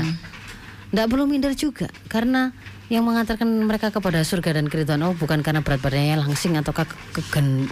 Nggak 0.89 1.05
perlu 1.05 1.27
minder 1.27 1.51
juga 1.53 1.91
karena 2.07 2.55
yang 2.89 3.05
mengantarkan 3.05 3.45
mereka 3.45 3.93
kepada 3.93 4.25
surga 4.25 4.57
dan 4.57 4.65
keridhaan 4.65 5.05
Allah 5.05 5.17
bukan 5.17 5.45
karena 5.45 5.61
berat 5.61 5.77
badannya 5.79 6.25
langsing 6.25 6.57
atau 6.57 6.73
ke, 6.73 6.83
kegen 7.13 7.69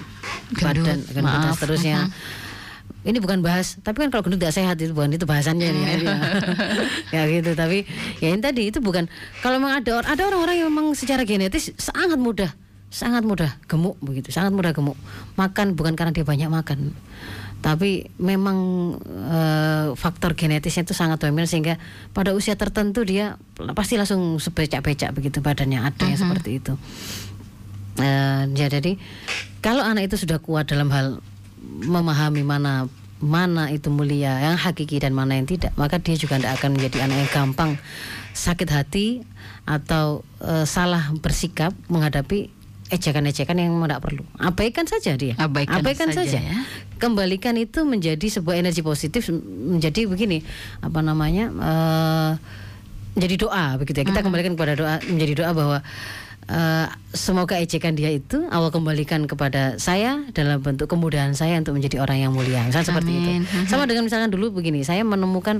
badan 0.62 1.02
gendut 1.02 1.14
dan 1.14 1.24
maaf. 1.26 1.58
seterusnya. 1.58 2.14
Ini 3.08 3.24
bukan 3.24 3.40
bahas, 3.40 3.80
tapi 3.82 4.04
kan 4.04 4.10
kalau 4.14 4.24
gendut 4.30 4.40
tidak 4.40 4.56
sehat 4.56 4.78
itu 4.78 4.94
bukan 4.94 5.16
itu 5.16 5.26
bahasannya 5.26 5.68
nih. 5.74 5.84
ya. 5.84 6.16
ya 7.16 7.22
gitu, 7.34 7.52
tapi 7.58 7.88
ya 8.22 8.30
ini 8.30 8.42
tadi 8.42 8.70
itu 8.70 8.78
bukan 8.78 9.10
kalau 9.42 9.58
memang 9.58 9.82
ada 9.82 10.06
ada 10.06 10.22
orang-orang 10.28 10.62
yang 10.62 10.70
memang 10.70 10.94
secara 10.94 11.26
genetis 11.26 11.74
sangat 11.82 12.20
mudah 12.20 12.52
sangat 12.88 13.24
mudah 13.28 13.52
gemuk 13.68 14.00
begitu, 14.00 14.32
sangat 14.32 14.56
mudah 14.56 14.72
gemuk. 14.72 14.96
Makan 15.36 15.76
bukan 15.76 15.94
karena 16.00 16.16
dia 16.16 16.24
banyak 16.24 16.48
makan, 16.48 16.96
tapi 17.58 18.08
memang 18.22 18.58
eh, 19.10 19.88
faktor 19.98 20.38
genetisnya 20.38 20.86
itu 20.86 20.94
sangat 20.94 21.22
dominan 21.26 21.50
sehingga 21.50 21.82
pada 22.14 22.32
usia 22.38 22.54
tertentu 22.54 23.02
dia 23.02 23.36
pasti 23.74 23.98
langsung 23.98 24.38
sebecak-becak 24.38 25.12
begitu 25.12 25.42
badannya 25.42 25.82
ada 25.82 26.06
yang 26.06 26.20
seperti 26.22 26.62
itu. 26.62 26.74
Eh, 27.98 28.44
ya, 28.54 28.70
jadi 28.70 28.96
kalau 29.66 29.82
anak 29.82 30.14
itu 30.14 30.22
sudah 30.22 30.38
kuat 30.38 30.70
dalam 30.70 30.94
hal 30.94 31.18
memahami 31.66 32.46
mana 32.46 32.86
mana 33.18 33.74
itu 33.74 33.90
mulia 33.90 34.38
yang 34.38 34.62
hakiki 34.62 35.02
dan 35.02 35.10
mana 35.10 35.42
yang 35.42 35.50
tidak 35.50 35.74
maka 35.74 35.98
dia 35.98 36.14
juga 36.14 36.38
tidak 36.38 36.62
akan 36.62 36.78
menjadi 36.78 37.10
anak 37.10 37.18
yang 37.26 37.32
gampang 37.34 37.72
sakit 38.38 38.70
hati 38.70 39.26
atau 39.66 40.22
eh, 40.46 40.70
salah 40.70 41.10
bersikap 41.18 41.74
menghadapi 41.90 42.54
ejekan-ejekan 42.88 43.56
yang 43.60 43.76
tidak 43.84 44.02
perlu. 44.04 44.24
Abaikan 44.40 44.86
saja 44.88 45.20
dia. 45.20 45.36
Abaikan 45.40 46.10
saja, 46.16 46.40
ya. 46.40 46.64
kembalikan 46.98 47.56
itu 47.60 47.84
menjadi 47.84 48.28
sebuah 48.40 48.64
energi 48.64 48.82
positif 48.82 49.28
menjadi 49.32 50.08
begini 50.08 50.42
apa 50.80 51.00
namanya 51.04 51.52
eh, 51.52 52.32
menjadi 53.20 53.36
doa 53.48 53.66
begitu 53.76 53.98
ya. 54.02 54.06
Kita 54.08 54.24
kembalikan 54.24 54.56
kepada 54.56 54.74
doa 54.80 54.96
menjadi 55.04 55.34
doa 55.44 55.52
bahwa 55.52 55.78
eh, 56.48 56.88
semoga 57.12 57.60
ejekan 57.60 57.94
dia 58.00 58.08
itu 58.14 58.48
Allah 58.48 58.72
kembalikan 58.72 59.28
kepada 59.28 59.76
saya 59.78 60.24
dalam 60.32 60.64
bentuk 60.64 60.88
kemudahan 60.88 61.36
saya 61.36 61.60
untuk 61.60 61.76
menjadi 61.76 62.00
orang 62.00 62.24
yang 62.24 62.32
mulia. 62.32 62.64
Misalnya 62.64 62.88
seperti 62.88 63.12
itu. 63.12 63.32
Sama 63.68 63.84
dengan 63.84 64.08
misalkan 64.08 64.32
dulu 64.32 64.64
begini 64.64 64.88
saya 64.88 65.04
menemukan 65.04 65.60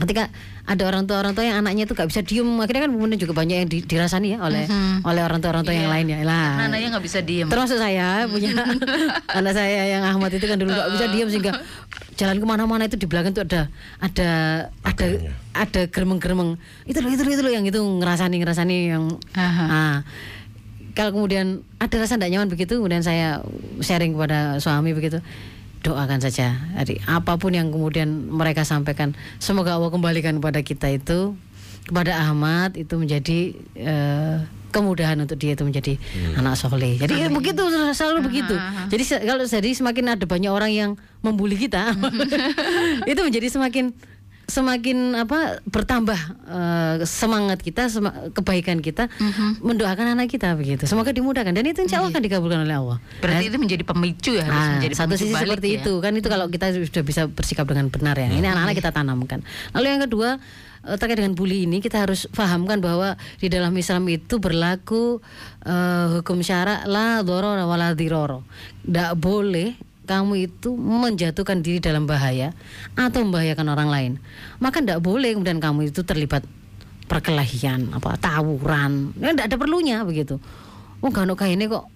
ketika 0.00 0.32
ada 0.64 0.82
orang 0.88 1.04
tua 1.04 1.20
orang 1.20 1.36
tua 1.36 1.44
yang 1.44 1.60
anaknya 1.60 1.84
itu 1.84 1.92
gak 1.92 2.08
bisa 2.08 2.24
diem 2.24 2.48
akhirnya 2.56 2.88
kan 2.88 2.92
kemudian 2.96 3.20
juga 3.20 3.36
banyak 3.36 3.56
yang 3.60 3.68
di- 3.68 3.84
dirasani 3.84 4.32
ya 4.32 4.38
oleh 4.40 4.64
oleh 5.04 5.22
orang 5.22 5.38
tua 5.44 5.50
orang 5.52 5.64
tua 5.68 5.76
yang 5.76 5.92
lainnya 5.92 6.24
lah. 6.24 6.56
Karena 6.56 6.66
anaknya 6.72 6.88
nggak 6.96 7.04
bisa 7.04 7.18
diem. 7.20 7.46
termasuk 7.52 7.76
saya 7.76 8.24
punya 8.24 8.50
anak 9.38 9.52
saya 9.52 9.82
yang 9.92 10.02
Ahmad 10.08 10.32
itu 10.32 10.46
kan 10.48 10.56
dulu 10.56 10.72
nggak 10.72 10.90
bisa 10.96 11.06
diam 11.12 11.28
sehingga 11.28 11.52
jalan 12.20 12.36
ke 12.36 12.46
mana-mana 12.48 12.84
itu 12.88 12.96
di 12.96 13.04
belakang 13.08 13.32
tuh 13.32 13.44
ada 13.44 13.68
ada 14.00 14.28
ada 14.84 15.06
ada 15.52 15.80
geremeng-geremeng. 15.88 16.56
Itu 16.88 17.00
loh 17.04 17.10
itu 17.12 17.22
loh 17.24 17.32
itu 17.36 17.42
loh 17.44 17.52
yang 17.52 17.64
itu 17.64 17.80
ngerasani 17.80 18.36
ngerasani 18.40 18.76
yang 18.92 19.04
Aha. 19.36 19.64
ah. 19.68 19.96
Kalau 20.90 21.14
kemudian 21.14 21.62
ada 21.78 21.96
rasa 22.02 22.18
tidak 22.18 22.34
nyaman 22.34 22.50
begitu 22.50 22.76
kemudian 22.76 23.00
saya 23.00 23.40
sharing 23.78 24.10
kepada 24.16 24.58
suami 24.58 24.90
begitu 24.90 25.22
doakan 25.80 26.20
saja 26.20 26.54
jadi 26.76 27.00
apa 27.08 27.36
pun 27.36 27.50
yang 27.50 27.72
kemudian 27.72 28.28
mereka 28.28 28.62
sampaikan 28.62 29.16
semoga 29.36 29.74
Allah 29.74 29.88
kembalikan 29.88 30.36
kepada 30.36 30.60
kita 30.60 30.92
itu 30.92 31.34
kepada 31.88 32.20
Ahmad 32.20 32.76
itu 32.76 32.94
menjadi 32.94 33.38
eh, 33.74 34.36
kemudahan 34.70 35.18
untuk 35.18 35.34
dia 35.34 35.58
itu 35.58 35.66
menjadi 35.66 35.98
anak 36.38 36.54
soleh. 36.54 36.94
Jadi 36.94 37.26
begitu 37.26 37.58
selalu 37.90 38.30
begitu. 38.30 38.54
jadi 38.86 39.02
se- 39.02 39.24
kalau 39.26 39.42
jadi 39.42 39.70
semakin 39.74 40.14
ada 40.14 40.24
banyak 40.30 40.46
orang 40.46 40.70
yang 40.70 40.90
membuli 41.26 41.58
kita 41.58 41.90
itu 43.10 43.20
menjadi 43.20 43.50
semakin 43.50 43.90
semakin 44.50 45.14
apa 45.16 45.62
bertambah 45.64 46.18
eh, 46.44 46.94
semangat 47.06 47.62
kita 47.62 47.86
sema- 47.86 48.28
kebaikan 48.30 48.82
kita 48.82 49.06
mendoakan 49.58 50.18
anak 50.18 50.28
kita 50.28 50.52
begitu. 50.52 50.84
Semoga 50.84 51.14
dimudahkan. 51.14 51.54
Dan 51.54 51.64
itu 51.64 51.80
insya 51.80 52.02
Allah 52.02 52.10
akan 52.10 52.20
dikabulkan 52.20 52.60
oleh 52.60 52.74
Allah. 52.74 52.98
Berarti 53.22 53.46
itu 53.46 53.56
menjadi 53.56 53.84
pemicu 53.86 54.34
ya 54.34 54.44
harus 54.44 54.58
Ah, 54.58 54.70
menjadi 54.76 54.94
satu 54.96 55.14
pemicu 55.14 55.22
sisi 55.24 55.32
balik 55.32 55.46
seperti 55.56 55.68
ya. 55.70 55.76
itu. 55.80 55.92
Kan 56.02 56.12
itu 56.12 56.26
kalau 56.26 56.46
kita 56.50 56.66
sudah 56.74 57.02
bisa 57.02 57.22
bersikap 57.24 57.64
dengan 57.64 57.86
benar 57.88 58.18
ya. 58.18 58.26
Ini 58.26 58.42
anak-anak 58.44 58.74
kita 58.74 58.90
tanamkan. 58.90 59.40
Lalu 59.72 59.86
yang 59.86 60.02
kedua 60.04 60.28
eh, 60.82 60.96
terkait 60.98 61.16
dengan 61.16 61.32
bully 61.32 61.64
ini 61.64 61.78
kita 61.78 62.02
harus 62.02 62.26
pahamkan 62.26 62.82
bahwa 62.82 63.14
di 63.38 63.46
dalam 63.46 63.70
Islam 63.72 64.02
itu 64.06 64.36
berlaku 64.36 65.22
eh, 65.62 66.06
hukum 66.18 66.42
syarak 66.42 66.84
la 66.84 67.22
dororo 67.22 67.62
wala 67.64 67.94
diroro. 67.94 68.42
Tidak 68.82 69.14
boleh 69.14 69.78
kamu 70.08 70.50
itu 70.50 70.74
menjatuhkan 70.74 71.60
diri 71.60 71.78
dalam 71.78 72.04
bahaya 72.04 72.50
atau 72.94 73.22
membahayakan 73.22 73.66
orang 73.70 73.88
lain 73.88 74.12
maka 74.58 74.82
tidak 74.82 75.00
boleh 75.00 75.36
kemudian 75.36 75.60
kamu 75.60 75.92
itu 75.92 76.02
terlibat 76.02 76.42
perkelahian 77.10 77.90
apa 77.90 78.14
tawuran. 78.22 79.10
Ya 79.18 79.34
tidak 79.34 79.50
ada 79.50 79.56
perlunya 79.58 80.06
begitu. 80.06 80.38
Oh 81.02 81.10
gak 81.10 81.26
kayak 81.34 81.58
ini 81.58 81.66
kok 81.66 81.90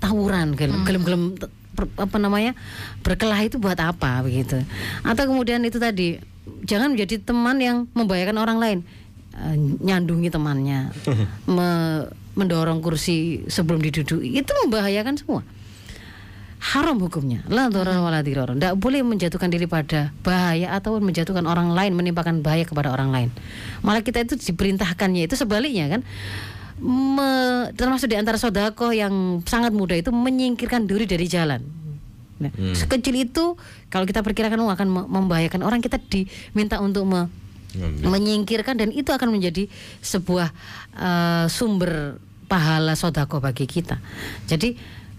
tawuran 0.00 0.56
gelem 0.56 0.88
gelem 0.88 1.02
gelem 1.04 1.22
te- 1.36 1.52
per- 1.76 1.92
apa 2.00 2.16
namanya 2.16 2.56
berkelahi 3.04 3.52
itu 3.52 3.60
buat 3.60 3.76
apa 3.76 4.24
begitu. 4.24 4.56
Atau 5.04 5.28
kemudian 5.28 5.60
itu 5.68 5.76
tadi 5.76 6.16
jangan 6.64 6.96
menjadi 6.96 7.20
teman 7.20 7.60
yang 7.60 7.76
membahayakan 7.92 8.36
orang 8.40 8.56
lain. 8.56 8.78
Eh, 9.36 9.56
nyandungi 9.84 10.32
temannya 10.32 10.96
me- 11.56 12.08
mendorong 12.36 12.80
kursi 12.80 13.44
sebelum 13.52 13.84
diduduki. 13.84 14.32
Itu 14.32 14.52
membahayakan 14.64 15.20
semua 15.20 15.44
haram 16.66 16.98
hukumnya. 16.98 17.46
La 17.46 17.70
dharar 17.70 18.02
wala 18.02 18.26
dirar 18.26 18.50
tidak 18.50 18.74
boleh 18.74 19.06
menjatuhkan 19.06 19.46
diri 19.46 19.70
pada 19.70 20.10
bahaya 20.26 20.74
atau 20.74 20.98
menjatuhkan 20.98 21.46
orang 21.46 21.70
lain 21.70 21.94
menimpakan 21.94 22.42
bahaya 22.42 22.66
kepada 22.66 22.90
orang 22.90 23.14
lain. 23.14 23.28
Malah 23.86 24.02
kita 24.02 24.26
itu 24.26 24.34
diperintahkannya. 24.34 25.30
Itu 25.30 25.38
sebaliknya 25.38 25.86
kan? 25.86 26.00
Me- 26.82 27.72
termasuk 27.72 28.10
di 28.10 28.18
antara 28.18 28.36
sodako 28.36 28.90
yang 28.92 29.40
sangat 29.46 29.72
mudah 29.72 29.96
itu 29.96 30.10
menyingkirkan 30.10 30.84
diri 30.84 31.06
dari 31.06 31.24
jalan. 31.30 31.62
Nah, 32.36 32.52
sekecil 32.76 33.16
itu 33.16 33.56
kalau 33.88 34.04
kita 34.04 34.20
perkirakan 34.20 34.60
oh, 34.60 34.68
akan 34.68 34.88
me- 34.92 35.08
membahayakan 35.08 35.64
orang 35.64 35.80
kita 35.80 35.96
diminta 35.96 36.82
untuk 36.84 37.08
me- 37.08 37.32
menyingkirkan 38.04 38.76
dan 38.76 38.88
itu 38.92 39.08
akan 39.08 39.32
menjadi 39.32 39.68
sebuah 40.04 40.48
eh, 40.96 41.46
sumber 41.48 42.20
pahala 42.46 42.94
sodako 42.94 43.42
bagi 43.42 43.64
kita. 43.66 43.98
Jadi 44.46 44.76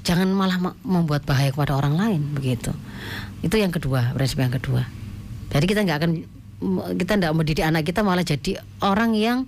jangan 0.07 0.31
malah 0.31 0.55
ma- 0.57 0.77
membuat 0.81 1.21
bahaya 1.21 1.51
kepada 1.51 1.75
orang 1.75 1.93
lain 1.93 2.21
begitu. 2.31 2.71
Itu 3.41 3.59
yang 3.59 3.69
kedua 3.69 4.15
prinsip 4.15 4.39
yang 4.39 4.49
kedua. 4.49 4.87
Jadi 5.51 5.65
kita 5.65 5.83
nggak 5.83 5.97
akan 5.99 6.11
kita 6.95 7.11
tidak 7.13 7.33
mendidik 7.33 7.61
anak 7.61 7.83
kita 7.83 8.01
malah 8.01 8.23
jadi 8.23 8.57
orang 8.79 9.11
yang 9.11 9.43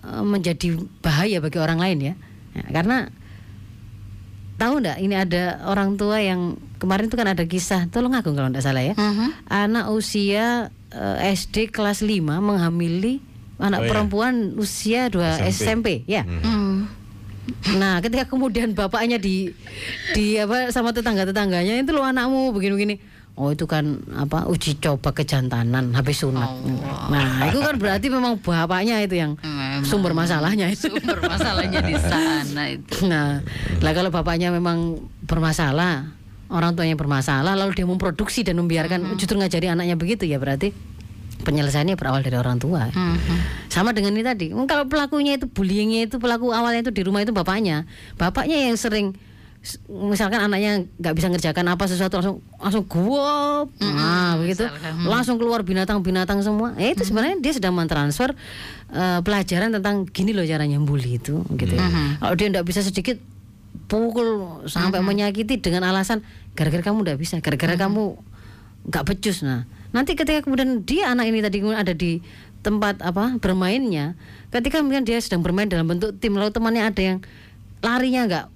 eh, 0.00 0.22
menjadi 0.22 0.72
bahaya 1.00 1.42
bagi 1.42 1.58
orang 1.58 1.76
lain 1.76 1.98
ya. 2.00 2.14
Ya, 2.54 2.64
karena 2.72 3.10
tahu 4.54 4.78
ndak 4.78 4.98
ini 4.98 5.14
ada 5.14 5.62
orang 5.64 5.94
tua 5.94 6.18
yang 6.18 6.54
kemarin 6.78 7.06
itu 7.06 7.14
kan 7.14 7.28
ada 7.28 7.44
kisah 7.44 7.86
tolong 7.88 8.10
aku 8.12 8.30
kalau 8.32 8.50
ndak 8.50 8.62
salah 8.62 8.82
ya 8.82 8.94
Mhm. 8.94 9.46
anak 9.46 9.84
usia 9.88 10.70
eh, 10.88 11.30
SD 11.32 11.68
kelas 11.68 12.00
5 12.00 12.10
menghamili 12.38 13.22
anak 13.58 13.78
Oh, 13.78 13.84
iya. 13.84 13.90
perempuan 13.90 14.34
usia 14.56 15.06
2 15.06 15.46
SMP, 15.48 16.02
ya 16.06 16.22
Hmm. 16.22 16.86
Nah 17.76 18.00
ketika 18.04 18.28
kemudian 18.28 18.76
bapaknya 18.76 19.16
di 19.16 19.52
di 20.12 20.36
apa 20.36 20.68
sama 20.72 20.92
tetangga 20.92 21.24
tetangganya 21.24 21.80
itu 21.80 21.90
lo 21.92 22.04
anakmu 22.04 22.52
begini 22.52 22.72
begini 22.74 22.94
oh 23.38 23.54
itu 23.54 23.64
kan 23.70 24.02
apa 24.18 24.50
uji 24.50 24.82
coba 24.82 25.14
kejantanan 25.14 25.94
habis 25.94 26.26
sunat. 26.26 26.50
Nah 27.06 27.46
itu 27.46 27.62
kan 27.62 27.78
berarti 27.78 28.10
memang 28.10 28.42
bapaknya 28.42 28.98
itu 28.98 29.14
yang 29.14 29.38
Memang. 29.38 29.86
sumber 29.86 30.10
masalahnya 30.10 30.66
itu. 30.74 30.90
Sumber 30.90 31.22
masalahnya 31.22 31.80
di 31.86 31.94
sana 31.94 32.62
itu. 32.66 33.06
Nah, 33.06 33.38
lah 33.78 33.92
kalau 33.94 34.10
bapaknya 34.10 34.50
memang 34.50 35.06
bermasalah, 35.22 36.10
orang 36.50 36.74
tuanya 36.74 36.98
bermasalah, 36.98 37.54
lalu 37.54 37.78
dia 37.78 37.86
memproduksi 37.86 38.42
dan 38.42 38.58
membiarkan 38.58 39.14
justru 39.14 39.38
ngajari 39.38 39.70
anaknya 39.70 39.94
begitu 39.94 40.26
ya 40.26 40.42
berarti 40.42 40.74
penyelesaiannya 41.42 41.94
berawal 41.94 42.20
dari 42.22 42.36
orang 42.38 42.58
tua. 42.58 42.90
Mhm. 42.90 43.68
Sama 43.70 43.94
dengan 43.94 44.14
ini 44.16 44.24
tadi, 44.26 44.46
Hmm, 44.50 44.66
kalau 44.66 44.88
pelakunya 44.90 45.38
itu 45.38 45.46
bullyingnya 45.46 46.10
itu 46.10 46.16
pelaku 46.18 46.50
awalnya 46.50 46.82
itu 46.82 46.92
di 46.92 47.02
rumah 47.06 47.22
itu 47.22 47.30
bapaknya, 47.30 47.86
bapaknya 48.18 48.68
yang 48.70 48.76
sering 48.78 49.14
misalkan 49.90 50.38
anaknya 50.38 50.86
nggak 51.02 51.14
bisa 51.18 51.26
ngerjakan 51.28 51.66
apa 51.74 51.84
sesuatu 51.90 52.22
langsung 52.22 52.36
langsung 52.62 52.84
guop 52.86 53.66
nah 53.82 54.38
begitu 54.38 54.64
misalkan. 54.64 55.02
langsung 55.04 55.36
keluar 55.36 55.66
binatang-binatang 55.66 56.40
semua 56.46 56.78
ya 56.78 56.94
itu 56.94 57.02
sebenarnya 57.02 57.42
dia 57.42 57.52
sedang 57.52 57.74
mentransfer 57.74 58.32
eh, 58.94 59.20
pelajaran 59.20 59.74
tentang 59.74 60.06
gini 60.08 60.30
loh 60.30 60.46
caranya 60.46 60.78
bully 60.78 61.18
itu 61.18 61.42
gitu 61.58 61.74
ya. 61.74 61.84
kalau 62.22 62.34
dia 62.38 62.46
nggak 62.54 62.66
bisa 62.70 62.86
sedikit 62.86 63.18
pukul 63.90 64.62
sampai 64.70 65.02
menyakiti 65.02 65.58
dengan 65.58 65.90
alasan 65.90 66.22
gara-gara 66.54 66.84
kamu 66.84 67.02
nggak 67.02 67.18
bisa 67.18 67.42
gara-gara 67.42 67.74
kamu 67.74 68.14
nggak 68.86 69.04
becus 69.08 69.42
nah. 69.42 69.66
Nanti 69.90 70.14
ketika 70.14 70.44
kemudian 70.44 70.84
dia 70.84 71.10
anak 71.10 71.32
ini 71.32 71.40
tadi 71.40 71.64
kemudian 71.64 71.80
ada 71.80 71.96
di 71.96 72.20
tempat 72.60 73.00
apa 73.00 73.38
bermainnya 73.38 74.18
ketika 74.50 74.82
kemudian 74.82 75.06
dia 75.06 75.16
sedang 75.22 75.40
bermain 75.40 75.70
dalam 75.70 75.86
bentuk 75.86 76.12
tim 76.18 76.34
lalu 76.34 76.50
temannya 76.50 76.84
ada 76.84 77.00
yang 77.00 77.18
larinya 77.80 78.22
nggak 78.26 78.46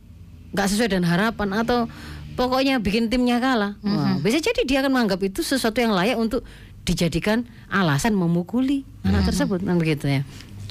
nggak 0.52 0.66
sesuai 0.68 0.88
dengan 0.92 1.06
harapan 1.08 1.48
atau 1.56 1.88
pokoknya 2.36 2.80
bikin 2.80 3.08
timnya 3.08 3.40
kalah. 3.40 3.78
Wah, 3.80 4.20
bisa 4.20 4.40
jadi 4.40 4.62
dia 4.68 4.78
akan 4.84 4.92
menganggap 4.92 5.20
itu 5.24 5.40
sesuatu 5.40 5.80
yang 5.80 5.96
layak 5.96 6.18
untuk 6.20 6.44
dijadikan 6.82 7.46
alasan 7.70 8.18
memukuli 8.18 8.82
anak 9.06 9.30
tersebut 9.30 9.62
kan 9.62 9.78
begitu 9.78 10.10
ya 10.10 10.22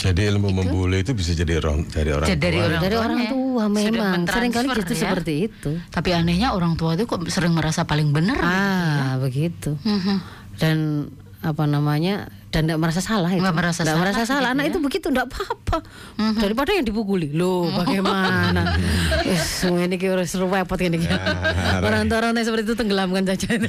Jadi 0.02 0.22
ilmu 0.28 0.50
membuli 0.50 0.98
itu 1.00 1.14
bisa 1.14 1.32
jadi 1.32 1.58
orang 1.58 1.86
dari 1.86 2.10
orang 2.10 2.26
Jadi 2.26 2.42
dari 2.42 2.58
tua. 2.58 2.66
orang 2.66 2.82
dari 2.82 2.96
orang 2.98 3.22
tua 3.28 3.64
memang 3.68 4.26
sering 4.26 4.50
kali 4.52 4.66
mentransfer 4.66 4.76
justru 4.82 4.94
ya. 4.96 5.02
seperti 5.06 5.34
itu 5.44 5.72
Tapi 5.88 6.10
anehnya 6.12 6.48
orang 6.52 6.74
tua 6.74 6.92
itu 6.94 7.06
kok 7.06 7.22
sering 7.28 7.54
merasa 7.54 7.82
paling 7.84 8.10
benar. 8.10 8.40
ah 8.40 9.12
begitu 9.18 9.78
Mhm. 9.80 10.16
dan 10.58 10.78
apa 11.40 11.64
namanya 11.66 12.30
dan 12.52 12.68
tidak 12.68 12.80
merasa 12.84 13.00
salah 13.00 13.32
itu. 13.32 13.40
Nggak 13.40 13.56
merasa 13.56 13.80
Nggak 13.82 13.96
salah 13.96 14.02
merasa 14.04 14.22
salah 14.28 14.50
gitu 14.52 14.54
anak 14.60 14.64
ya. 14.68 14.70
itu 14.70 14.80
begitu 14.84 15.06
tidak 15.08 15.26
apa-apa. 15.32 15.78
Daripada 16.36 16.70
yang 16.76 16.86
dipukuli. 16.86 17.32
Loh 17.32 17.72
bagaimana? 17.72 18.76
Yes, 19.24 19.48
semua 19.64 19.88
ini 19.88 19.96
kira 19.96 20.20
seru 20.28 20.52
repot 20.52 20.76
ini. 20.84 21.00
Orang 21.88 22.12
tua 22.12 22.20
orang 22.20 22.36
tua 22.36 22.44
seperti 22.44 22.68
itu 22.68 22.76
tenggelamkan 22.76 23.24
saja. 23.24 23.56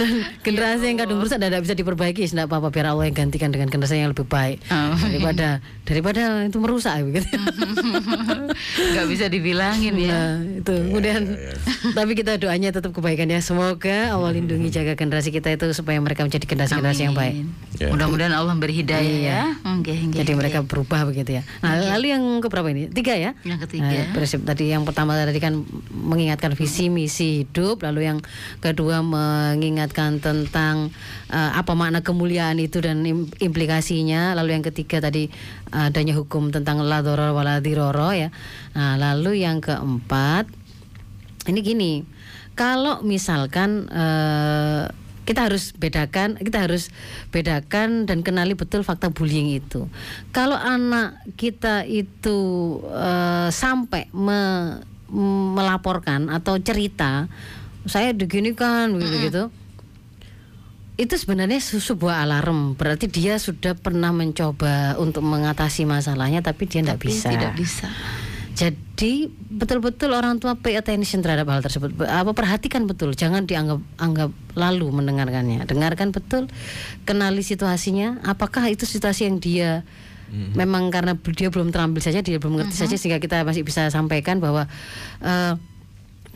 Dan 0.00 0.10
generasi 0.40 0.84
yang 0.92 0.98
kadung 1.00 1.20
rusak 1.20 1.40
tidak 1.40 1.64
bisa 1.64 1.74
diperbaiki. 1.76 2.28
Tidak 2.28 2.44
apa-apa 2.48 2.68
biar 2.68 2.92
Allah 2.92 3.08
yang 3.08 3.16
gantikan 3.16 3.48
dengan 3.52 3.72
generasi 3.72 4.00
yang 4.00 4.12
lebih 4.12 4.28
baik. 4.28 4.60
Oh. 4.68 4.96
daripada 5.00 5.60
daripada 5.84 6.46
itu 6.46 6.58
merusak 6.62 7.02
begitu 7.02 7.26
Nggak 8.94 9.06
bisa 9.08 9.24
dibilangin 9.32 9.96
ya. 9.96 10.12
Nah, 10.12 10.60
itu. 10.60 10.74
Kemudian 10.92 11.22
tapi 11.96 12.12
kita 12.16 12.36
doanya 12.36 12.72
tetap 12.72 12.92
kebaikan 12.92 13.28
ya. 13.28 13.40
Semoga 13.40 14.12
Allah 14.12 14.30
lindungi 14.36 14.68
jaga 14.72 14.96
generasi 14.96 15.32
kita 15.32 15.52
itu 15.52 15.72
supaya 15.72 16.00
mereka 16.00 16.24
menjadi 16.24 16.46
generasi-generasi 16.50 17.02
yang 17.06 17.14
baik. 17.14 17.46
Ya. 17.78 17.88
Mudah-mudahan 17.88 18.34
Allah 18.34 18.52
beri 18.58 18.74
hidayah 18.76 19.00
Iya. 19.00 19.30
ya. 19.30 19.42
Oke, 19.78 19.94
oke, 19.94 20.12
Jadi 20.12 20.32
oke. 20.34 20.38
mereka 20.42 20.58
berubah 20.60 21.06
begitu 21.06 21.38
ya. 21.38 21.42
Nah, 21.62 21.78
lalu 21.78 22.10
yang 22.10 22.22
keberapa 22.42 22.66
ini? 22.68 22.90
Tiga 22.90 23.14
ya? 23.14 23.38
Yang 23.40 23.70
ketiga. 23.70 23.86
Nah, 23.88 24.10
prinsip 24.12 24.42
tadi 24.42 24.68
yang 24.68 24.82
pertama 24.82 25.14
tadi 25.14 25.38
kan 25.38 25.62
mengingatkan 25.88 26.52
visi 26.52 26.90
misi 26.90 27.46
hidup, 27.46 27.86
lalu 27.86 28.10
yang 28.10 28.18
kedua 28.58 29.00
mengingatkan 29.00 30.18
tentang 30.18 30.90
eh, 31.30 31.50
apa 31.54 31.72
makna 31.72 32.02
kemuliaan 32.02 32.58
itu 32.58 32.82
dan 32.82 33.06
im- 33.06 33.30
implikasinya, 33.38 34.34
lalu 34.34 34.58
yang 34.58 34.64
ketiga 34.66 34.98
tadi 35.00 35.30
adanya 35.70 36.18
hukum 36.18 36.50
tentang 36.50 36.82
la 36.82 37.00
doror 37.00 37.30
wala 37.30 37.62
diroro 37.62 38.10
ya. 38.10 38.34
Nah, 38.74 38.98
lalu 38.98 39.46
yang 39.46 39.62
keempat 39.62 40.50
ini 41.46 41.60
gini, 41.62 41.92
kalau 42.52 43.00
misalkan 43.00 43.88
eh, 43.88 44.84
kita 45.30 45.46
harus 45.46 45.70
bedakan, 45.78 46.34
kita 46.34 46.66
harus 46.66 46.90
bedakan 47.30 48.02
dan 48.02 48.26
kenali 48.26 48.58
betul 48.58 48.82
fakta 48.82 49.14
bullying 49.14 49.54
itu. 49.54 49.86
Kalau 50.34 50.58
anak 50.58 51.14
kita 51.38 51.86
itu 51.86 52.38
eh, 52.90 53.48
sampai 53.54 54.10
me- 54.10 54.82
melaporkan 55.54 56.26
atau 56.30 56.58
cerita, 56.58 57.30
saya 57.86 58.10
diginikan 58.10 58.90
begitu 58.90 59.16
gitu. 59.30 59.44
Itu 60.98 61.14
sebenarnya 61.14 61.58
se- 61.58 61.80
sebuah 61.80 62.26
alarm. 62.26 62.74
Berarti 62.74 63.06
dia 63.06 63.38
sudah 63.38 63.72
pernah 63.72 64.10
mencoba 64.10 64.98
untuk 64.98 65.22
mengatasi 65.22 65.86
masalahnya, 65.86 66.42
tapi 66.42 66.66
dia 66.66 66.82
tidak 66.82 67.00
bisa. 67.00 67.30
Tidak 67.30 67.52
bisa. 67.54 67.86
Jadi 68.60 69.32
betul-betul 69.32 70.12
orang 70.12 70.36
tua 70.36 70.52
pay 70.52 70.76
attention 70.76 71.24
terhadap 71.24 71.48
hal 71.48 71.64
tersebut. 71.64 71.96
Apa 72.04 72.36
perhatikan 72.36 72.84
betul, 72.84 73.16
jangan 73.16 73.48
dianggap 73.48 73.80
anggap 73.96 74.28
lalu 74.52 74.92
mendengarkannya. 74.92 75.64
Dengarkan 75.64 76.12
betul, 76.12 76.44
kenali 77.08 77.40
situasinya. 77.40 78.20
Apakah 78.20 78.68
itu 78.68 78.84
situasi 78.84 79.32
yang 79.32 79.40
dia 79.40 79.80
memang 80.30 80.92
karena 80.92 81.16
dia 81.16 81.48
belum 81.48 81.72
terampil 81.72 82.04
saja, 82.04 82.20
dia 82.20 82.36
belum 82.36 82.60
mengerti 82.60 82.76
saja 82.78 82.94
sehingga 83.00 83.18
kita 83.18 83.42
masih 83.42 83.64
bisa 83.64 83.88
sampaikan 83.88 84.38
bahwa 84.38 84.68
eh, 85.24 85.54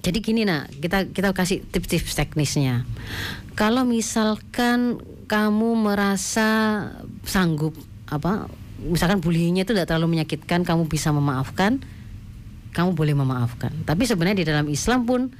jadi 0.01 0.19
gini 0.21 0.43
nak, 0.49 0.73
kita 0.81 1.13
kita 1.13 1.37
kasih 1.37 1.61
tips-tips 1.69 2.17
teknisnya. 2.17 2.89
Kalau 3.55 3.85
misalkan 3.85 5.01
kamu 5.29 5.77
merasa 5.77 6.49
sanggup 7.25 7.77
apa, 8.09 8.49
misalkan 8.83 9.21
bullyingnya 9.21 9.65
itu 9.65 9.73
tidak 9.77 9.93
terlalu 9.93 10.19
menyakitkan, 10.19 10.67
kamu 10.67 10.91
bisa 10.91 11.15
memaafkan, 11.15 11.81
kamu 12.75 12.99
boleh 12.99 13.15
memaafkan. 13.15 13.71
Tapi 13.87 14.03
sebenarnya 14.03 14.43
di 14.43 14.47
dalam 14.51 14.67
Islam 14.67 15.07
pun 15.07 15.31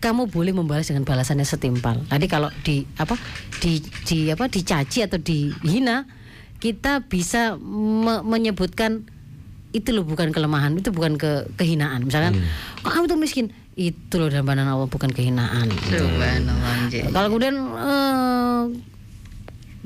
kamu 0.00 0.30
boleh 0.32 0.54
membalas 0.56 0.88
dengan 0.88 1.04
balasannya 1.04 1.44
setimpal. 1.44 2.00
Tadi 2.08 2.24
kalau 2.30 2.48
di 2.64 2.86
apa 2.96 3.18
di 3.60 3.82
di 4.06 4.30
apa 4.32 4.48
dicaci 4.48 5.04
atau 5.04 5.18
dihina, 5.20 6.08
kita 6.62 7.04
bisa 7.04 7.58
me- 7.60 8.24
menyebutkan 8.24 9.04
itu 9.70 9.94
loh 9.94 10.02
bukan 10.02 10.34
kelemahan, 10.34 10.78
itu 10.78 10.90
bukan 10.90 11.14
ke 11.14 11.46
kehinaan. 11.54 12.02
Misalkan, 12.02 12.42
kok 12.82 12.90
kamu 12.90 13.06
tuh 13.06 13.18
miskin, 13.20 13.46
itu 13.78 14.18
loh 14.18 14.26
dalam 14.26 14.42
pandangan 14.42 14.74
Allah 14.78 14.90
bukan 14.90 15.10
kehinaan. 15.14 15.70
Subhanallah. 15.70 16.90
Ji. 16.90 17.06
Kalau 17.06 17.26
kemudian 17.30 17.54
eh, 17.60 18.62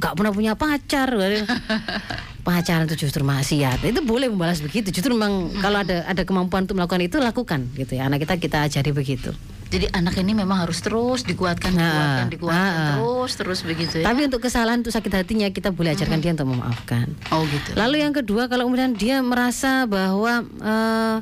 nggak 0.00 0.14
pernah 0.16 0.32
punya 0.32 0.52
pacar, 0.56 1.08
pacaran 2.44 2.84
itu 2.84 3.08
justru 3.08 3.24
maksiat. 3.24 3.80
Itu 3.82 4.04
boleh 4.04 4.28
membalas 4.28 4.60
begitu. 4.60 4.92
Justru 4.92 5.16
memang 5.16 5.50
kalau 5.64 5.80
ada 5.80 6.04
ada 6.04 6.22
kemampuan 6.22 6.68
untuk 6.68 6.76
melakukan 6.76 7.02
itu 7.02 7.16
lakukan 7.18 7.60
gitu 7.74 7.96
ya. 7.96 8.06
Anak 8.06 8.28
kita 8.28 8.36
kita 8.36 8.68
ajari 8.68 8.92
begitu. 8.92 9.32
Jadi 9.72 9.90
anak 9.90 10.14
ini 10.22 10.38
memang 10.38 10.62
harus 10.62 10.78
terus 10.78 11.26
dikuatkan, 11.26 11.74
Nah, 11.74 11.82
dikuatkan, 11.82 12.26
dikuatkan 12.30 12.62
ah, 12.62 12.78
ah. 12.78 12.88
terus, 12.94 13.32
terus 13.34 13.60
begitu 13.66 13.94
ya. 13.98 14.06
Tapi 14.06 14.30
untuk 14.30 14.44
kesalahan 14.44 14.84
untuk 14.84 14.94
sakit 14.94 15.10
hatinya 15.10 15.50
kita 15.50 15.74
boleh 15.74 15.98
ajarkan 15.98 16.22
dia 16.22 16.30
untuk 16.30 16.46
memaafkan. 16.54 17.10
Oh 17.34 17.42
gitu. 17.48 17.74
Lalu 17.74 18.06
yang 18.06 18.14
kedua 18.14 18.46
kalau 18.46 18.70
kemudian 18.70 18.94
dia 18.94 19.18
merasa 19.24 19.88
bahwa 19.90 20.46
eh, 20.46 21.18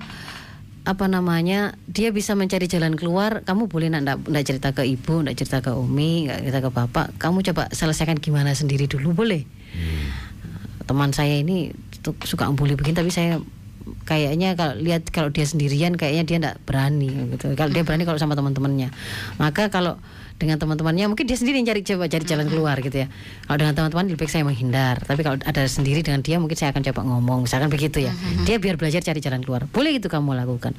apa 0.83 1.07
namanya 1.07 1.79
dia 1.87 2.11
bisa 2.11 2.35
mencari 2.35 2.67
jalan 2.67 2.99
keluar, 2.99 3.47
kamu 3.47 3.71
boleh 3.71 3.89
nak 3.89 4.27
ndak 4.27 4.45
cerita 4.45 4.75
ke 4.75 4.83
ibu, 4.85 5.23
ndak 5.23 5.39
cerita 5.39 5.63
ke 5.63 5.71
umi, 5.73 6.27
nggak 6.27 6.39
cerita 6.43 6.61
ke 6.61 6.71
bapak, 6.75 7.07
kamu 7.23 7.47
coba 7.47 7.71
selesaikan 7.71 8.19
gimana 8.19 8.53
sendiri 8.53 8.91
dulu 8.91 9.15
boleh. 9.15 9.47
Teman 10.85 11.11
saya 11.15 11.39
ini 11.39 11.71
tuh 12.03 12.15
suka 12.27 12.51
membuli 12.51 12.75
begini 12.75 12.99
tapi 12.99 13.11
saya 13.15 13.39
kayaknya 14.07 14.55
kalau 14.55 14.79
lihat 14.79 15.11
kalau 15.11 15.31
dia 15.31 15.47
sendirian 15.47 15.95
kayaknya 15.99 16.25
dia 16.27 16.37
ndak 16.39 16.57
berani 16.63 17.11
gitu. 17.35 17.55
Kalau 17.55 17.71
dia 17.71 17.83
berani 17.83 18.07
kalau 18.07 18.19
sama 18.19 18.35
teman-temannya. 18.39 18.95
Maka 19.39 19.71
kalau 19.71 19.99
dengan 20.39 20.59
teman-temannya 20.59 21.07
mungkin 21.07 21.27
dia 21.27 21.39
sendiri 21.39 21.63
yang 21.63 21.71
cari 21.71 21.87
coba 21.87 22.11
cari 22.11 22.25
jalan 22.27 22.47
keluar 22.51 22.79
gitu 22.83 23.07
ya. 23.07 23.07
Kalau 23.47 23.59
dengan 23.63 23.75
teman-teman 23.79 24.05
lebih 24.11 24.19
baik 24.27 24.33
saya 24.33 24.45
menghindar. 24.47 24.97
Tapi 25.03 25.21
kalau 25.23 25.39
ada 25.39 25.63
sendiri 25.67 26.03
dengan 26.03 26.23
dia 26.23 26.39
mungkin 26.43 26.59
saya 26.59 26.75
akan 26.75 26.83
coba 26.91 27.01
ngomong 27.07 27.47
misalkan 27.47 27.71
begitu 27.71 28.03
ya. 28.03 28.13
Dia 28.47 28.59
biar 28.59 28.79
belajar 28.79 29.03
cari 29.03 29.19
jalan 29.23 29.43
keluar. 29.43 29.67
Boleh 29.71 29.99
itu 29.99 30.11
kamu 30.11 30.35
lakukan. 30.35 30.75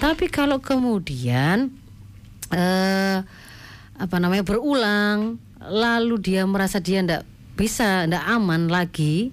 Tapi 0.00 0.28
kalau 0.32 0.60
kemudian 0.60 1.72
eh 2.52 3.18
apa 3.92 4.16
namanya 4.18 4.42
berulang 4.42 5.38
lalu 5.62 6.18
dia 6.18 6.42
merasa 6.48 6.82
dia 6.82 7.04
ndak 7.04 7.22
bisa 7.52 8.08
ndak 8.08 8.24
aman 8.24 8.72
lagi 8.72 9.30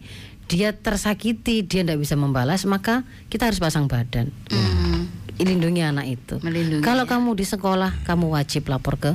dia 0.50 0.74
tersakiti 0.74 1.62
dia 1.62 1.86
ndak 1.86 2.02
bisa 2.02 2.18
membalas 2.18 2.66
maka 2.66 3.06
kita 3.30 3.48
harus 3.48 3.62
pasang 3.62 3.86
badan. 3.86 4.34
Hmm, 4.50 5.06
lindungi 5.38 5.86
anak 5.86 6.10
itu. 6.10 6.36
Melindungi. 6.42 6.82
kalau 6.82 7.06
kamu 7.06 7.38
di 7.38 7.46
sekolah 7.46 8.04
kamu 8.04 8.34
wajib 8.34 8.68
lapor 8.68 8.98
ke 8.98 9.14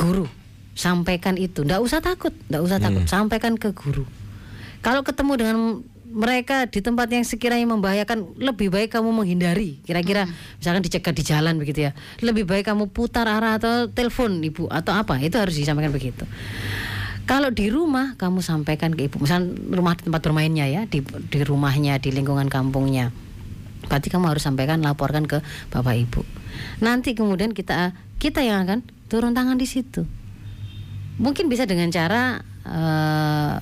guru. 0.00 0.26
Sampaikan 0.74 1.38
itu. 1.38 1.62
Ndak 1.62 1.78
usah 1.84 2.00
takut 2.00 2.32
ndak 2.48 2.64
usah 2.64 2.80
takut. 2.80 3.04
Sampaikan 3.06 3.60
ke 3.60 3.76
guru. 3.76 4.08
Kalau 4.80 5.04
ketemu 5.04 5.32
dengan 5.38 5.58
mereka 6.14 6.70
di 6.70 6.78
tempat 6.78 7.10
yang 7.10 7.26
sekiranya 7.26 7.66
membahayakan 7.74 8.38
lebih 8.40 8.72
baik 8.72 8.96
kamu 8.96 9.12
menghindari. 9.12 9.82
Kira-kira 9.84 10.24
misalkan 10.56 10.80
dicegat 10.80 11.14
di 11.14 11.24
jalan 11.26 11.60
begitu 11.60 11.90
ya. 11.90 11.92
Lebih 12.24 12.48
baik 12.48 12.64
kamu 12.64 12.90
putar 12.90 13.28
arah 13.28 13.60
atau 13.60 13.92
telepon 13.92 14.40
ibu 14.40 14.72
atau 14.72 14.96
apa 14.96 15.20
itu 15.20 15.36
harus 15.36 15.52
disampaikan 15.52 15.92
begitu 15.92 16.24
kalau 17.24 17.48
di 17.48 17.72
rumah 17.72 18.16
kamu 18.20 18.44
sampaikan 18.44 18.92
ke 18.92 19.08
ibu. 19.08 19.20
Misalkan 19.20 19.56
rumah 19.72 19.96
tempat 19.96 20.20
bermainnya 20.20 20.68
ya 20.68 20.84
di 20.84 21.00
di 21.04 21.40
rumahnya 21.40 21.96
di 22.00 22.12
lingkungan 22.12 22.52
kampungnya. 22.52 23.10
Berarti 23.88 24.08
kamu 24.08 24.32
harus 24.32 24.44
sampaikan 24.44 24.80
laporkan 24.80 25.28
ke 25.28 25.40
bapak 25.72 25.94
ibu. 25.96 26.20
Nanti 26.84 27.16
kemudian 27.16 27.52
kita 27.52 27.96
kita 28.20 28.44
yang 28.44 28.64
akan 28.68 28.84
turun 29.08 29.32
tangan 29.32 29.56
di 29.56 29.68
situ. 29.68 30.04
Mungkin 31.20 31.48
bisa 31.48 31.64
dengan 31.64 31.92
cara 31.92 32.40
eh, 32.64 33.54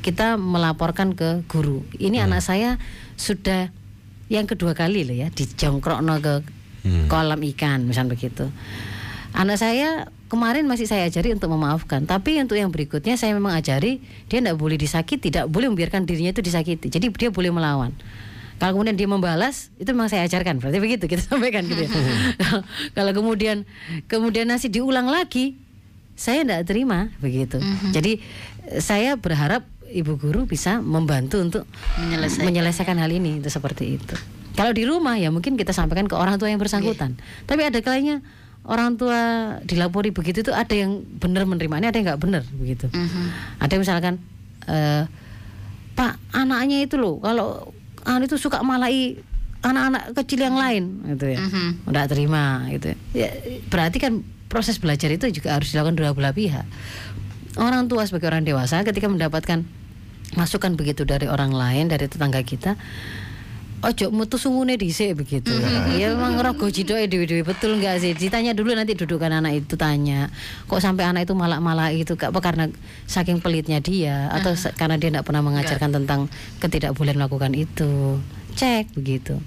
kita 0.00 0.40
melaporkan 0.40 1.12
ke 1.12 1.44
guru. 1.48 1.84
Ini 1.96 2.24
anak 2.24 2.40
saya 2.44 2.80
sudah 3.20 3.68
yang 4.32 4.48
kedua 4.48 4.72
kali 4.72 5.04
loh 5.04 5.16
ya 5.16 5.28
dijongkrokno 5.28 6.16
ke 6.22 6.34
Hmm. 6.80 7.12
kolam 7.12 7.40
ikan 7.52 7.84
misal 7.84 8.08
begitu. 8.08 8.48
Anak 9.36 9.60
saya 9.60 10.08
kemarin 10.30 10.64
masih 10.70 10.86
saya 10.86 11.10
ajari 11.10 11.34
untuk 11.34 11.50
memaafkan, 11.50 12.06
tapi 12.06 12.38
untuk 12.38 12.54
yang 12.54 12.70
berikutnya 12.70 13.18
saya 13.18 13.34
memang 13.34 13.52
ajari 13.58 13.98
dia 14.30 14.38
tidak 14.38 14.54
boleh 14.56 14.78
disakiti, 14.78 15.28
tidak 15.34 15.50
boleh 15.50 15.66
membiarkan 15.66 16.06
dirinya 16.06 16.30
itu 16.30 16.40
disakiti. 16.40 16.86
Jadi 16.86 17.10
dia 17.10 17.28
boleh 17.34 17.50
melawan. 17.50 17.90
Kalau 18.60 18.76
kemudian 18.76 18.92
dia 18.94 19.08
membalas, 19.08 19.72
itu 19.80 19.88
memang 19.90 20.12
saya 20.12 20.28
ajarkan. 20.28 20.60
Berarti 20.60 20.78
begitu 20.78 21.04
kita 21.10 21.24
sampaikan 21.32 21.66
gitu 21.66 21.80
ya. 21.82 21.90
Kalau 22.96 23.10
kemudian 23.10 23.66
kemudian 24.06 24.46
nasi 24.46 24.70
diulang 24.70 25.10
lagi, 25.10 25.58
saya 26.14 26.46
tidak 26.46 26.68
terima 26.70 27.10
begitu. 27.18 27.58
Jadi 27.90 28.20
eh, 28.70 28.80
saya 28.84 29.16
berharap 29.16 29.64
ibu 29.90 30.14
guru 30.20 30.46
bisa 30.46 30.78
membantu 30.78 31.42
untuk 31.42 31.64
Menyelesaikan. 31.98 32.46
menyelesaikan 32.46 32.96
hal 33.02 33.10
ini 33.10 33.42
itu 33.42 33.50
seperti 33.50 33.98
itu. 33.98 34.14
Kalau 34.54 34.76
di 34.76 34.84
rumah 34.84 35.16
ya 35.16 35.32
mungkin 35.32 35.56
kita 35.56 35.72
sampaikan 35.72 36.04
ke 36.06 36.14
orang 36.14 36.36
tua 36.36 36.52
yang 36.52 36.60
bersangkutan. 36.60 37.16
Tapi 37.48 37.64
ada 37.64 37.80
kalanya 37.80 38.20
orang 38.68 39.00
tua 39.00 39.20
dilapori 39.64 40.12
begitu 40.12 40.44
itu 40.44 40.52
ada 40.52 40.72
yang 40.74 41.00
benar 41.00 41.48
menerimanya, 41.48 41.88
ada 41.88 41.98
yang 41.98 42.06
nggak 42.12 42.22
benar 42.22 42.42
begitu. 42.54 42.86
Mhm. 42.92 43.24
Ada 43.62 43.70
yang 43.72 43.82
misalkan 43.82 44.14
eh, 44.68 45.04
Pak 45.96 46.12
anaknya 46.32 46.84
itu 46.84 46.96
loh 47.00 47.18
kalau 47.20 47.72
anu 48.04 48.24
itu 48.24 48.36
suka 48.40 48.64
malai 48.64 49.20
anak-anak 49.60 50.16
kecil 50.16 50.40
yang 50.44 50.56
lain 50.56 51.04
gitu 51.16 51.36
ya. 51.36 51.38
Mhm. 51.40 51.88
Nggak 51.88 52.06
terima 52.12 52.64
gitu. 52.72 52.96
Ya, 53.12 53.30
berarti 53.68 54.00
kan 54.00 54.24
proses 54.48 54.80
belajar 54.80 55.12
itu 55.12 55.28
juga 55.30 55.56
harus 55.56 55.72
dilakukan 55.72 55.96
dua 55.96 56.10
belah 56.16 56.32
pihak. 56.32 56.64
Orang 57.60 57.90
tua 57.90 58.06
sebagai 58.06 58.30
orang 58.30 58.46
dewasa 58.46 58.80
ketika 58.86 59.10
mendapatkan 59.10 59.66
masukan 60.38 60.78
begitu 60.78 61.02
dari 61.02 61.26
orang 61.26 61.50
lain, 61.50 61.90
dari 61.90 62.06
tetangga 62.06 62.40
kita, 62.46 62.78
ojo 63.80 64.12
mutu 64.12 64.36
sungune 64.36 64.76
dhisik 64.76 65.16
begitu. 65.16 65.50
Ya 66.00 66.14
memang 66.16 66.40
rogo 66.40 66.70
jidoke 66.72 67.10
dewi-dewi 67.10 67.44
betul 67.44 67.76
nggak 67.76 68.00
sih? 68.00 68.12
Ditanya 68.16 68.56
dulu 68.56 68.72
nanti 68.72 68.96
dudukan 68.96 69.28
anak 69.28 69.64
itu 69.66 69.74
tanya. 69.76 70.32
Kok 70.64 70.80
sampai 70.80 71.04
anak 71.04 71.28
itu 71.28 71.34
malak-malak 71.36 71.92
itu 71.92 72.16
Gak 72.16 72.32
apa 72.32 72.40
karena 72.40 72.64
saking 73.04 73.44
pelitnya 73.44 73.84
dia 73.84 74.32
atau 74.32 74.56
sa- 74.56 74.72
karena 74.72 74.96
dia 74.96 75.12
tidak 75.12 75.28
pernah 75.28 75.44
mengajarkan 75.44 75.90
tentang 75.92 76.20
ketidakbolehan 76.62 77.20
melakukan 77.20 77.52
itu. 77.52 78.20
Cek 78.50 78.96
begitu. 78.96 79.38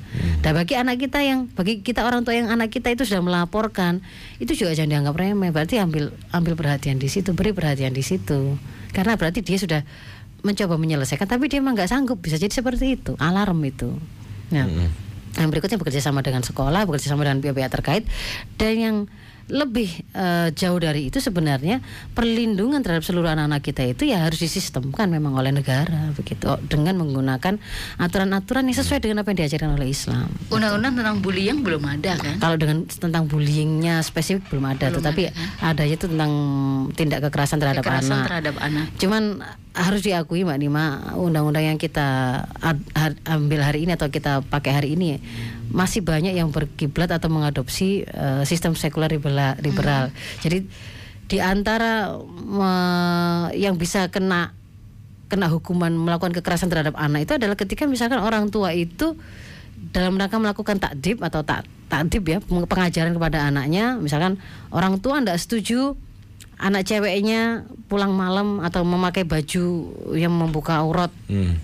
Dan 0.45 0.51
bagi 0.55 0.77
anak 0.77 1.01
kita 1.01 1.19
yang 1.25 1.49
bagi 1.53 1.81
kita 1.81 2.05
orang 2.05 2.23
tua 2.23 2.37
yang 2.37 2.49
anak 2.53 2.69
kita 2.69 2.93
itu 2.93 3.03
sudah 3.03 3.21
melaporkan, 3.21 3.99
itu 4.39 4.53
juga 4.55 4.77
jangan 4.77 4.89
dianggap 4.89 5.15
remeh. 5.17 5.49
Berarti 5.49 5.81
ambil 5.81 6.13
ambil 6.31 6.53
perhatian 6.53 6.97
di 7.01 7.09
situ, 7.11 7.33
beri 7.35 7.51
perhatian 7.51 7.91
di 7.91 8.01
situ. 8.05 8.57
Karena 8.93 9.17
berarti 9.17 9.41
dia 9.41 9.57
sudah 9.57 9.81
mencoba 10.43 10.75
menyelesaikan 10.75 11.25
tapi 11.25 11.47
dia 11.47 11.63
memang 11.63 11.79
nggak 11.79 11.87
sanggup 11.87 12.19
bisa 12.19 12.35
jadi 12.35 12.51
seperti 12.51 12.99
itu 12.99 13.15
alarm 13.15 13.63
itu 13.63 13.95
Nah, 14.51 14.67
yang 15.39 15.49
berikutnya 15.49 15.79
bekerja 15.79 16.01
sama 16.03 16.21
dengan 16.21 16.43
sekolah, 16.43 16.85
bekerja 16.85 17.13
sama 17.13 17.23
dengan 17.25 17.39
pihak-pihak 17.41 17.71
terkait, 17.71 18.03
dan 18.59 18.73
yang 18.75 18.97
lebih 19.51 19.91
eh, 20.15 20.49
jauh 20.55 20.79
dari 20.79 21.11
itu 21.11 21.19
sebenarnya 21.19 21.83
perlindungan 22.15 22.79
terhadap 22.79 23.03
seluruh 23.03 23.27
anak-anak 23.27 23.59
kita 23.59 23.83
itu 23.83 24.07
ya 24.07 24.23
harus 24.23 24.39
disistemkan 24.39 25.11
memang 25.11 25.35
oleh 25.35 25.51
negara 25.51 26.15
begitu 26.15 26.47
dengan 26.71 26.95
menggunakan 27.03 27.59
aturan-aturan 27.99 28.71
yang 28.71 28.77
sesuai 28.79 29.03
dengan 29.03 29.21
apa 29.25 29.35
yang 29.35 29.43
diajarkan 29.43 29.75
oleh 29.75 29.87
Islam. 29.91 30.31
Undang-undang 30.47 30.93
tentang 30.95 31.17
bullying 31.19 31.59
belum 31.59 31.83
ada 31.83 32.15
kan? 32.15 32.35
Kalau 32.39 32.55
dengan 32.55 32.87
tentang 32.87 33.23
bullyingnya 33.27 33.99
spesifik 33.99 34.47
belum 34.47 34.65
ada, 34.79 34.87
Belum 34.87 35.03
tetapi 35.03 35.23
ada, 35.31 35.75
ada 35.75 35.83
itu 35.83 36.07
tentang 36.07 36.31
tindak 36.95 37.19
kekerasan 37.27 37.59
terhadap 37.59 37.83
Kekerasan 37.83 38.15
anak. 38.15 38.27
terhadap 38.31 38.55
anak. 38.63 38.85
Cuman 38.95 39.23
harus 39.73 40.05
diakui 40.05 40.45
Mbak 40.45 40.59
Nima, 40.61 40.85
undang-undang 41.17 41.65
yang 41.65 41.77
kita 41.81 42.39
ambil 43.25 43.65
hari 43.65 43.89
ini 43.89 43.97
atau 43.97 44.07
kita 44.13 44.45
pakai 44.45 44.71
hari 44.71 44.93
ini 44.93 45.17
masih 45.71 46.03
banyak 46.03 46.33
yang 46.33 46.49
berkiblat 46.49 47.07
atau 47.07 47.29
mengadopsi 47.29 48.03
eh, 48.03 48.43
sistem 48.43 48.73
sekuler 48.73 49.13
liberal. 49.13 49.55
liberal. 49.61 50.03
Jadi 50.41 50.67
di 51.23 51.37
antara 51.39 52.13
me- 52.27 53.53
yang 53.55 53.79
bisa 53.79 54.11
kena 54.11 54.51
kena 55.31 55.49
hukuman 55.49 55.89
melakukan 55.89 56.29
kekerasan 56.29 56.69
terhadap 56.69 56.93
anak 56.93 57.25
itu 57.25 57.33
adalah 57.39 57.57
ketika 57.57 57.89
misalkan 57.89 58.21
orang 58.21 58.53
tua 58.53 58.69
itu 58.69 59.17
dalam 59.89 60.13
rangka 60.13 60.37
melakukan 60.37 60.77
takdib 60.77 61.25
atau 61.25 61.41
tak 61.41 61.65
takdib 61.89 62.21
ya 62.27 62.37
peng- 62.37 62.69
pengajaran 62.69 63.17
kepada 63.17 63.49
anaknya 63.49 63.97
misalkan 63.97 64.37
orang 64.69 65.01
tua 65.01 65.17
tidak 65.25 65.41
setuju 65.41 65.97
anak 66.61 66.85
ceweknya 66.85 67.65
pulang 67.89 68.13
malam 68.13 68.61
atau 68.61 68.85
memakai 68.85 69.25
baju 69.25 69.65
yang 70.13 70.31
membuka 70.31 70.79
aurat 70.79 71.09
Hmm. 71.25 71.57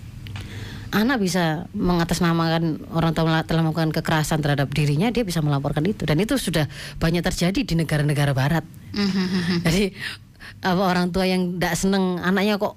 Anak 0.90 1.22
bisa 1.22 1.70
mengatasnamakan 1.70 2.90
orang 2.90 3.14
tua 3.14 3.46
telah 3.46 3.62
melakukan 3.62 3.94
kekerasan 3.94 4.42
terhadap 4.42 4.70
dirinya 4.74 5.10
dia 5.10 5.22
bisa 5.22 5.38
melaporkan 5.38 5.86
itu. 5.86 6.02
Dan 6.02 6.18
itu 6.18 6.34
sudah 6.34 6.66
banyak 6.98 7.22
terjadi 7.22 7.60
di 7.62 7.74
negara-negara 7.78 8.34
barat. 8.34 8.64
Mhm. 8.90 9.62
jadi 9.62 9.94
apa 10.66 10.82
orang 10.82 11.14
tua 11.14 11.30
yang 11.30 11.56
tidak 11.56 11.74
seneng 11.78 12.18
anaknya 12.18 12.58
kok 12.58 12.74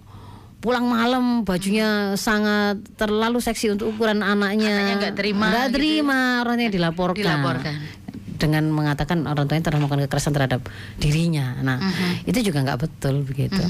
pulang 0.62 0.88
malam 0.88 1.42
bajunya 1.44 2.14
sangat 2.16 2.80
terlalu 2.96 3.42
seksi 3.42 3.74
untuk 3.74 3.92
ukuran 3.92 4.22
anaknya. 4.22 4.72
Anaknya 4.72 4.96
nggak 5.10 5.16
terima 5.18 5.46
nggak 5.50 5.68
gitu 5.68 5.76
terima 5.76 6.18
orangnya 6.46 6.70
dilaporkan. 6.70 7.20
Dilaporkan. 7.20 7.76
dengan 8.34 8.68
mengatakan 8.76 9.24
orang 9.24 9.48
tuanya 9.48 9.72
telah 9.72 9.80
melakukan 9.80 10.04
kekerasan 10.04 10.36
terhadap 10.36 10.62
dirinya. 11.00 11.56
Nah 11.64 11.80
Mhm. 11.80 12.28
itu 12.28 12.52
juga 12.52 12.60
nggak 12.68 12.80
betul 12.80 13.24
begitu 13.24 13.64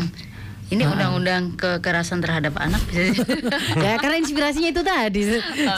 Ini 0.74 0.84
undang-undang 0.90 1.54
kekerasan 1.54 2.20
terhadap 2.20 2.58
anak 2.58 2.82
bisa 2.90 3.14
ya 3.86 4.02
karena 4.02 4.18
inspirasinya 4.18 4.70
itu 4.74 4.82
tadi 4.82 5.22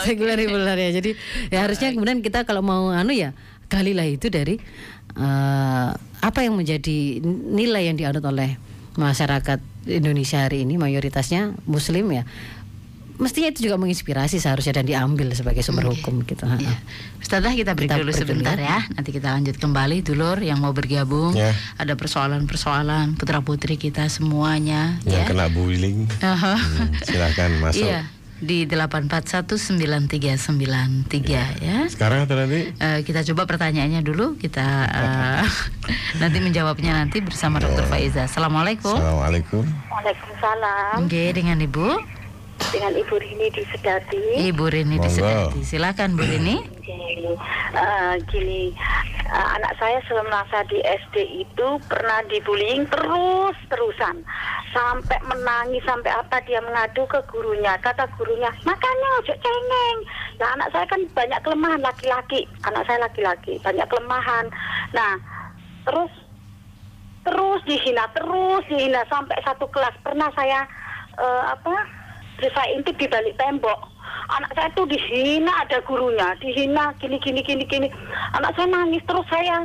sekuler 0.08 0.40
liberal 0.40 0.72
ya. 0.72 0.90
Jadi 0.96 1.12
ya 1.52 1.68
harusnya 1.68 1.92
kemudian 1.92 2.24
kita 2.24 2.48
kalau 2.48 2.64
mau 2.64 2.88
anu 2.88 3.12
ya 3.12 3.36
galilah 3.68 4.08
itu 4.08 4.32
dari 4.32 4.56
eh, 5.16 5.90
apa 5.96 6.38
yang 6.40 6.56
menjadi 6.56 7.20
nilai 7.28 7.92
yang 7.92 7.96
dianut 8.00 8.24
oleh 8.24 8.56
masyarakat 8.96 9.60
Indonesia 9.86 10.42
hari 10.42 10.64
ini 10.64 10.80
mayoritasnya 10.80 11.54
Muslim 11.68 12.10
ya 12.10 12.24
mestinya 13.16 13.48
itu 13.52 13.60
juga 13.70 13.76
menginspirasi 13.80 14.40
seharusnya 14.40 14.80
dan 14.80 14.86
diambil 14.86 15.32
sebagai 15.32 15.62
sumber 15.64 15.88
hukum 15.88 16.24
gitu 16.24 16.44
ha. 16.44 16.56
Iya. 16.56 16.74
Ustazah 17.20 17.52
kita 17.52 17.72
break 17.76 17.88
Kita 17.90 17.96
dulu 18.00 18.12
break 18.12 18.16
dulu 18.16 18.22
sebentar 18.22 18.56
ya. 18.56 18.66
ya. 18.66 18.78
Nanti 18.96 19.10
kita 19.12 19.28
lanjut 19.32 19.56
kembali 19.56 19.96
dulur 20.04 20.36
yang 20.40 20.58
mau 20.60 20.72
bergabung. 20.76 21.32
Ya. 21.34 21.52
Ada 21.80 21.96
persoalan-persoalan 21.98 23.16
putra 23.16 23.40
putri 23.40 23.76
kita 23.80 24.08
semuanya 24.08 25.00
Yang 25.08 25.22
ya. 25.22 25.26
kena 25.28 25.46
bullying, 25.50 25.98
Aha. 26.20 26.54
hmm, 26.56 26.88
silakan 27.04 27.50
masuk. 27.60 27.88
Iya 27.88 28.02
di 28.36 28.68
8419393 28.68 31.64
ya. 31.64 31.88
Sekarang 31.88 32.28
atau 32.28 32.36
nanti? 32.36 32.68
Eh, 32.76 33.00
kita 33.00 33.24
coba 33.32 33.48
pertanyaannya 33.48 34.04
dulu 34.04 34.36
kita 34.36 34.60
eh, 34.92 35.40
nanti 36.20 36.38
menjawabnya 36.44 37.00
nanti 37.00 37.24
bersama 37.24 37.64
Dr. 37.64 37.88
Faiza. 37.88 38.28
Assalamualaikum. 38.28 38.92
Assalamualaikum. 38.92 39.64
Waalaikumsalam 39.88 41.08
Oke 41.08 41.32
dengan 41.32 41.56
Ibu 41.64 42.15
dengan 42.72 42.92
Ibu 42.96 43.14
Rini 43.20 43.46
di 43.52 43.62
Sedati. 43.68 44.40
Ibu 44.40 44.64
Rini 44.68 44.96
di. 45.00 45.10
Sedati. 45.10 45.60
Silakan 45.64 46.16
Bu 46.16 46.24
Rini. 46.24 46.56
Gini, 46.86 47.34
eh, 47.74 48.14
gini 48.30 48.70
eh, 49.26 49.48
anak 49.58 49.74
saya 49.76 49.98
selama 50.06 50.46
masa 50.46 50.62
di 50.70 50.78
SD 50.80 51.42
itu 51.42 51.68
pernah 51.90 52.22
dibullying 52.30 52.86
terus 52.86 53.56
terusan 53.66 54.22
sampai 54.70 55.18
menangis 55.26 55.82
sampai 55.82 56.12
apa 56.14 56.38
dia 56.46 56.62
mengadu 56.62 57.02
ke 57.10 57.18
gurunya 57.26 57.74
kata 57.82 58.06
gurunya 58.14 58.52
makanya 58.62 59.08
ojo 59.18 59.34
cengeng 59.34 59.98
nah 60.38 60.48
anak 60.54 60.68
saya 60.70 60.86
kan 60.86 61.00
banyak 61.16 61.40
kelemahan 61.42 61.80
laki-laki 61.82 62.46
anak 62.62 62.84
saya 62.86 63.02
laki-laki 63.02 63.58
banyak 63.64 63.86
kelemahan 63.90 64.46
nah 64.94 65.18
terus 65.88 66.12
terus 67.26 67.60
dihina 67.66 68.06
terus 68.14 68.62
dihina 68.70 69.02
sampai 69.10 69.38
satu 69.42 69.66
kelas 69.74 69.96
pernah 70.06 70.30
saya 70.38 70.62
eh, 71.18 71.44
apa 71.50 72.05
saya 72.40 72.68
intip 72.76 72.96
di 73.00 73.06
balik 73.08 73.36
tembok. 73.40 73.80
Anak 74.26 74.52
saya 74.58 74.68
tuh 74.74 74.86
dihina 74.90 75.52
ada 75.64 75.78
gurunya. 75.86 76.34
Dihina 76.42 76.92
gini 77.00 77.16
gini 77.22 77.40
gini 77.40 77.64
gini. 77.64 77.88
Anak 78.36 78.52
saya 78.58 78.68
nangis 78.68 79.02
terus 79.06 79.26
saya. 79.30 79.64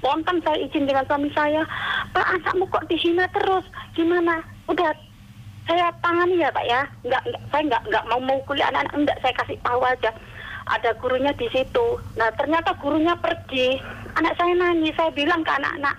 Spontan 0.00 0.40
saya 0.42 0.56
izin 0.60 0.88
dengan 0.88 1.04
suami 1.06 1.28
saya. 1.36 1.62
Pak 2.12 2.26
anakmu 2.40 2.66
kok 2.68 2.88
dihina 2.90 3.28
terus? 3.32 3.64
Gimana? 3.94 4.42
Udah 4.68 4.90
saya 5.68 5.92
tangani 6.02 6.42
ya 6.42 6.50
pak 6.50 6.66
ya. 6.66 6.82
Nggak, 7.06 7.22
nggak 7.28 7.42
saya 7.52 7.62
nggak 7.70 7.82
nggak 7.88 8.04
mau 8.10 8.20
mukuli 8.20 8.62
anak-anak. 8.64 8.94
Enggak 8.96 9.18
saya 9.22 9.32
kasih 9.40 9.58
tahu 9.62 9.80
aja. 9.86 10.10
Ada 10.70 10.90
gurunya 10.98 11.32
di 11.34 11.46
situ. 11.54 11.86
Nah 12.18 12.28
ternyata 12.34 12.74
gurunya 12.82 13.14
pergi. 13.16 13.78
Anak 14.18 14.34
saya 14.36 14.52
nangis. 14.58 14.96
Saya 14.98 15.10
bilang 15.14 15.40
ke 15.46 15.52
anak-anak 15.54 15.96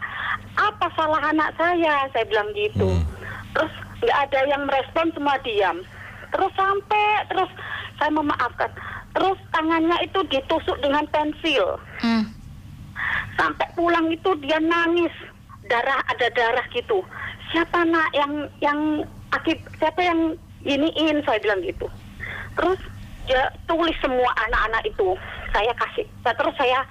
apa 0.60 0.86
salah 1.00 1.22
anak 1.32 1.50
saya? 1.56 2.06
Saya 2.12 2.26
bilang 2.28 2.50
gitu. 2.54 2.88
Hmm. 2.88 3.06
terus 3.52 3.74
nggak 4.00 4.20
ada 4.32 4.40
yang 4.48 4.64
merespon 4.64 5.12
semua 5.12 5.36
diam 5.44 5.84
terus 6.32 6.52
sampai 6.56 7.06
terus 7.28 7.52
saya 8.00 8.12
memaafkan. 8.18 8.72
Terus 9.12 9.38
tangannya 9.52 9.98
itu 10.02 10.20
ditusuk 10.32 10.78
dengan 10.82 11.06
pensil. 11.12 11.78
Hmm. 12.02 12.26
sampai 13.36 13.68
pulang 13.74 14.08
itu 14.12 14.32
dia 14.42 14.58
nangis. 14.62 15.12
Darah 15.70 16.00
ada 16.10 16.28
darah 16.34 16.66
gitu. 16.74 17.02
Siapa 17.52 17.86
nak 17.86 18.10
yang 18.14 18.48
yang 18.62 18.80
akib 19.34 19.58
siapa 19.78 20.02
yang 20.02 20.36
iniin? 20.64 21.22
Saya 21.26 21.42
bilang 21.42 21.62
gitu. 21.66 21.90
Terus 22.58 22.80
dia 23.26 23.50
tulis 23.66 23.96
semua 24.02 24.30
anak-anak 24.50 24.84
itu. 24.88 25.18
Saya 25.52 25.74
kasih 25.76 26.06
nah, 26.24 26.34
terus 26.38 26.56
saya 26.56 26.86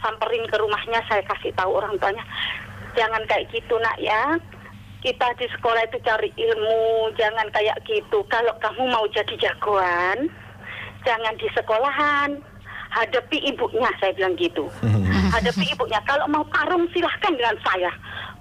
samperin 0.00 0.44
ke 0.48 0.56
rumahnya 0.58 1.00
saya 1.10 1.22
kasih 1.26 1.52
tahu 1.58 1.78
orang 1.78 1.96
tuanya. 1.98 2.24
Jangan 2.96 3.22
kayak 3.28 3.50
gitu 3.52 3.76
nak 3.82 3.96
ya 4.00 4.40
kita 5.06 5.38
di 5.38 5.46
sekolah 5.54 5.86
itu 5.86 6.02
cari 6.02 6.34
ilmu 6.34 7.14
jangan 7.14 7.46
kayak 7.54 7.78
gitu. 7.86 8.26
Kalau 8.26 8.50
kamu 8.58 8.90
mau 8.90 9.06
jadi 9.14 9.38
jagoan 9.38 10.26
jangan 11.06 11.38
di 11.38 11.46
sekolahan. 11.54 12.42
Hadapi 12.90 13.38
ibunya 13.46 13.86
saya 14.02 14.10
bilang 14.18 14.34
gitu. 14.34 14.66
Hadapi 15.30 15.62
ibunya. 15.70 16.02
Kalau 16.02 16.26
mau 16.26 16.42
tarung 16.50 16.90
silahkan 16.90 17.38
dengan 17.38 17.54
saya. 17.62 17.92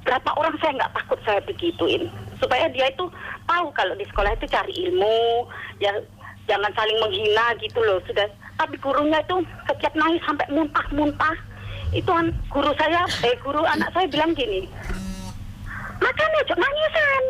Berapa 0.01 0.33
orang 0.37 0.57
saya 0.57 0.73
nggak 0.81 0.93
takut 0.97 1.19
saya 1.21 1.41
begituin? 1.45 2.09
Supaya 2.41 2.65
dia 2.73 2.89
itu 2.89 3.05
tahu 3.45 3.67
kalau 3.77 3.93
di 3.93 4.05
sekolah 4.09 4.33
itu 4.33 4.49
cari 4.49 4.73
ilmu 4.89 5.45
ya 5.81 5.93
jangan 6.49 6.73
saling 6.73 6.97
menghina 6.97 7.53
gitu 7.61 7.77
loh. 7.85 8.01
Sudah. 8.09 8.25
Tapi 8.57 8.79
gurunya 8.81 9.21
itu 9.21 9.37
setiap 9.69 9.93
nangis 9.93 10.23
sampai 10.25 10.49
muntah-muntah. 10.49 11.35
Itu 11.93 12.09
guru 12.49 12.71
saya 12.81 13.05
eh 13.21 13.37
guru 13.45 13.61
anak 13.61 13.93
saya 13.93 14.09
bilang 14.09 14.33
gini 14.33 14.65
makanya 15.97 16.39
jangan 16.45 16.63
nangisan 16.63 17.23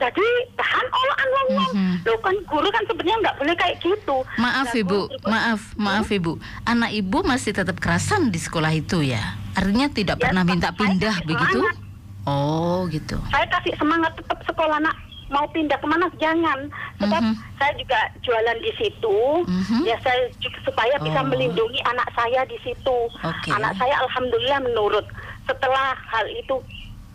jadi 0.00 0.26
tahan 0.54 0.86
olahan 0.88 1.28
wong 1.30 1.48
wong 1.52 1.72
Mhm. 1.72 1.96
Loh 2.02 2.16
kan 2.18 2.32
guru 2.42 2.68
kan 2.68 2.82
sebenarnya 2.82 3.16
nggak 3.20 3.36
boleh 3.36 3.54
kayak 3.54 3.76
gitu 3.78 4.16
Maaf 4.34 4.66
Nah, 4.66 4.80
ibu, 4.80 4.98
guru- 5.04 5.20
maaf, 5.22 5.60
maaf 5.76 6.08
ibu. 6.08 6.32
Anak 6.64 6.90
ibu 6.90 7.18
masih 7.22 7.52
tetap 7.52 7.76
kerasan 7.76 8.28
di 8.28 8.40
sekolah 8.40 8.72
itu 8.72 9.04
ya? 9.04 9.20
Artinya 9.52 9.86
tidak 9.90 10.16
Ya, 10.16 10.22
pernah 10.24 10.42
minta 10.42 10.72
pindah 10.72 11.20
begitu? 11.22 11.60
semangat. 11.60 11.76
Oh 12.22 12.84
gitu. 12.86 13.16
saya 13.28 13.44
kasih 13.50 13.76
semangat 13.76 14.12
tetap 14.14 14.40
sekolah 14.42 14.76
nak 14.78 14.92
mau 15.28 15.44
pindah 15.46 15.74
ke 15.74 15.86
mana 15.86 16.04
jangan 16.16 16.68
sebab 16.96 17.22
Mhm. 17.22 17.34
saya 17.54 17.72
juga 17.74 17.96
jualan 18.20 18.58
di 18.58 18.72
situ 18.74 19.16
Mhm. 19.42 19.82
ya 19.84 19.96
saya 19.98 20.20
juga 20.36 20.58
supaya 20.62 20.94
bisa 20.98 21.16
Oh. 21.18 21.26
melindungi 21.26 21.80
anak 21.82 22.08
saya 22.12 22.44
di 22.44 22.56
situ 22.60 22.98
Oke. 23.16 23.48
anak 23.50 23.72
saya 23.74 23.94
alhamdulillah 24.00 24.60
menurut 24.60 25.04
setelah 25.44 25.92
hal 26.04 26.26
itu 26.28 26.56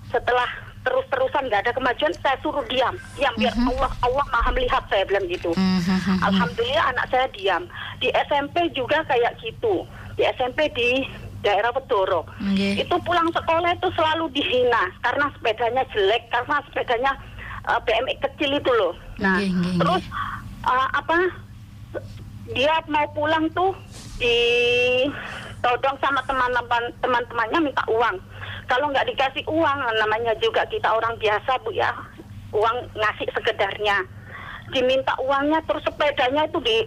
setelah 0.07 0.47
terus-terusan 0.85 1.49
nggak 1.49 1.65
ada 1.65 1.73
kemajuan 1.73 2.13
saya 2.21 2.37
suruh 2.39 2.61
diam 2.69 2.93
diam 3.17 3.33
biar 3.35 3.51
Mhm. 3.57 3.67
Allah 3.73 3.91
Allah 4.05 4.25
maha 4.29 4.49
melihat 4.53 4.83
saya 4.85 5.03
bilang 5.03 5.25
gitu 5.25 5.49
Mhm. 5.57 6.21
Alhamdulillah 6.21 6.85
anak 6.93 7.05
saya 7.09 7.25
diam. 7.33 7.65
Di 7.97 8.13
SMP 8.29 8.69
juga 8.71 9.01
kayak 9.09 9.35
gitu. 9.41 9.83
Di 10.13 10.23
SMP 10.37 10.69
di 10.71 11.03
daerah 11.41 11.69
Pedoro. 11.69 12.25
Nggih. 12.39 12.85
Itu 12.85 12.95
pulang 13.01 13.29
sekolah 13.29 13.73
itu 13.73 13.89
selalu 13.93 14.29
dihina 14.31 14.89
karena 15.01 15.29
sepedanya 15.33 15.83
jelek, 15.93 16.23
karena 16.29 16.55
sepedanya 16.65 17.11
uh, 17.65 17.77
BMX 17.85 18.17
kecil 18.29 18.57
itu 18.57 18.71
loh. 18.73 18.93
Nah, 19.21 19.37
nggih, 19.41 19.77
terus 19.77 20.03
uh, 20.65 20.87
apa? 20.93 21.17
Dia 22.53 22.77
mau 22.85 23.05
pulang 23.13 23.49
tuh 23.53 23.73
di 24.17 24.37
todong 25.61 25.97
sama 25.97 26.21
teman-teman 26.29 26.83
teman-temannya 27.01 27.59
minta 27.61 27.83
uang. 27.89 28.17
Kalau 28.65 28.89
nggak 28.89 29.07
dikasih 29.13 29.45
uang, 29.45 29.79
namanya 30.01 30.33
juga 30.41 30.65
kita 30.65 30.89
orang 30.89 31.13
biasa 31.21 31.61
bu 31.61 31.69
ya, 31.73 31.93
uang 32.49 32.77
ngasih 32.97 33.29
sekedarnya. 33.33 34.01
Diminta 34.73 35.13
uangnya 35.21 35.61
terus 35.69 35.85
sepedanya 35.85 36.49
itu 36.49 36.57
di 36.65 36.77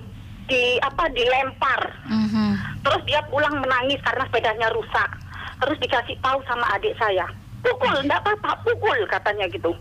di 0.50 0.62
apa 0.82 1.06
dilempar. 1.14 1.80
Mhm. 2.10 2.82
Terus 2.82 3.02
dia 3.06 3.22
pulang 3.30 3.62
menangis 3.62 4.00
karena 4.02 4.26
sepedanya 4.26 4.68
rusak. 4.74 5.10
Terus 5.62 5.78
dikasih 5.78 6.16
tahu 6.22 6.38
sama 6.46 6.66
adik 6.74 6.94
saya, 6.98 7.26
pukul, 7.62 7.94
enggak 8.02 8.22
apa-apa, 8.22 8.62
pukul 8.62 8.98
katanya 9.10 9.46
gitu. 9.50 9.74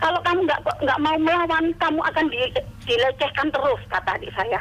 Kalau 0.00 0.18
kamu 0.24 0.48
nggak 0.48 0.60
nggak 0.82 1.00
mau 1.00 1.16
melawan, 1.20 1.70
kamu 1.78 2.00
akan 2.00 2.26
di, 2.32 2.40
dilecehkan 2.88 3.48
terus 3.54 3.80
kata 3.88 4.18
adik 4.18 4.32
saya. 4.34 4.60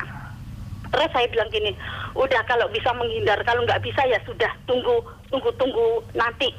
Terus 0.91 1.09
saya 1.15 1.27
bilang 1.31 1.49
gini, 1.49 1.71
udah 2.19 2.41
kalau 2.45 2.67
bisa 2.69 2.91
menghindar, 2.91 3.39
kalau 3.47 3.63
nggak 3.63 3.79
bisa 3.79 4.03
ya 4.11 4.19
sudah 4.27 4.51
tunggu 4.67 4.99
tunggu 5.31 5.47
tunggu 5.55 6.03
nanti 6.11 6.51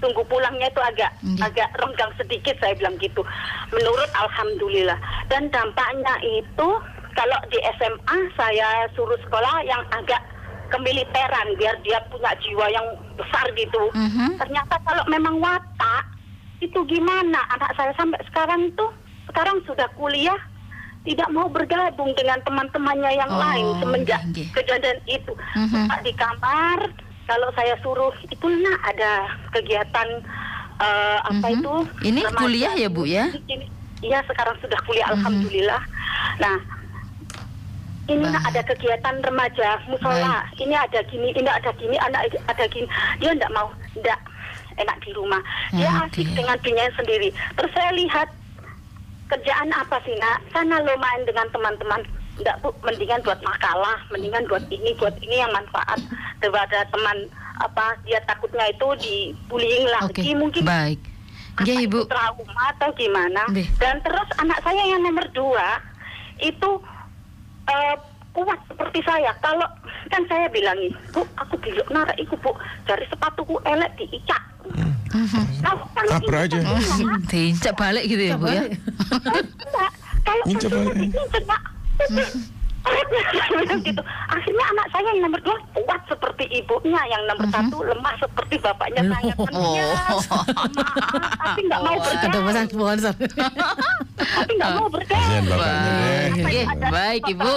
tunggu 0.00 0.22
pulangnya 0.30 0.70
itu 0.70 0.80
agak 0.80 1.10
Nggih. 1.20 1.42
agak 1.44 1.68
renggang 1.76 2.12
sedikit 2.16 2.56
saya 2.62 2.72
bilang 2.78 2.96
gitu. 2.96 3.20
Menurut 3.74 4.08
alhamdulillah 4.16 4.96
dan 5.28 5.52
dampaknya 5.52 6.14
itu 6.24 6.68
kalau 7.18 7.38
di 7.50 7.58
SMA 7.76 8.18
saya 8.38 8.86
suruh 8.94 9.18
sekolah 9.26 9.66
yang 9.66 9.82
agak 9.92 10.22
kemiliteran 10.70 11.56
biar 11.58 11.76
dia 11.82 11.98
punya 12.08 12.32
jiwa 12.40 12.66
yang 12.70 12.86
besar 13.18 13.44
gitu. 13.56 13.90
Mhm. 13.92 14.38
Ternyata 14.38 14.76
kalau 14.86 15.04
memang 15.10 15.42
watak 15.42 16.04
itu 16.62 16.78
gimana 16.88 17.40
anak 17.54 17.70
saya 17.76 17.92
sampai 17.98 18.20
sekarang 18.30 18.70
itu 18.70 18.86
sekarang 19.28 19.60
sudah 19.66 19.86
kuliah 19.94 20.38
tidak 21.08 21.28
mau 21.32 21.48
bergabung 21.48 22.12
dengan 22.12 22.36
teman-temannya 22.44 23.16
yang 23.16 23.30
Oh, 23.32 23.40
lain 23.40 23.66
semenjak 23.80 24.20
nggih, 24.28 24.44
nggih. 24.44 24.48
kejadian 24.52 24.98
itu 25.08 25.32
Mhm. 25.56 25.88
Suka 25.88 25.96
di 26.04 26.12
kamar 26.12 26.78
kalau 27.24 27.48
saya 27.52 27.74
suruh 27.80 28.12
itu 28.22 28.46
nak 28.60 28.78
ada 28.86 29.12
kegiatan 29.50 30.08
eh, 30.78 31.18
apa 31.18 31.46
Mhm. 31.48 31.54
itu 31.58 31.74
Ini 32.06 32.20
remaja 32.22 32.38
kuliah 32.38 32.74
ya, 32.76 32.88
Bu, 32.88 33.02
ya? 33.02 33.24
Iya 33.98 34.22
sekarang 34.22 34.54
sudah 34.60 34.78
kuliah 34.84 35.08
Mhm. 35.08 35.16
alhamdulillah. 35.18 35.82
Nah 36.38 36.56
ini 38.06 38.24
nak 38.24 38.44
ada 38.46 38.62
kegiatan 38.62 39.14
remaja 39.18 39.68
musola. 39.84 40.46
Ini 40.54 40.72
ada 40.72 41.02
gini, 41.04 41.28
ini 41.30 41.44
ada 41.44 41.72
gini, 41.74 41.96
ada 41.98 42.20
ada 42.46 42.64
gini. 42.68 42.86
Dia 43.18 43.34
enggak 43.34 43.50
mau, 43.50 43.68
enggak 43.92 44.20
enak 44.76 44.96
di 45.02 45.10
rumah. 45.12 45.42
Dia 45.74 45.90
Oke. 46.06 46.22
asik 46.22 46.28
dengan 46.32 46.56
dirinya 46.62 46.86
sendiri. 46.94 47.28
Terus 47.58 47.72
saya 47.74 47.90
lihat 47.92 48.28
kerjaan 49.28 49.70
apa 49.72 49.96
sih 50.04 50.16
nak? 50.16 50.40
Sana 50.52 50.80
lo 50.82 50.96
main 50.96 51.22
dengan 51.28 51.46
teman-teman. 51.52 52.00
Enggak 52.38 52.56
bu, 52.62 52.70
mendingan 52.86 53.20
buat 53.26 53.40
makalah, 53.42 53.98
mendingan 54.14 54.46
buat 54.46 54.62
ini, 54.70 54.94
buat 54.94 55.14
ini 55.20 55.42
yang 55.42 55.50
manfaat 55.50 55.98
daripada 56.38 56.86
teman 56.94 57.26
apa 57.58 57.98
dia 58.06 58.22
takutnya 58.22 58.70
itu 58.70 58.88
dibullying 59.02 59.86
lagi 59.90 60.30
mungkin 60.38 60.62
Baik. 60.62 61.02
itu 61.66 61.90
ibu. 61.90 62.06
trauma 62.06 62.64
atau 62.78 62.94
gimana 62.94 63.42
Nggih. 63.50 63.66
dan 63.82 63.98
terus 64.06 64.28
anak 64.38 64.62
saya 64.62 64.78
yang 64.78 65.02
nomor 65.02 65.26
dua 65.34 65.82
itu 66.38 66.70
eh, 67.66 67.96
kuat 68.38 68.58
seperti 68.66 69.00
saya 69.02 69.34
kalau 69.40 69.66
kan 70.06 70.22
saya 70.24 70.46
bilangi 70.48 70.94
bu 71.10 71.26
aku 71.34 71.58
belok 71.58 71.88
narik 71.90 72.14
iku 72.16 72.38
bu 72.38 72.54
dari 72.84 73.02
sepatuku 73.06 73.58
elek 73.64 73.90
diicak 73.96 74.42
Mhm. 74.68 75.64
kalau 75.64 75.88
ini 76.20 76.36
aja. 76.36 76.58
kan 76.60 76.76
Diinjak 77.32 77.74
balik 77.74 78.04
gitu 78.04 78.22
ya 78.22 78.36
bu 78.36 78.46
ya? 78.46 78.68
Enggak, 78.68 79.92
kalau 80.22 80.44
balik. 80.44 81.08
Pak. 81.42 81.62
gitu. 83.88 84.02
Akhirnya 84.28 84.64
anak 84.70 84.86
saya 84.90 85.04
yang 85.08 85.20
nomor 85.22 85.40
dua 85.40 85.56
kuat 85.74 86.00
seperti 86.06 86.44
ibunya, 86.52 87.00
yang 87.06 87.22
nomor 87.26 87.46
satu 87.48 87.76
lemah 87.82 88.14
seperti 88.16 88.54
bapaknya 88.58 89.02
saya. 89.08 89.32
Oh. 89.50 89.76
Maaf, 89.78 90.24
tapi 91.38 91.60
nggak 91.64 91.80
mau 91.80 91.94
Oh, 91.98 92.04
Ada 92.04 92.26
bergaul, 92.28 92.46
pesan 92.46 92.66
sponsor. 92.68 93.14
tapi 94.38 94.52
nggak 94.54 94.70
mau 94.72 94.86
deh. 94.88 95.06
Baik. 95.48 96.66
Baik 96.88 97.22
ibu. 97.28 97.52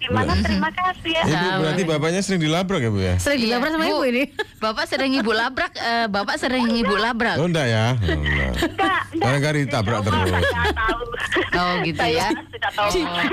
gimana? 0.00 0.32
Terima 0.40 0.70
kasih 0.70 1.12
ya. 1.12 1.22
Ibu 1.24 1.46
berarti 1.56 1.82
bapaknya 1.84 2.20
sering 2.20 2.40
dilabrak 2.40 2.80
ya 2.80 2.90
bu 2.90 3.00
ya? 3.00 3.14
Sering 3.16 3.40
Iya, 3.40 3.46
dilabrak 3.48 3.70
sama 3.70 3.84
Bu. 3.84 3.90
ibu 3.90 4.02
ini. 4.06 4.22
Bapak 4.64 4.84
sering 4.84 5.12
ibu 5.16 5.32
labrak, 5.32 5.72
eh, 5.72 6.04
bapak 6.04 6.36
sering 6.36 6.68
ibu 6.68 6.92
labrak. 6.92 7.40
Oh 7.40 7.48
enggak 7.48 7.64
ya? 7.64 7.96
Oh, 7.96 8.12
enggak. 8.12 8.52
Enggak, 8.60 9.00
enggak. 9.08 9.24
Barangkali 9.24 9.58
ditabrak 9.64 10.00
terus. 10.04 10.28
Oh, 11.50 11.72
gitu 11.80 11.96
Saya 11.96 12.12
ya. 12.12 12.28
tahu. 12.68 12.90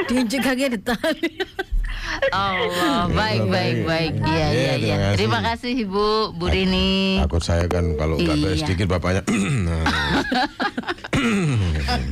Diinjek 0.08 0.40
kakinya 0.40 0.70
ditahan. 0.72 1.16
Allah, 2.34 3.06
baik, 3.08 3.46
baik, 3.46 3.78
baik. 3.84 4.14
Iya, 4.20 4.48
iya, 4.48 4.48
Iya, 4.50 4.74
iya. 4.76 4.96
terima 5.14 5.38
Terima 5.38 5.40
kasih. 5.44 5.72
Ibu, 5.86 6.08
Bu 6.34 6.46
Rini. 6.48 7.22
Takut 7.22 7.44
saya 7.44 7.66
kan 7.68 7.94
kalau 7.94 8.18
nggak 8.18 8.36
Iya. 8.36 8.58
sedikit 8.58 8.88
bapaknya. 8.90 9.22
Nah. 9.68 9.84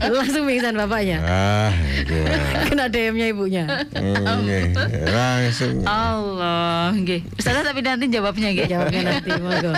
Langsung 0.01 0.49
pingsan 0.49 0.73
bapaknya. 0.75 1.21
ah, 1.21 1.69
itu. 1.93 2.15
Kena 2.65 2.89
DM-nya 2.89 3.29
ibunya. 3.29 3.63
Oke, 3.93 4.73
langsung. 5.05 5.85
Allah, 5.85 6.89
nggih. 6.91 7.21
Ustazah 7.37 7.61
tapi 7.61 7.85
nanti 7.85 8.09
jawabnya 8.09 8.49
nggih. 8.49 8.65
Jawabnya 8.67 9.01
nanti, 9.05 9.29
monggo. 9.43 9.73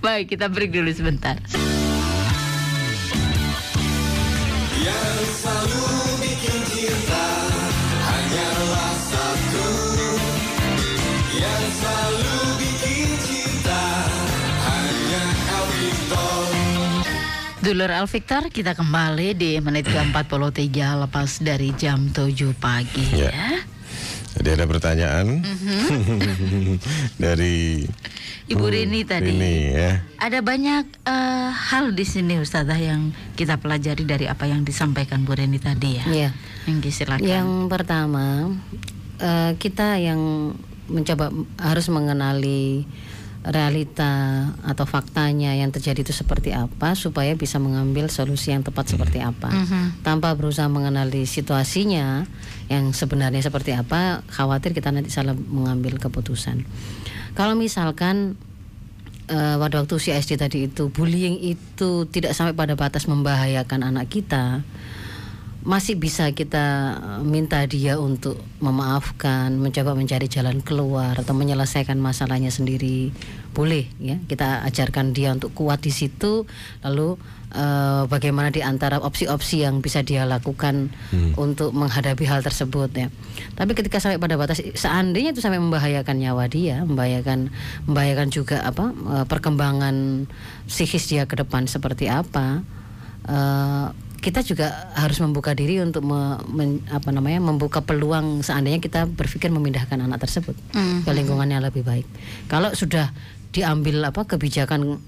Baik, 0.00 0.32
kita 0.32 0.48
break 0.48 0.72
dulu 0.72 0.88
sebentar. 0.90 1.36
Dulur 4.80 6.09
Al 17.70 18.10
Victor, 18.10 18.50
kita 18.50 18.74
kembali 18.74 19.30
di 19.30 19.54
menit 19.62 19.86
ke-43 19.86 20.74
lepas 21.06 21.38
dari 21.38 21.70
jam 21.70 22.10
7 22.10 22.50
pagi 22.58 23.06
Ya. 23.14 23.30
ya. 23.30 23.50
Jadi 24.34 24.58
ada 24.58 24.66
pertanyaan 24.66 25.38
Mhm. 25.38 25.78
dari 27.22 27.86
Ibu 28.50 28.66
Rini 28.66 29.06
tadi. 29.06 29.30
Ini 29.30 29.54
ya. 29.70 30.02
Ada 30.18 30.42
banyak 30.42 30.84
eh, 31.06 31.50
hal 31.70 31.94
di 31.94 32.02
sini 32.02 32.42
Ustazah 32.42 32.74
yang 32.74 33.14
kita 33.38 33.62
pelajari 33.62 34.02
dari 34.02 34.26
apa 34.26 34.50
yang 34.50 34.66
disampaikan 34.66 35.22
Bu 35.22 35.38
Rini 35.38 35.62
tadi 35.62 35.94
ya. 35.94 36.04
Iya. 36.10 36.30
Yang 36.66 36.90
silakan. 36.90 37.22
Yang 37.22 37.48
pertama, 37.70 38.50
eh, 39.22 39.54
kita 39.54 39.94
yang 39.94 40.18
mencoba 40.90 41.30
harus 41.54 41.86
mengenali 41.86 42.82
realita 43.40 44.46
atau 44.68 44.84
faktanya 44.84 45.56
yang 45.56 45.72
terjadi 45.72 46.04
itu 46.04 46.12
seperti 46.12 46.52
apa 46.52 46.92
supaya 46.92 47.32
bisa 47.32 47.56
mengambil 47.56 48.12
solusi 48.12 48.52
yang 48.52 48.60
tepat 48.60 48.92
seperti 48.92 49.24
apa. 49.24 49.48
Mhm. 49.48 50.04
Tanpa 50.04 50.36
berusaha 50.36 50.68
mengenali 50.68 51.24
situasinya 51.24 52.28
yang 52.68 52.92
sebenarnya 52.92 53.40
seperti 53.40 53.72
apa, 53.72 54.20
khawatir 54.28 54.76
kita 54.76 54.92
nanti 54.92 55.08
salah 55.08 55.32
mengambil 55.32 55.96
keputusan. 55.96 56.68
Kalau 57.32 57.56
misalkan 57.56 58.36
eh, 59.32 59.56
pada 59.56 59.80
waktu 59.80 59.94
usia 59.96 60.20
SD 60.20 60.36
tadi 60.36 60.68
itu 60.68 60.92
bullying 60.92 61.40
itu 61.40 62.04
tidak 62.12 62.36
sampai 62.36 62.52
pada 62.52 62.76
batas 62.76 63.08
membahayakan 63.08 63.88
anak 63.88 64.12
kita, 64.12 64.60
masih 65.60 66.00
bisa 66.00 66.32
kita 66.32 66.96
eh, 66.96 67.22
minta 67.24 67.60
dia 67.68 68.00
untuk 68.00 68.40
memaafkan, 68.64 69.52
mencoba 69.60 69.92
mencari 69.92 70.24
jalan 70.24 70.64
keluar 70.64 71.20
atau 71.20 71.36
menyelesaikan 71.36 72.00
masalahnya 72.00 72.48
sendiri, 72.48 73.12
boleh 73.52 73.84
ya. 74.00 74.16
Kita 74.24 74.64
ajarkan 74.64 75.12
dia 75.12 75.36
untuk 75.36 75.52
kuat 75.52 75.84
di 75.84 75.92
situ, 75.92 76.48
lalu 76.80 77.20
eh, 77.52 78.02
bagaimana 78.08 78.48
di 78.48 78.64
antara 78.64 79.04
opsi-opsi 79.04 79.60
yang 79.60 79.84
bisa 79.84 80.00
dia 80.00 80.24
lakukan 80.24 80.88
untuk 81.36 81.76
menghadapi 81.76 82.24
hal 82.24 82.40
tersebut 82.40 82.90
ya. 82.96 83.08
Tapi 83.52 83.76
ketika 83.76 84.00
sampai 84.00 84.16
pada 84.16 84.40
batas 84.40 84.64
seandainya 84.64 85.36
itu 85.36 85.44
sampai 85.44 85.60
membahayakan 85.60 86.16
nyawa 86.16 86.48
dia, 86.48 86.80
membahayakan 86.88 87.52
membahayakan 87.84 88.28
juga 88.32 88.64
apa 88.64 88.96
eh, 88.96 89.24
perkembangan 89.28 90.24
psikis 90.64 91.12
dia 91.12 91.28
ke 91.28 91.36
depan 91.36 91.68
seperti 91.68 92.08
apa. 92.08 92.64
Kita 94.20 94.40
juga 94.40 94.92
harus 94.92 95.16
membuka 95.18 95.50
diri 95.52 95.80
untuk 95.80 96.04
me- 96.04 96.36
men- 96.46 96.84
apa 96.86 97.08
namanya 97.08 97.40
membuka 97.40 97.80
peluang 97.80 98.40
seandainya 98.40 98.76
kita 98.78 99.08
berpikir 99.08 99.48
memindahkan 99.48 99.96
anak 99.96 100.20
tersebut 100.20 100.52
Mhm. 100.70 101.02
ke 101.02 101.10
lingkungan 101.10 101.48
yang 101.48 101.64
lebih 101.64 101.80
baik. 101.80 102.04
Kalau 102.46 102.70
sudah 102.72 103.10
diambil 103.50 104.04
apa 104.04 104.24
kebijakan 104.24 105.00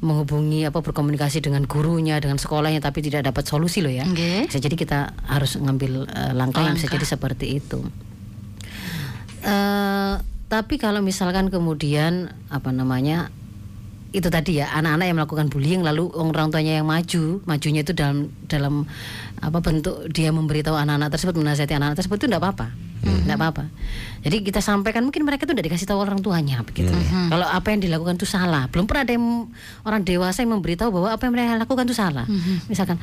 menghubungi 0.00 0.64
apa 0.64 0.80
berkomunikasi 0.80 1.44
dengan 1.44 1.68
gurunya 1.68 2.16
dengan 2.16 2.40
sekolahnya 2.40 2.80
tapi 2.80 3.04
tidak 3.04 3.26
dapat 3.26 3.44
solusi 3.44 3.84
loh 3.84 3.92
ya. 3.92 4.08
Bisa 4.08 4.56
jadi 4.56 4.72
kita 4.72 4.98
harus 5.28 5.60
ngambil 5.60 6.06
eh, 6.06 6.32
langkah 6.32 6.64
yang 6.64 6.72
bisa 6.72 6.88
Langkah. 6.88 6.96
jadi 6.96 7.06
seperti 7.06 7.46
itu. 7.60 7.84
Eh, 9.40 10.14
tapi 10.46 10.74
kalau 10.76 11.00
misalkan 11.00 11.48
kemudian 11.48 12.28
apa 12.48 12.70
namanya 12.70 13.28
itu 14.10 14.26
tadi 14.26 14.58
ya 14.58 14.74
anak-anak 14.74 15.06
yang 15.06 15.16
melakukan 15.22 15.46
bullying 15.46 15.82
lalu 15.86 16.10
orang 16.10 16.50
tuanya 16.50 16.82
yang 16.82 16.86
maju. 16.86 17.38
Majunya 17.46 17.86
itu 17.86 17.94
dalam 17.94 18.34
dalam 18.50 18.86
apa 19.38 19.58
bentuk 19.62 20.10
dia 20.10 20.34
memberitahu 20.34 20.74
anak-anak 20.74 21.14
tersebut 21.14 21.38
menasihati 21.38 21.78
anak-anak 21.78 21.98
tersebut 22.02 22.16
itu 22.18 22.26
tidak 22.26 22.42
apa-apa. 22.42 22.74
Tidak 23.00 23.36
apa-apa. 23.38 23.64
Jadi 24.20 24.36
kita 24.44 24.60
sampaikan 24.60 25.06
mungkin 25.06 25.24
mereka 25.24 25.48
itu 25.48 25.54
tidak 25.56 25.72
dikasih 25.72 25.88
tahu 25.88 26.02
orang 26.02 26.20
tuanya 26.20 26.60
begitu 26.66 26.90
ya. 26.92 27.32
Kalau 27.32 27.46
apa 27.46 27.72
yang 27.72 27.80
dilakukan 27.80 28.18
itu 28.18 28.28
salah. 28.28 28.66
Belum 28.68 28.84
pernah 28.84 29.06
ada 29.06 29.12
yang 29.14 29.48
orang 29.86 30.02
dewasa 30.04 30.42
yang 30.44 30.52
memberitahu 30.58 30.90
bahwa 30.92 31.08
apa 31.14 31.22
yang 31.24 31.32
mereka 31.32 31.56
lakukan 31.56 31.86
itu 31.86 31.96
salah. 31.96 32.26
Misalkan 32.66 32.98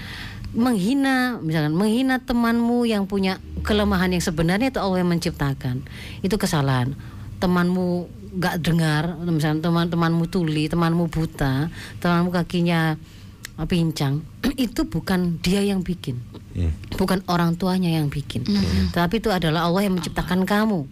menghina 0.53 1.39
misalkan 1.39 1.71
menghina 1.71 2.19
temanmu 2.19 2.83
yang 2.83 3.07
punya 3.07 3.39
kelemahan 3.63 4.11
yang 4.11 4.23
sebenarnya 4.23 4.75
itu 4.75 4.79
Allah 4.83 5.01
yang 5.01 5.09
menciptakan. 5.09 5.87
Itu 6.19 6.35
kesalahan. 6.35 6.93
Temanmu 7.39 8.09
nggak 8.37 8.55
dengar 8.61 9.17
misalnya 9.25 9.65
teman-temanmu 9.65 10.29
tuli 10.29 10.69
temanmu 10.69 11.09
buta 11.09 11.73
temanmu 11.97 12.29
kakinya 12.29 12.93
uh, 13.57 13.67
pincang 13.67 14.21
itu 14.55 14.85
bukan 14.85 15.41
dia 15.41 15.61
yang 15.65 15.81
bikin 15.81 16.21
Hmm. 16.57 16.73
bukan 16.97 17.21
orang 17.29 17.53
tuanya 17.53 18.01
yang 18.01 18.09
bikin 18.09 18.41
tapi 18.89 19.21
itu 19.21 19.29
adalah 19.29 19.69
Allah 19.69 19.85
yang 19.85 19.93
menciptakan 19.93 20.41
kamu 20.41 20.89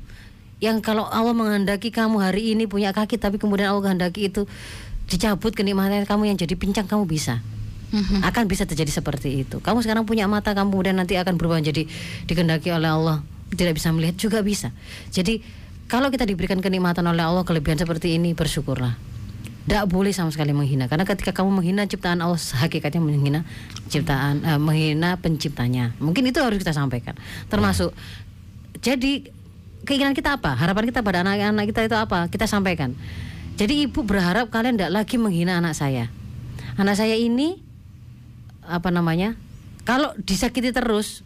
yang 0.62 0.78
kalau 0.78 1.10
Allah 1.10 1.34
menghendaki 1.34 1.90
kamu 1.90 2.22
hari 2.22 2.54
ini 2.54 2.70
punya 2.70 2.94
kaki 2.94 3.18
tapi 3.18 3.42
kemudian 3.42 3.74
Allah 3.74 3.82
menghendaki 3.82 4.30
itu 4.30 4.46
dicabut 5.10 5.58
kenikmatan 5.58 6.06
kamu 6.06 6.30
yang 6.30 6.38
jadi 6.38 6.54
pincang 6.54 6.86
kamu 6.86 7.10
bisa 7.10 7.42
Mhm. 7.90 8.22
akan 8.26 8.44
bisa 8.50 8.66
terjadi 8.68 8.92
seperti 8.92 9.46
itu. 9.46 9.62
Kamu 9.62 9.80
sekarang 9.80 10.04
punya 10.04 10.26
mata, 10.28 10.52
kamu 10.52 10.74
kemudian 10.74 10.98
nanti 11.00 11.16
akan 11.16 11.38
berubah 11.40 11.62
jadi 11.64 11.86
dikendaki 12.28 12.74
oleh 12.74 12.92
Allah, 12.92 13.18
tidak 13.56 13.78
bisa 13.78 13.94
melihat 13.94 14.20
juga 14.20 14.44
bisa. 14.44 14.74
Jadi 15.14 15.40
kalau 15.86 16.10
kita 16.10 16.26
diberikan 16.26 16.58
kenikmatan 16.62 17.06
oleh 17.06 17.22
Allah 17.22 17.46
kelebihan 17.46 17.78
seperti 17.78 18.18
ini 18.18 18.34
bersyukurlah. 18.34 18.98
Tidak 19.66 19.90
boleh 19.90 20.14
sama 20.14 20.30
sekali 20.30 20.54
menghina 20.54 20.86
karena 20.86 21.10
ketika 21.10 21.34
kamu 21.34 21.50
menghina 21.50 21.90
ciptaan 21.90 22.22
Allah 22.22 22.38
hakikatnya 22.38 23.02
menghina 23.02 23.42
ciptaan 23.90 24.46
eh, 24.46 24.62
menghina 24.62 25.18
penciptanya. 25.18 25.98
Mungkin 25.98 26.30
itu 26.30 26.38
harus 26.38 26.62
kita 26.62 26.70
sampaikan. 26.70 27.18
Termasuk 27.50 27.90
jadi 28.78 29.26
keinginan 29.90 30.14
kita 30.14 30.38
apa? 30.38 30.54
Harapan 30.54 30.86
kita 30.86 31.02
pada 31.02 31.26
anak-anak 31.26 31.66
kita 31.74 31.82
itu 31.90 31.98
apa? 31.98 32.30
Kita 32.30 32.46
sampaikan. 32.46 32.94
Jadi 33.58 33.90
ibu 33.90 34.06
berharap 34.06 34.54
kalian 34.54 34.78
tidak 34.78 35.02
lagi 35.02 35.18
menghina 35.18 35.58
anak 35.58 35.74
saya. 35.74 36.14
Anak 36.78 37.02
saya 37.02 37.18
ini 37.18 37.58
apa 38.62 38.94
namanya? 38.94 39.34
Kalau 39.82 40.14
disakiti 40.22 40.70
terus, 40.70 41.25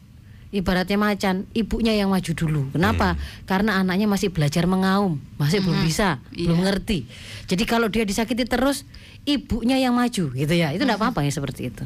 ibaratnya 0.50 0.98
macan, 0.98 1.46
ibunya 1.54 1.94
yang 1.94 2.10
maju 2.10 2.32
dulu. 2.34 2.62
Kenapa? 2.74 3.14
Karena 3.46 3.78
anaknya 3.82 4.10
masih 4.10 4.34
belajar 4.34 4.66
mengaum, 4.66 5.22
masih 5.38 5.62
belum 5.62 5.86
bisa, 5.86 6.18
belum 6.34 6.66
ngerti. 6.66 7.06
Jadi 7.46 7.64
kalau 7.70 7.90
dia 7.90 8.06
disakiti 8.06 8.46
terus, 8.50 8.86
ibunya 9.26 9.78
yang 9.78 9.94
maju, 9.94 10.34
gitu 10.34 10.54
ya. 10.54 10.74
Itu 10.74 10.86
tidak 10.86 10.98
apa-apa 10.98 11.22
ya 11.22 11.32
seperti 11.34 11.70
itu. 11.70 11.86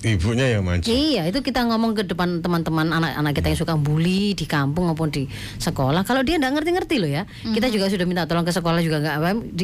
Ibunya 0.00 0.56
yang 0.56 0.64
maju. 0.64 0.86
Iya, 0.86 1.28
itu 1.28 1.42
kita 1.42 1.66
ngomong 1.66 1.92
ke 1.98 2.06
depan 2.06 2.40
teman-teman 2.40 2.88
anak-anak 2.88 3.32
kita 3.36 3.46
yang 3.52 3.58
suka 3.58 3.74
bully 3.76 4.32
di 4.38 4.46
kampung 4.46 4.86
maupun 4.86 5.10
di 5.12 5.26
sekolah. 5.60 6.06
Kalau 6.06 6.22
dia 6.22 6.38
nggak 6.38 6.62
ngerti-ngerti 6.62 6.96
loh 7.02 7.10
ya, 7.10 7.26
kita 7.26 7.68
juga 7.68 7.90
sudah 7.90 8.06
minta 8.08 8.24
tolong 8.24 8.46
ke 8.46 8.54
sekolah 8.54 8.80
juga 8.80 9.02
nggak 9.02 9.16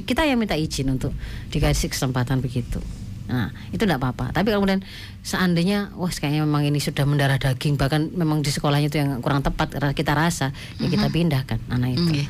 Kita 0.05 0.27
yang 0.27 0.37
minta 0.37 0.59
izin 0.59 0.93
untuk 0.93 1.15
dikasih 1.55 1.89
kesempatan 1.89 2.43
begitu. 2.43 2.83
Nah, 3.27 3.51
itu 3.75 3.83
tidak 3.83 3.99
apa-apa. 3.99 4.31
Tapi 4.31 4.55
kalau 4.55 4.63
kemudian 4.63 4.83
seandainya, 5.27 5.91
wah 5.99 6.11
kayaknya 6.11 6.47
memang 6.47 6.63
ini 6.63 6.79
sudah 6.79 7.03
mendarah 7.03 7.39
daging, 7.43 7.75
bahkan 7.75 8.07
memang 8.15 8.43
di 8.43 8.51
sekolahnya 8.55 8.87
itu 8.87 8.99
yang 9.03 9.19
kurang 9.19 9.43
tepat 9.43 9.75
kita 9.95 10.15
rasa, 10.15 10.55
ya 10.79 10.87
kita 10.87 11.11
pindahkan 11.11 11.59
anak 11.71 11.99
itu. 11.99 12.07
Oke. 12.07 12.23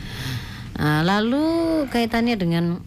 Nah, 0.76 1.01
lalu 1.05 1.44
kaitannya 1.88 2.36
dengan 2.36 2.80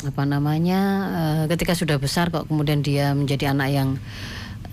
apa 0.00 0.24
namanya 0.24 0.80
eh, 1.12 1.42
ketika 1.52 1.76
sudah 1.76 2.00
besar 2.00 2.32
kok 2.32 2.48
kemudian 2.48 2.80
dia 2.80 3.12
menjadi 3.12 3.52
anak 3.52 3.68
yang 3.68 3.88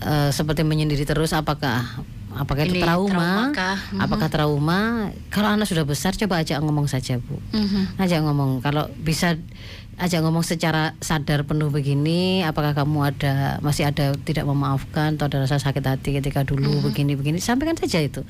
eh, 0.00 0.32
seperti 0.32 0.64
menyendiri 0.64 1.04
terus 1.04 1.36
apakah 1.36 1.84
apakah 2.32 2.64
itu 2.64 2.80
Ini 2.80 2.84
trauma? 2.84 3.12
traumakah? 3.52 3.76
Mhm. 3.92 4.00
Apakah 4.04 4.28
trauma? 4.28 4.80
Kalau 5.28 5.48
anak 5.52 5.66
sudah 5.68 5.84
besar 5.84 6.14
coba 6.16 6.40
ajak 6.40 6.60
ngomong 6.62 6.86
saja, 6.88 7.18
Bu. 7.20 7.36
Mhm. 7.52 7.98
Ajak 8.00 8.20
ngomong 8.24 8.60
kalau 8.64 8.88
bisa 9.00 9.36
ajak 9.98 10.22
ngomong 10.22 10.46
secara 10.46 10.94
sadar 11.02 11.42
penuh 11.42 11.74
begini 11.74 12.46
apakah 12.46 12.72
kamu 12.72 13.14
ada 13.14 13.58
masih 13.60 13.90
ada 13.90 14.14
tidak 14.22 14.46
memaafkan 14.46 15.18
atau 15.18 15.26
ada 15.26 15.42
rasa 15.42 15.58
sakit 15.58 15.82
hati 15.82 16.14
ketika 16.14 16.46
dulu 16.46 16.86
begini 16.86 17.18
begini 17.18 17.42
sampaikan 17.42 17.74
saja 17.74 17.98
itu. 17.98 18.22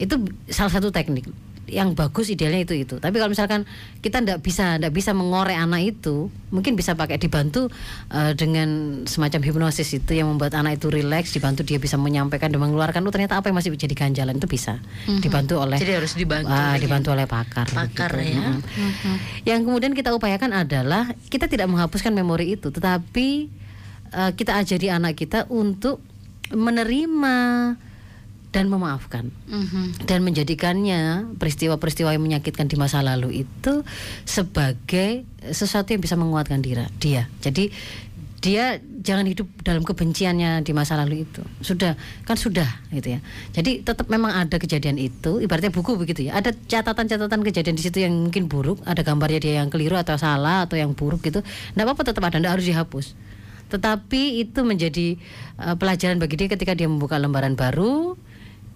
Itu 0.00 0.24
salah 0.48 0.72
satu 0.72 0.88
teknik 0.92 1.28
yang 1.66 1.98
bagus 1.98 2.30
idealnya 2.30 2.62
itu 2.62 2.74
itu 2.78 2.96
tapi 3.02 3.18
kalau 3.18 3.30
misalkan 3.30 3.66
kita 4.00 4.22
tidak 4.22 4.38
bisa 4.42 4.78
tidak 4.78 4.94
bisa 4.94 5.10
mengorek 5.10 5.58
anak 5.58 5.98
itu 5.98 6.30
mungkin 6.54 6.78
bisa 6.78 6.94
pakai 6.94 7.18
dibantu 7.18 7.66
eh, 8.10 8.32
dengan 8.38 9.02
semacam 9.04 9.40
hipnosis 9.42 9.98
itu 9.98 10.14
yang 10.14 10.30
membuat 10.30 10.54
anak 10.54 10.78
itu 10.78 10.90
rileks 10.90 11.34
dibantu 11.34 11.66
dia 11.66 11.82
bisa 11.82 11.98
menyampaikan 11.98 12.54
dan 12.54 12.62
mengeluarkan 12.62 13.02
oh 13.02 13.12
ternyata 13.12 13.38
apa 13.38 13.50
yang 13.50 13.58
masih 13.58 13.74
menjadi 13.74 13.94
ganjalan 13.94 14.38
itu 14.38 14.46
bisa 14.46 14.78
dibantu 15.20 15.58
oleh 15.58 15.78
Jadi 15.78 15.92
harus 15.98 16.12
dibantu 16.14 16.54
dengan 16.54 16.78
dibantu 16.78 17.08
oleh 17.12 17.26
pakar 17.26 17.66
pakar 17.68 18.10
begitu. 18.16 18.38
ya. 18.38 18.50
Mm. 18.56 19.16
Yang 19.44 19.60
kemudian 19.68 19.92
kita 19.92 20.10
upayakan 20.14 20.50
adalah 20.54 21.12
kita 21.28 21.50
tidak 21.50 21.66
menghapuskan 21.68 22.14
memori 22.14 22.56
itu, 22.56 22.70
tetapi 22.70 23.28
eh, 24.14 24.30
kita 24.32 24.56
ajari 24.62 24.88
anak 24.88 25.18
kita 25.18 25.50
untuk 25.50 26.00
menerima 26.50 27.36
dan 28.54 28.72
memaafkan 28.72 29.28
Mhm. 29.50 30.08
dan 30.08 30.24
menjadikannya 30.24 31.34
peristiwa-peristiwa 31.36 32.14
yang 32.14 32.24
menyakitkan 32.24 32.66
di 32.66 32.76
masa 32.80 33.04
lalu 33.04 33.44
itu 33.44 33.84
sebagai 34.24 35.26
sesuatu 35.52 35.92
yang 35.92 36.00
bisa 36.00 36.16
menguatkan 36.16 36.64
dira, 36.64 36.88
dia. 36.98 37.28
Jadi 37.44 37.68
dia 38.36 38.78
jangan 38.78 39.26
hidup 39.26 39.48
dalam 39.64 39.82
kebenciannya 39.82 40.62
di 40.62 40.70
masa 40.70 40.94
lalu 40.94 41.26
itu. 41.26 41.42
Sudah, 41.64 41.98
kan 42.22 42.38
sudah 42.38 42.68
gitu 42.94 43.18
ya. 43.18 43.20
Jadi 43.50 43.82
tetap 43.82 44.06
memang 44.06 44.30
ada 44.34 44.60
kejadian 44.60 45.00
itu, 45.02 45.42
ibaratnya 45.42 45.72
buku 45.74 45.98
begitu 45.98 46.30
ya. 46.30 46.38
Ada 46.38 46.54
catatan-catatan 46.54 47.42
kejadian 47.42 47.74
di 47.74 47.82
situ 47.82 48.02
yang 48.06 48.14
mungkin 48.14 48.46
buruk, 48.46 48.82
ada 48.86 49.02
gambarnya 49.02 49.40
dia 49.42 49.54
yang 49.64 49.70
keliru 49.72 49.98
atau 49.98 50.14
salah 50.14 50.68
atau 50.68 50.78
yang 50.78 50.94
buruk 50.94 51.26
gitu. 51.26 51.42
Enggak 51.74 51.84
apa-apa 51.90 52.02
tetap 52.06 52.22
ada, 52.22 52.36
enggak 52.38 52.54
harus 52.60 52.66
dihapus. 52.66 53.06
Tetapi 53.66 54.46
itu 54.46 54.62
menjadi 54.62 55.18
uh, 55.58 55.74
pelajaran 55.74 56.22
bagi 56.22 56.38
dia 56.38 56.46
ketika 56.46 56.78
dia 56.78 56.86
membuka 56.86 57.18
lembaran 57.18 57.58
baru, 57.58 58.14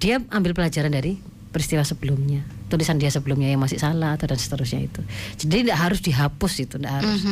dia 0.01 0.19
ambil 0.33 0.57
pelajaran 0.57 0.91
dari 0.91 1.21
peristiwa 1.53 1.85
sebelumnya 1.85 2.43
tulisan 2.71 2.97
dia 3.03 3.11
sebelumnya 3.11 3.51
yang 3.51 3.59
masih 3.59 3.83
salah 3.83 4.15
atau 4.15 4.31
dan 4.31 4.39
seterusnya 4.39 4.87
itu. 4.87 5.03
Jadi 5.43 5.67
tidak 5.67 5.79
harus 5.83 6.01
dihapus 6.01 6.53
itu 6.63 6.79
tidak 6.79 7.03
harus. 7.03 7.27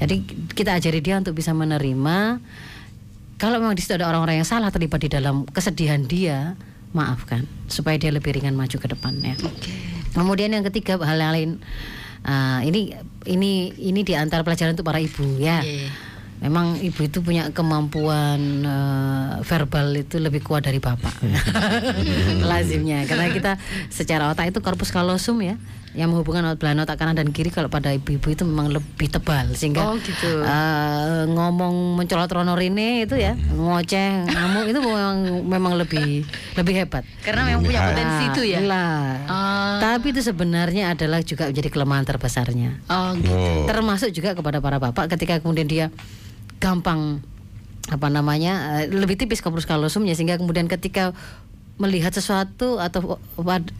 Jadi 0.00 0.14
kita 0.56 0.80
ajari 0.80 1.04
dia 1.04 1.20
untuk 1.20 1.36
bisa 1.36 1.52
menerima 1.52 2.40
kalau 3.38 3.62
memang 3.62 3.76
di 3.76 3.84
situ 3.84 3.94
ada 3.94 4.08
orang-orang 4.08 4.42
yang 4.42 4.48
salah 4.48 4.72
terlibat 4.72 4.98
di 5.04 5.12
dalam 5.12 5.46
kesedihan 5.46 6.02
dia 6.02 6.56
maafkan 6.96 7.44
supaya 7.68 8.00
dia 8.00 8.08
lebih 8.10 8.34
ringan 8.34 8.56
maju 8.56 8.74
ke 8.80 8.88
depannya. 8.88 9.36
Kemudian 10.16 10.50
yang 10.50 10.64
ketiga 10.66 10.96
hal 10.98 11.20
yang 11.20 11.32
lain 11.36 11.50
ah, 12.24 12.64
ini 12.64 12.96
ini 13.28 13.76
ini 13.76 14.00
di 14.02 14.16
antara 14.16 14.42
pelajaran 14.42 14.74
untuk 14.74 14.88
para 14.88 14.98
ibu 14.98 15.36
ya. 15.38 15.60
Iya. 15.60 15.92
Memang 16.38 16.78
ibu 16.78 17.02
itu 17.02 17.18
punya 17.18 17.50
kemampuan 17.50 18.38
eh, 18.62 19.30
verbal 19.42 19.90
itu 19.92 20.16
lebih 20.16 20.40
kuat 20.40 20.62
dari 20.62 20.78
bapak. 20.78 21.18
Lazimnya 22.50 23.04
karena 23.04 23.26
kita 23.28 23.52
secara 23.88 24.30
otak 24.30 24.50
itu 24.50 24.60
corpus 24.60 24.88
callosum 24.88 25.42
ya 25.42 25.58
yang 25.96 26.12
menghubungkan 26.12 26.44
otak 26.46 26.60
belakang 26.62 26.84
otak 26.84 26.96
kanan 26.96 27.16
dan 27.16 27.32
kiri 27.32 27.48
kalau 27.48 27.66
pada 27.66 27.90
ibu-ibu 27.90 28.30
itu 28.30 28.44
memang 28.44 28.70
lebih 28.70 29.08
tebal 29.08 29.50
sehingga 29.56 29.82
Oh, 29.82 29.96
gitu. 29.98 30.44
eh, 30.44 31.26
ngomong 31.26 31.96
mencolot 31.98 32.28
ronorine 32.28 33.02
itu 33.02 33.18
ya 33.18 33.34
ngoceh 33.34 34.28
ngamuk 34.30 34.68
itu 34.68 34.78
memang 34.78 35.16
memang 35.42 35.72
lebih 35.74 36.22
lebih 36.54 36.74
hebat. 36.76 37.02
Karena 37.24 37.48
memang 37.48 37.66
punya 37.66 37.80
Nah. 37.82 37.88
potensi 37.90 38.24
itu 38.30 38.42
ya. 38.46 38.60
Lah. 38.62 39.00
Ah. 39.26 39.76
Tapi 39.80 40.12
itu 40.12 40.20
sebenarnya 40.20 40.92
adalah 40.94 41.18
juga 41.24 41.48
menjadi 41.50 41.66
kelemahan 41.72 42.04
terbesarnya 42.06 42.78
Oh, 42.86 43.16
gitu. 43.18 43.34
Oh. 43.34 43.66
termasuk 43.66 44.12
juga 44.12 44.36
kepada 44.38 44.60
para 44.60 44.78
bapak 44.78 45.08
ketika 45.10 45.40
kemudian 45.40 45.66
dia 45.66 45.86
gampang 46.58 47.22
apa 47.88 48.06
namanya 48.12 48.84
eh, 48.84 48.86
lebih 48.92 49.16
tipis 49.16 49.40
corpus 49.40 49.64
callosumnya 49.64 50.12
sehingga 50.12 50.36
kemudian 50.36 50.68
ketika 50.68 51.16
melihat 51.78 52.10
sesuatu 52.10 52.82
atau 52.82 53.22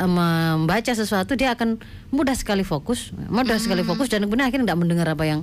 membaca 0.06 0.92
sesuatu 0.94 1.34
dia 1.34 1.58
akan 1.58 1.82
mudah 2.08 2.32
sekali 2.32 2.64
fokus 2.64 3.12
mudah 3.28 3.56
sekali 3.56 3.84
fokus 3.84 4.08
dan 4.08 4.24
kemudian 4.24 4.48
akhirnya 4.48 4.64
tidak 4.66 4.80
mendengar 4.80 5.06
apa 5.06 5.24
yang 5.24 5.40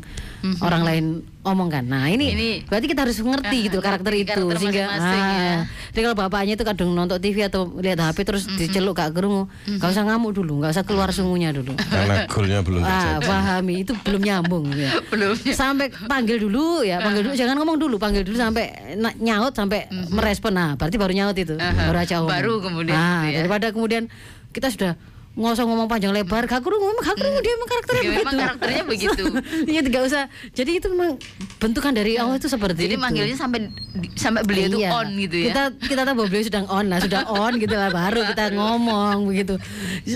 orang 0.59 0.81
lain 0.81 1.05
omongkan 1.41 1.85
nah 1.85 2.05
ini, 2.05 2.25
Ini- 2.27 2.59
berarti 2.65 2.85
kita 2.85 3.05
harus 3.05 3.21
mengerti 3.21 3.69
gitu 3.69 3.77
karakter 3.77 4.09
ngerti 4.11 4.25
itu 4.25 4.33
karakter 4.33 4.57
sehingga 4.57 4.81
ya. 4.81 4.97
ah, 4.97 5.57
jadi 5.93 6.01
kalau 6.03 6.17
bapaknya 6.17 6.53
itu 6.53 6.65
kadang 6.65 6.89
nonton 6.91 7.17
TV 7.17 7.45
atau 7.45 7.69
lihat 7.75 8.01
HP 8.01 8.17
terus 8.23 8.49
diceluk 8.49 8.93
gak 8.93 9.13
kerungu 9.13 9.45
gak 9.71 9.87
usah 9.87 10.03
ngamuk 10.03 10.33
dulu 10.33 10.59
gak 10.59 10.73
usah 10.73 10.81
keluar 10.81 11.09
sungunya 11.11 11.53
dulu 11.53 11.77
Karena 11.85 12.25
goalnya 12.25 12.59
belum 12.59 12.81
Ah, 12.81 13.17
pahami 13.19 13.81
itu 13.81 13.93
belum 13.99 14.21
nyambung 14.21 14.65
ya. 14.71 14.89
Belum. 15.11 15.37
Sampai 15.47 15.89
panggil 16.03 16.37
dulu 16.37 16.81
ya, 16.81 16.97
panggil 16.97 17.21
dulu 17.23 17.33
jangan 17.35 17.55
ngomong 17.55 17.77
dulu, 17.77 17.95
panggil 17.95 18.21
dulu 18.21 18.35
sampai 18.35 18.65
na- 18.95 19.15
nyaut 19.15 19.51
sampai 19.51 19.85
merespon. 20.09 20.51
Nah, 20.51 20.73
berarti 20.73 20.97
baru 20.97 21.13
nyaut 21.13 21.35
itu. 21.35 21.55
Aha. 21.55 21.87
Baru 21.87 21.97
aja 21.97 22.13
ngomong. 22.17 22.31
Baru 22.31 22.53
kemudian 22.59 22.95
Ah, 22.95 23.23
gitu 23.23 23.31
ya. 23.31 23.37
daripada 23.39 23.67
kemudian 23.69 24.03
kita 24.49 24.67
sudah 24.67 24.91
ngosong 25.35 25.67
ngomong 25.67 25.85
panjang 25.85 26.09
lebar, 26.09 26.43
gak 26.43 26.63
kerungu, 26.63 26.87
memang 26.87 27.03
gak 27.03 27.15
kerungu 27.15 27.39
dia 27.39 27.51
memang 27.53 27.69
karakternya 27.69 27.99
Dia 27.99 28.07
begitu. 28.07 28.23
memang 28.23 28.39
karakternya 28.39 28.83
begitu. 28.85 29.23
Iya, 29.71 29.81
tidak 29.83 30.01
usah. 30.03 30.23
Jadi 30.49 30.71
itu 30.79 30.87
memang 30.87 31.09
bentukan 31.57 31.91
dari 31.91 32.15
Allah 32.15 32.35
itu 32.35 32.47
seperti 32.47 32.79
Jadi 32.81 32.95
itu. 32.95 33.03
manggilnya 33.03 33.35
sampai 33.35 33.67
sampai 34.15 34.41
beliau 34.41 34.67
itu 34.69 34.79
Iya. 34.79 34.89
on 34.91 35.07
gitu 35.13 35.35
ya. 35.35 35.47
Kita 35.51 35.63
kita 35.75 36.01
tahu 36.01 36.13
bahwa 36.15 36.27
beliau 36.29 36.45
sedang 36.45 36.65
on 36.67 36.85
lah, 36.87 36.99
sudah 36.99 37.21
on 37.27 37.53
gitu 37.55 37.75
lah 37.75 37.89
baru 37.89 38.21
kita 38.25 38.43
ngomong 38.53 39.17
begitu. 39.27 39.59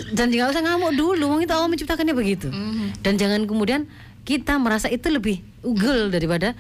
Dan 0.10 0.32
nggak 0.32 0.50
usah 0.50 0.64
ngamuk 0.64 0.96
dulu, 0.96 1.24
wong 1.28 1.42
itu 1.44 1.52
Allah 1.52 1.68
menciptakannya 1.68 2.16
begitu. 2.16 2.48
Mhm. 2.48 3.04
Dan 3.04 3.14
jangan 3.16 3.44
kemudian 3.44 3.92
kita 4.24 4.56
merasa 4.56 4.88
itu 4.88 5.08
lebih 5.08 5.44
unggul 5.62 6.08
daripada 6.08 6.56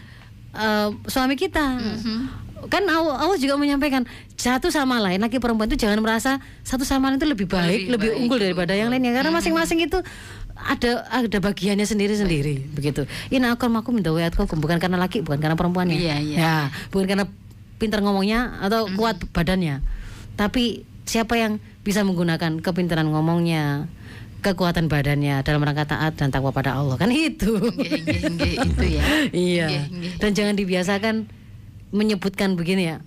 eh, 0.51 0.89
suami 1.05 1.34
kita. 1.34 1.80
Mhm. 1.80 2.49
Kan 2.68 2.84
Allah 2.91 3.39
juga 3.39 3.55
menyampaikan 3.55 4.03
satu 4.36 4.68
sama 4.68 4.99
lain 4.99 5.24
laki 5.24 5.39
perempuan 5.39 5.72
itu 5.72 5.80
jangan 5.80 6.03
merasa 6.03 6.43
satu 6.68 6.84
sama 6.84 7.07
lain 7.07 7.22
itu 7.24 7.30
lebih 7.32 7.47
baik, 7.47 7.88
Lebih 7.88 7.91
lebih, 7.95 8.10
baik. 8.12 8.20
unggul 8.20 8.39
daripada 8.43 8.74
yang 8.76 8.91
lainnya 8.91 9.16
karena 9.16 9.32
masing-masing 9.32 9.80
itu 9.80 10.03
ada 10.60 11.07
ada 11.07 11.38
bagiannya 11.39 11.88
sendiri-sendiri 11.88 12.76
begitu. 12.76 13.07
Ina 13.32 13.55
akan 13.55 13.80
aku 13.80 13.95
minta 13.95 14.12
bukan 14.12 14.76
karena 14.76 14.99
laki, 14.99 15.24
bukan 15.24 15.39
karena 15.39 15.55
perempuannya. 15.55 15.95
Iya, 15.95 16.16
iya. 16.20 16.38
Ya, 16.38 16.55
bukan 16.91 17.07
karena 17.07 17.26
pintar 17.80 18.03
ngomongnya 18.03 18.60
atau 18.60 18.91
kuat 18.99 19.24
badannya. 19.32 19.80
Tapi 20.36 20.84
siapa 21.07 21.39
yang 21.39 21.64
bisa 21.88 22.03
menggunakan 22.03 22.60
kepintaran 22.60 23.07
ngomongnya, 23.07 23.88
kekuatan 24.43 24.91
badannya 24.91 25.43
dalam 25.47 25.64
rangka 25.64 25.95
taat 25.95 26.20
dan 26.20 26.28
takwa 26.32 26.51
pada 26.51 26.76
Allah 26.76 26.99
kan 26.99 27.07
itu. 27.07 27.55
Itu 28.60 28.84
ya. 28.84 29.03
iya. 29.32 29.68
Dan 30.20 30.36
jangan 30.36 30.60
dibiasakan 30.60 31.38
menyebutkan 31.89 32.53
begini 32.57 32.95
ya. 32.95 32.97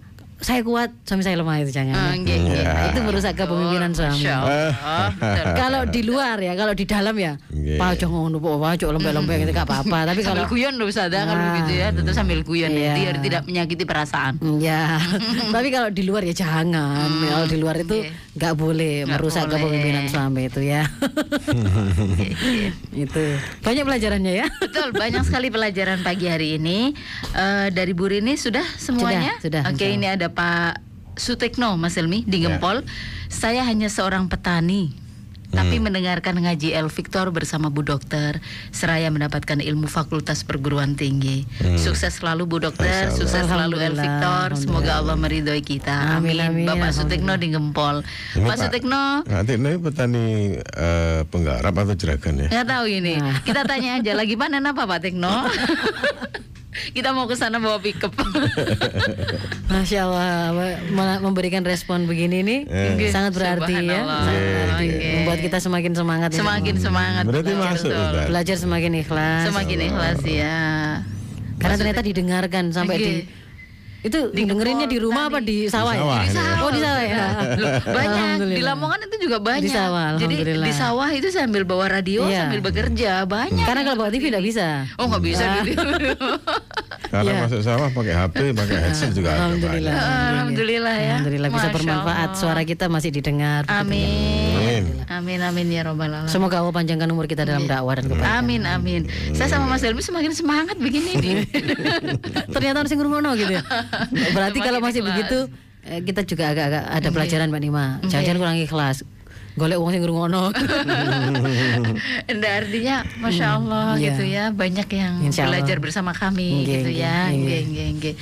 Saya 0.43 0.61
kuat, 0.61 0.90
suami 1.03 1.22
saya 1.22 1.34
lemah 1.34 1.55
itu 1.59 1.70
jangan. 1.70 1.95
Ah, 1.95 2.12
nggih, 2.12 2.36
nggih. 2.36 2.61
Ya. 2.61 2.90
Itu 2.90 2.99
merusak 3.01 3.32
kepemimpinan 3.32 3.90
suami. 3.90 4.18
Masya 4.18 4.34
Allah, 4.34 5.09
betul. 5.14 5.45
Kalau 5.55 5.80
di 5.86 6.01
luar 6.03 6.36
ya, 6.36 6.53
kalau 6.53 6.72
di 6.72 6.82
dalam 6.82 7.14
ya. 7.14 7.32
Pak 7.78 7.86
Ojo 7.95 8.05
ngono, 8.09 8.36
Pak 8.36 8.70
Ojo 8.74 8.84
lembek-lembek 8.90 9.36
itu 9.40 9.51
gak 9.51 9.64
apa-apa. 9.64 9.99
Tapi 10.05 10.20
sambil 10.20 10.43
kalau 10.43 10.51
guyon 10.51 10.72
loh 10.76 10.86
Ustazah 10.86 11.22
kalau 11.22 11.38
Nah. 11.38 11.49
begitu 11.55 11.70
ya, 11.76 11.86
tetap 11.88 12.12
sambil 12.12 12.38
guyon 12.43 12.68
Iya. 12.68 12.82
ya, 12.82 12.93
biar 12.93 13.14
tidak 13.22 13.40
menyakiti 13.45 13.82
perasaan. 13.86 14.32
Ya, 14.59 14.99
tapi 15.55 15.68
kalau 15.70 15.88
di 15.88 16.03
luar 16.03 16.20
ya 16.22 16.34
jangan. 16.34 17.09
Kalau 17.22 17.47
di 17.47 17.57
luar 17.57 17.74
itu 17.78 17.95
Iya. 17.97 18.11
nggak 18.34 18.55
boleh 18.57 18.93
Nggak 19.07 19.11
merusak 19.14 19.45
boleh. 19.47 19.53
kepemimpinan 19.57 20.03
suami 20.09 20.40
itu 20.51 20.61
ya. 20.61 20.82
itu 22.95 23.22
banyak 23.61 23.82
pelajarannya 23.84 24.32
ya. 24.34 24.47
Betul, 24.59 24.88
banyak 24.93 25.22
sekali 25.22 25.47
pelajaran 25.49 26.01
pagi 26.01 26.26
hari 26.26 26.57
ini. 26.57 26.90
Eh, 27.30 27.66
dari 27.70 27.93
Bu 27.93 28.09
Rini 28.09 28.34
sudah 28.34 28.64
semuanya? 28.74 29.36
Sudah, 29.38 29.62
sudah, 29.62 29.70
Oke, 29.70 29.84
insya 29.84 29.93
ini 29.93 30.07
ada 30.09 30.26
Pak 30.32 30.80
Sutekno, 31.14 31.76
Mas 31.76 31.96
Elmi 32.00 32.24
di 32.24 32.40
Gempol. 32.40 32.82
Saya 33.28 33.64
hanya 33.68 33.92
seorang 33.92 34.32
petani. 34.32 35.02
Tapi 35.52 35.76
mendengarkan 35.76 36.40
ngaji 36.40 36.72
El 36.72 36.88
Victor 36.88 37.28
bersama 37.28 37.68
Bu 37.68 37.84
Dokter, 37.84 38.40
seraya 38.72 39.12
mendapatkan 39.12 39.60
ilmu 39.60 39.84
fakultas 39.84 40.48
perguruan 40.48 40.96
tinggi. 40.96 41.44
Sukses 41.76 42.24
selalu 42.24 42.48
Bu 42.48 42.56
Dokter, 42.64 43.12
sukses 43.12 43.44
selalu 43.44 43.76
El 43.84 43.92
Victor. 43.92 44.56
Semoga 44.56 45.04
Allah 45.04 45.12
meridhoi 45.20 45.60
kita. 45.60 46.16
Amin, 46.16 46.40
Amin. 46.40 46.64
amin, 46.64 46.68
Bapak 46.72 46.96
Sutekno 46.96 47.36
di 47.36 47.52
Gempol. 47.52 48.00
Ini 48.32 48.48
Pak 48.48 48.56
Sutekno, 48.64 49.28
Atik 49.28 49.60
ini 49.60 49.76
petani 49.76 50.56
eh, 50.56 51.20
penggarap 51.28 51.74
atau 51.84 51.94
jeragan 52.00 52.40
ya? 52.40 52.48
Nggak 52.48 52.66
tahu 52.72 52.84
ini. 52.88 53.14
Nah. 53.20 53.44
Kita 53.44 53.68
tanya 53.68 54.00
aja 54.00 54.12
lagi 54.16 54.34
panen 54.40 54.64
apa 54.64 54.88
Pak 54.88 54.98
Tekno? 55.04 55.36
Kita 56.72 57.12
mau 57.12 57.28
ke 57.28 57.36
sana 57.36 57.60
bawa 57.60 57.76
pickup. 57.78 58.16
Masya 59.72 59.98
Allah 60.02 60.56
me- 60.88 61.20
memberikan 61.20 61.60
respon 61.62 62.04
begini 62.04 62.40
nih 62.40 62.60
Eh. 62.64 63.10
sangat 63.10 63.36
berarti 63.36 63.76
ya, 63.76 64.00
sangat 64.02 64.40
berarti. 64.40 64.86
Membuat 65.20 65.38
kita 65.40 65.58
semakin 65.58 65.92
semangat. 65.92 66.30
Semakin 66.32 66.76
semangat. 66.76 67.24
Berarti 67.28 67.52
betul, 67.52 67.60
masuk, 67.62 67.92
betul. 67.92 68.24
Belajar 68.28 68.56
semakin 68.56 68.92
ikhlas. 68.98 69.42
Semakin 69.48 69.78
ikhlas 69.84 70.20
ya. 70.24 70.58
Karena 71.60 71.76
ternyata 71.76 72.00
didengarkan 72.00 72.64
sampai 72.72 72.96
Oke. 72.96 73.04
di 73.04 73.12
itu 74.03 74.18
dengerinnya 74.28 74.84
di 74.84 74.98
rumah 74.98 75.26
apa 75.26 75.38
di 75.38 75.66
sawah, 75.66 75.94
Di 75.94 75.98
sawah, 75.98 76.16
ya? 76.16 76.22
Di 76.22 76.30
sawah. 76.32 76.59
Oh 76.59 76.70
di 76.70 76.80
sawah 76.80 77.03
ya. 77.03 77.24
Loh, 77.55 77.70
banyak 77.84 78.26
di. 78.50 78.61
Lamongan 78.61 78.98
itu 79.05 79.16
juga 79.20 79.36
banyak. 79.38 79.62
Di 79.62 79.70
sawah, 79.70 80.07
Jadi 80.16 80.34
di 80.42 80.72
sawah 80.72 81.09
itu 81.09 81.28
sambil 81.28 81.62
bawa 81.62 81.86
radio 81.88 82.26
Iya. 82.26 82.44
sambil 82.44 82.61
bekerja 82.61 83.12
banyak. 83.24 83.62
Karena 83.62 83.82
kalau 83.82 83.96
bawa 83.98 84.11
TV 84.11 84.28
tidak 84.28 84.42
bisa. 84.42 84.90
Oh 84.96 85.07
nggak 85.07 85.22
bisa 85.22 85.44
Ah. 85.44 85.62
gitu. 85.62 85.86
Karena 87.09 87.30
Iya. 87.30 87.40
masuk 87.44 87.61
sawah 87.61 87.88
pakai 87.88 88.14
HP, 88.16 88.36
pakai 88.53 88.76
headset 88.80 89.11
juga 89.12 89.28
ada 89.30 89.38
Alhamdulillah. 89.44 89.92
Alhamdulillah 90.32 90.96
ya. 90.96 91.11
Alhamdulillah 91.14 91.48
bisa 91.50 91.61
Masya 91.62 91.76
bermanfaat. 91.76 92.28
Allah. 92.28 92.40
Suara 92.40 92.62
kita 92.62 92.84
masih 92.88 93.11
didengar. 93.11 93.62
Amin. 93.68 94.09
Amin. 94.53 94.84
Amin 95.05 95.38
amin 95.38 95.66
ya 95.68 95.82
robbal 95.84 96.09
alamin. 96.09 96.26
Semoga 96.26 96.59
Allah 96.59 96.72
panjangkan 96.72 97.07
umur 97.07 97.26
kita 97.26 97.44
dalam 97.44 97.64
dakwah 97.64 97.94
dan 97.94 98.09
kebaikan. 98.09 98.32
Amin 98.34 98.62
amin. 98.64 99.07
Saya 99.30 99.53
sama 99.53 99.68
Mas 99.68 99.82
Helmi 99.82 100.00
semakin 100.00 100.32
semangat 100.32 100.74
begini 100.74 101.12
nih. 101.14 101.34
Ternyata 102.55 102.76
harus 102.80 102.90
ngurungono 102.90 103.36
gitu 103.36 103.53
ya. 103.53 103.62
Berarti 104.36 104.59
kalau 104.59 104.78
masih 104.78 105.01
ikhlas. 105.01 105.11
begitu 105.12 105.38
eh, 105.82 106.01
kita 106.01 106.20
juga 106.22 106.45
agak-agak 106.49 106.84
ada 106.90 107.09
pelajaran 107.09 107.47
Mbak 107.49 107.61
Nima. 107.61 107.86
Jangan-jangan 108.05 108.38
kurang 108.38 108.59
ikhlas. 108.59 108.99
Golek 109.53 109.76
uang 109.76 109.90
sing 109.90 110.01
ngurungono. 110.01 110.49
Nggak 112.32 112.53
artinya 112.59 112.97
Masya 113.18 113.47
Allah 113.53 113.86
Iya. 113.95 114.05
gitu 114.09 114.22
ya 114.24 114.45
Banyak 114.49 114.88
yang 114.90 115.14
Insya 115.22 115.45
Allah. 115.45 115.61
belajar 115.61 115.76
bersama 115.78 116.12
kami 116.12 116.49
Nggih, 116.59 116.68
gitu 116.72 116.88
nggih, 116.88 116.97
ya 116.99 117.16
nggih. 117.26 117.36
Nggih, 117.38 117.61
nggih, 117.66 117.88
nggih. 117.95 118.14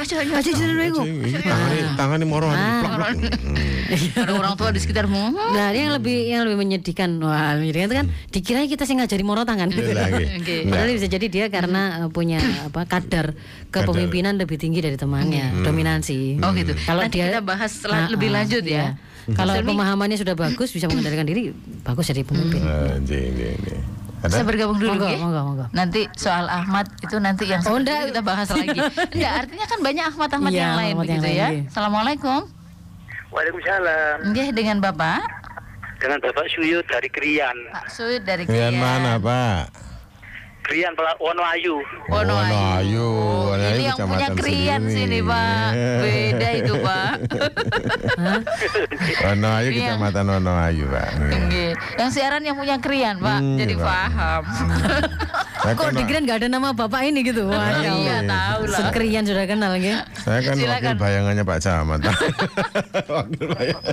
Aja. 0.00 1.02
Ini 1.04 1.38
tangannya 1.38 1.84
tangannya 1.94 2.26
moro 2.26 2.48
Ah. 2.48 2.80
Ada 4.16 4.32
orang 4.32 4.54
tua 4.56 4.72
di 4.72 4.80
sekitarmu. 4.80 5.34
Nah, 5.34 5.68
yang 5.70 5.92
lebih 5.92 6.18
yang 6.26 6.48
lebih 6.48 6.58
menyedihkan, 6.58 7.20
wah, 7.20 7.54
menyedihkan 7.54 7.86
itu 7.86 7.96
kan 7.96 8.06
dikira 8.30 8.58
kita 8.64 8.84
sih 8.84 8.96
ngajari 8.96 9.20
moro 9.20 9.44
tangan. 9.44 9.68
Iya 9.68 9.92
lagi. 9.92 10.24
Oke. 10.40 10.54
Enggak. 10.64 10.70
Padahal 10.70 10.96
bisa 10.96 11.08
jadi 11.08 11.26
dia 11.28 11.44
karena 11.48 11.82
eh, 12.00 12.10
punya 12.10 12.38
apa 12.40 12.86
kadar 12.86 13.36
kepemimpinan 13.68 14.40
lebih 14.40 14.56
tinggi 14.56 14.80
dari 14.80 14.96
temannya, 14.96 15.60
dominansi. 15.60 16.40
Oh 16.40 16.50
gitu. 16.56 16.72
Kalau 16.74 17.04
dia 17.06 17.28
kita 17.30 17.42
bahas 17.44 17.72
Ah, 17.84 18.06
lebih 18.08 18.30
ah, 18.30 18.34
lanjut 18.40 18.64
ya. 18.64 18.94
iya. 18.96 19.34
Kalau 19.36 19.52
pemahamannya 19.62 20.16
sudah 20.16 20.34
bagus, 20.34 20.72
bisa 20.72 20.90
mengendalikan 20.90 21.22
diri, 21.22 21.52
bagus 21.84 22.08
jadi 22.08 22.24
pemimpin. 22.24 22.62
Ada? 24.22 24.44
bergabung 24.44 24.76
dulu 24.76 24.90
Monggo, 24.90 25.06
Ge? 25.06 25.16
monggo, 25.16 25.40
monggo. 25.42 25.64
Nanti 25.70 26.00
soal 26.14 26.44
Ahmad 26.46 26.86
itu 26.98 27.16
nanti 27.16 27.44
yang 27.44 27.64
Oh, 27.64 27.74
enggak. 27.74 28.08
kita 28.08 28.20
bahas 28.20 28.48
lagi. 28.48 28.76
Enggak, 29.14 29.32
artinya 29.40 29.66
kan 29.66 29.78
banyak 29.80 30.04
Ahmad-Ahmad 30.06 30.50
Iya, 30.50 30.60
yang 30.60 30.74
lain 30.74 30.92
Ahmad 30.92 31.06
yang 31.06 31.16
begitu 31.16 31.26
lain, 31.26 31.36
ya. 31.36 31.48
iya. 31.50 31.62
Assalamualaikum. 31.66 32.40
Waalaikumsalam. 33.30 34.16
Nggih 34.26 34.48
dengan 34.50 34.76
Bapak 34.80 35.20
Dengan 35.96 36.18
Bapak 36.18 36.46
Suyut 36.48 36.84
dari 36.84 37.08
Krian. 37.08 37.56
Pak 37.70 37.86
Sud 37.88 38.20
dari 38.22 38.42
Kalian 38.42 38.72
Krian. 38.72 38.80
mana, 38.80 39.12
Pak? 39.16 39.60
Krian 40.70 40.94
Pelak 40.94 41.18
Wonoayu. 41.18 41.82
Wono 42.06 42.30
Wono 42.30 42.34
Ayu. 42.38 42.62
Ayu, 42.78 43.08
Wono 43.44 43.58
Ayu 43.60 43.74
Ini 43.74 43.84
yang 43.84 43.98
punya 44.06 44.28
Krian 44.32 44.80
sendiri. 44.80 44.94
sini 44.94 45.18
Pak. 45.20 45.70
Beda 46.04 46.48
itu 46.54 46.74
Pak. 46.78 47.12
Wono 49.26 49.48
Ayu 49.50 49.68
Iya. 49.68 49.78
kecamatan 49.90 50.24
Wono 50.30 50.52
Ayu, 50.54 50.84
Pak. 50.86 51.08
Nggih. 51.18 51.70
Yang 51.98 52.10
siaran 52.12 52.42
yang 52.42 52.54
punya 52.54 52.76
Krian 52.78 53.18
Pak. 53.18 53.38
Hmm, 53.40 53.58
Jadi 53.58 53.74
Pak. 53.74 53.82
paham. 53.84 54.42
Saya 55.60 55.76
Kok 55.76 55.84
kan, 55.84 55.92
dikira 55.92 56.18
nggak 56.22 56.38
ada 56.40 56.48
nama 56.48 56.72
bapak 56.72 57.04
ini 57.04 57.20
gitu? 57.20 57.44
Wah, 57.44 57.68
ya 57.76 57.92
Iya 57.92 58.16
tahu 58.24 58.60
lah. 58.64 58.78
Sekerian 58.80 59.28
sudah 59.28 59.44
kenal 59.44 59.76
ya. 59.76 60.08
saya 60.16 60.40
kan 60.40 60.56
Silakan. 60.56 60.96
wakil 60.96 60.96
bayangannya 60.96 61.44
Pak 61.44 61.58
Camat. 61.60 62.00
wakil 63.04 63.44
bayangan. 63.50 63.92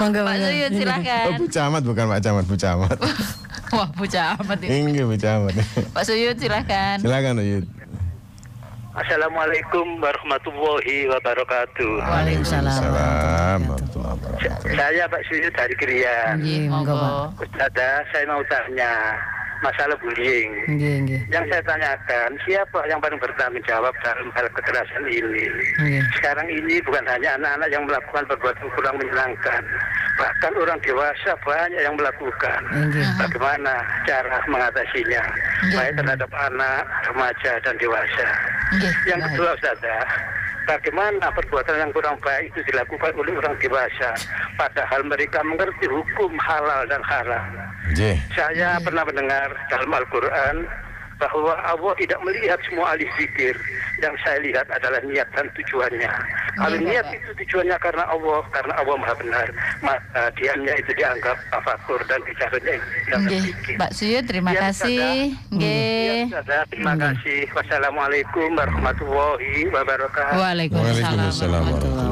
Monggo, 0.00 0.20
Pak. 0.22 0.34
Suyut 0.40 0.70
Oh, 0.70 0.78
silakan. 0.78 1.26
Bu 1.36 1.44
Camat 1.48 1.82
bukan 1.84 2.04
Pak 2.08 2.20
Camat, 2.22 2.44
Bu 2.46 2.56
Camat. 2.56 2.96
Wah, 3.72 3.88
bocah 3.96 4.36
amat 4.44 4.60
ini. 4.68 4.84
Enggak, 4.84 5.04
Bu 5.08 5.16
Camat. 5.16 5.54
Pak 5.96 6.04
Suyut 6.04 6.36
silakan. 6.36 7.00
Silakan, 7.00 7.40
Uyut. 7.40 7.64
Assalamualaikum 8.92 9.96
warahmatullahi 10.04 11.08
wabarakatuh. 11.08 11.92
Waalaikumsalam. 12.04 12.68
Waalaikumsalam 12.68 13.60
warahmatullahi 13.64 14.12
wabarakatuh. 14.20 14.76
Saya 14.76 15.04
Pak 15.08 15.22
Suyut 15.24 15.52
dari 15.56 15.74
Krian. 15.80 16.36
Nggih, 16.44 16.68
monggo, 16.68 16.92
Pak. 16.92 17.48
Ustazah, 17.48 18.04
saya 18.12 18.24
mau 18.28 18.44
tanya 18.52 18.92
masalah 19.62 19.96
bullying. 20.02 20.50
Nggih, 20.68 20.94
nggih. 21.06 21.20
Yang 21.30 21.44
saya 21.54 21.62
tanyakan, 21.64 22.30
siapa 22.44 22.78
yang 22.90 22.98
paling 22.98 23.18
bertanggung 23.22 23.62
jawab 23.64 23.94
dalam 24.02 24.28
hal 24.34 24.46
kekerasan 24.50 25.06
ini? 25.08 25.46
Nggih. 25.78 26.02
Sekarang 26.18 26.46
ini 26.50 26.82
bukan 26.82 27.06
hanya 27.06 27.38
anak-anak 27.38 27.68
yang 27.70 27.82
melakukan 27.86 28.26
perbuatan 28.26 28.68
kurang 28.74 28.98
menyenangkan, 28.98 29.62
bahkan 30.18 30.52
orang 30.58 30.78
dewasa 30.82 31.32
banyak 31.46 31.80
yang 31.80 31.94
melakukan. 31.94 32.60
Nggih. 32.74 33.06
Bagaimana 33.22 33.74
cara 34.04 34.36
mengatasinya, 34.50 35.22
baik 35.72 35.92
terhadap 35.96 36.30
anak, 36.34 36.82
remaja, 37.08 37.52
dan 37.62 37.74
dewasa. 37.78 38.28
Nggih. 38.76 38.94
Yang 39.06 39.20
kedua, 39.30 39.50
Ustazah, 39.56 40.04
bagaimana 40.72 41.28
perbuatan 41.36 41.76
yang 41.76 41.92
kurang 41.92 42.16
baik 42.24 42.48
itu 42.56 42.64
dilakukan 42.72 43.12
oleh 43.12 43.36
orang 43.36 43.56
dewasa, 43.60 44.16
padahal 44.56 45.04
mereka 45.04 45.44
mengerti 45.44 45.84
hukum 45.84 46.32
halal 46.40 46.88
dan 46.88 47.04
haram. 47.04 47.44
J. 47.92 48.16
Saya 48.32 48.80
pernah 48.80 49.04
mendengar 49.04 49.52
dalam 49.68 49.92
Al-Quran 49.92 50.64
bahwa 51.16 51.52
Allah 51.58 51.92
tidak 51.96 52.18
melihat 52.20 52.58
semua 52.64 52.92
ahli 52.92 53.06
zikir. 53.14 53.54
Yang 53.98 54.14
saya 54.20 54.38
lihat 54.40 54.66
adalah 54.68 54.98
niat 55.02 55.28
dan 55.30 55.46
tujuannya. 55.52 56.10
Kalau 56.52 56.74
Iya, 56.74 56.84
niat 56.84 57.06
itu 57.12 57.30
tujuannya 57.38 57.76
karena 57.78 58.04
Allah, 58.04 58.40
karena 58.50 58.72
Allah 58.76 58.96
maha 58.96 59.14
benar, 59.14 59.46
maka 59.78 60.22
diamnya 60.34 60.74
itu 60.74 60.90
dianggap 60.92 61.36
tafakur 61.48 62.00
dan 62.04 62.18
bicaranya 62.22 62.72
itu 62.74 62.88
dianggap. 63.06 63.40
Pak 63.78 63.90
Suyut 63.92 64.24
terima 64.26 64.50
Ya, 64.52 64.60
kasih. 64.68 65.32
Nggih. 65.48 66.18
Ya, 66.28 66.34
Ustazah, 66.34 66.62
terima 66.68 66.94
kasih. 66.94 67.40
Wassalamualaikum 67.52 68.48
warahmatullahi 68.52 69.54
wabarakatuh. 69.68 70.34
Waalaikumsalam 70.34 70.92
Waalaikumsalam 70.92 71.62
warahmatullahi 71.62 72.10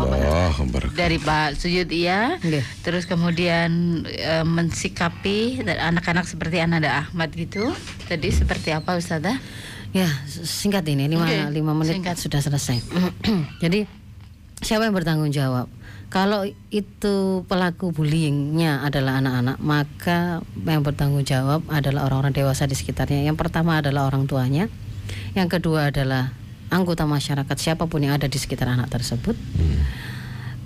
wabarakatuh. 0.57 0.94
dari 0.94 1.18
Pak 1.18 1.51
Suyut 1.57 1.90
iya 1.90 2.36
Nggih. 2.38 2.64
terus 2.80 3.05
kemudian 3.05 3.70
eh, 4.07 4.44
mensikapi 4.44 5.38
dan 5.62 5.76
anak-anak 5.90 6.24
seperti 6.24 6.61
Ananda 6.61 7.03
Ahmad 7.03 7.32
gitu 7.32 7.72
tadi 8.07 8.28
seperti 8.28 8.70
apa 8.70 8.99
Ustazah? 9.01 9.40
Ya, 9.90 10.07
singkat 10.28 10.86
ini 10.86 11.11
lima, 11.11 11.26
Oke, 11.26 11.51
lima 11.51 11.72
menit 11.74 11.98
singkat. 11.98 12.14
sudah 12.20 12.38
selesai. 12.38 12.78
Jadi 13.64 13.88
siapa 14.62 14.86
yang 14.86 14.94
bertanggung 14.94 15.34
jawab? 15.34 15.66
Kalau 16.11 16.42
itu 16.74 17.46
pelaku 17.46 17.94
bullyingnya 17.94 18.82
adalah 18.82 19.22
anak-anak, 19.22 19.62
maka 19.62 20.42
yang 20.66 20.82
bertanggung 20.82 21.22
jawab 21.22 21.62
adalah 21.70 22.07
orang-orang 22.11 22.34
dewasa 22.34 22.66
di 22.66 22.74
sekitarnya. 22.74 23.22
Yang 23.26 23.38
pertama 23.38 23.78
adalah 23.78 24.11
orang 24.11 24.26
tuanya, 24.26 24.66
yang 25.38 25.46
kedua 25.46 25.94
adalah 25.94 26.34
anggota 26.70 27.07
masyarakat 27.07 27.57
siapa 27.59 27.86
pun 27.86 28.03
yang 28.03 28.14
ada 28.14 28.26
di 28.26 28.38
sekitar 28.38 28.70
anak 28.70 28.90
tersebut. 28.90 29.38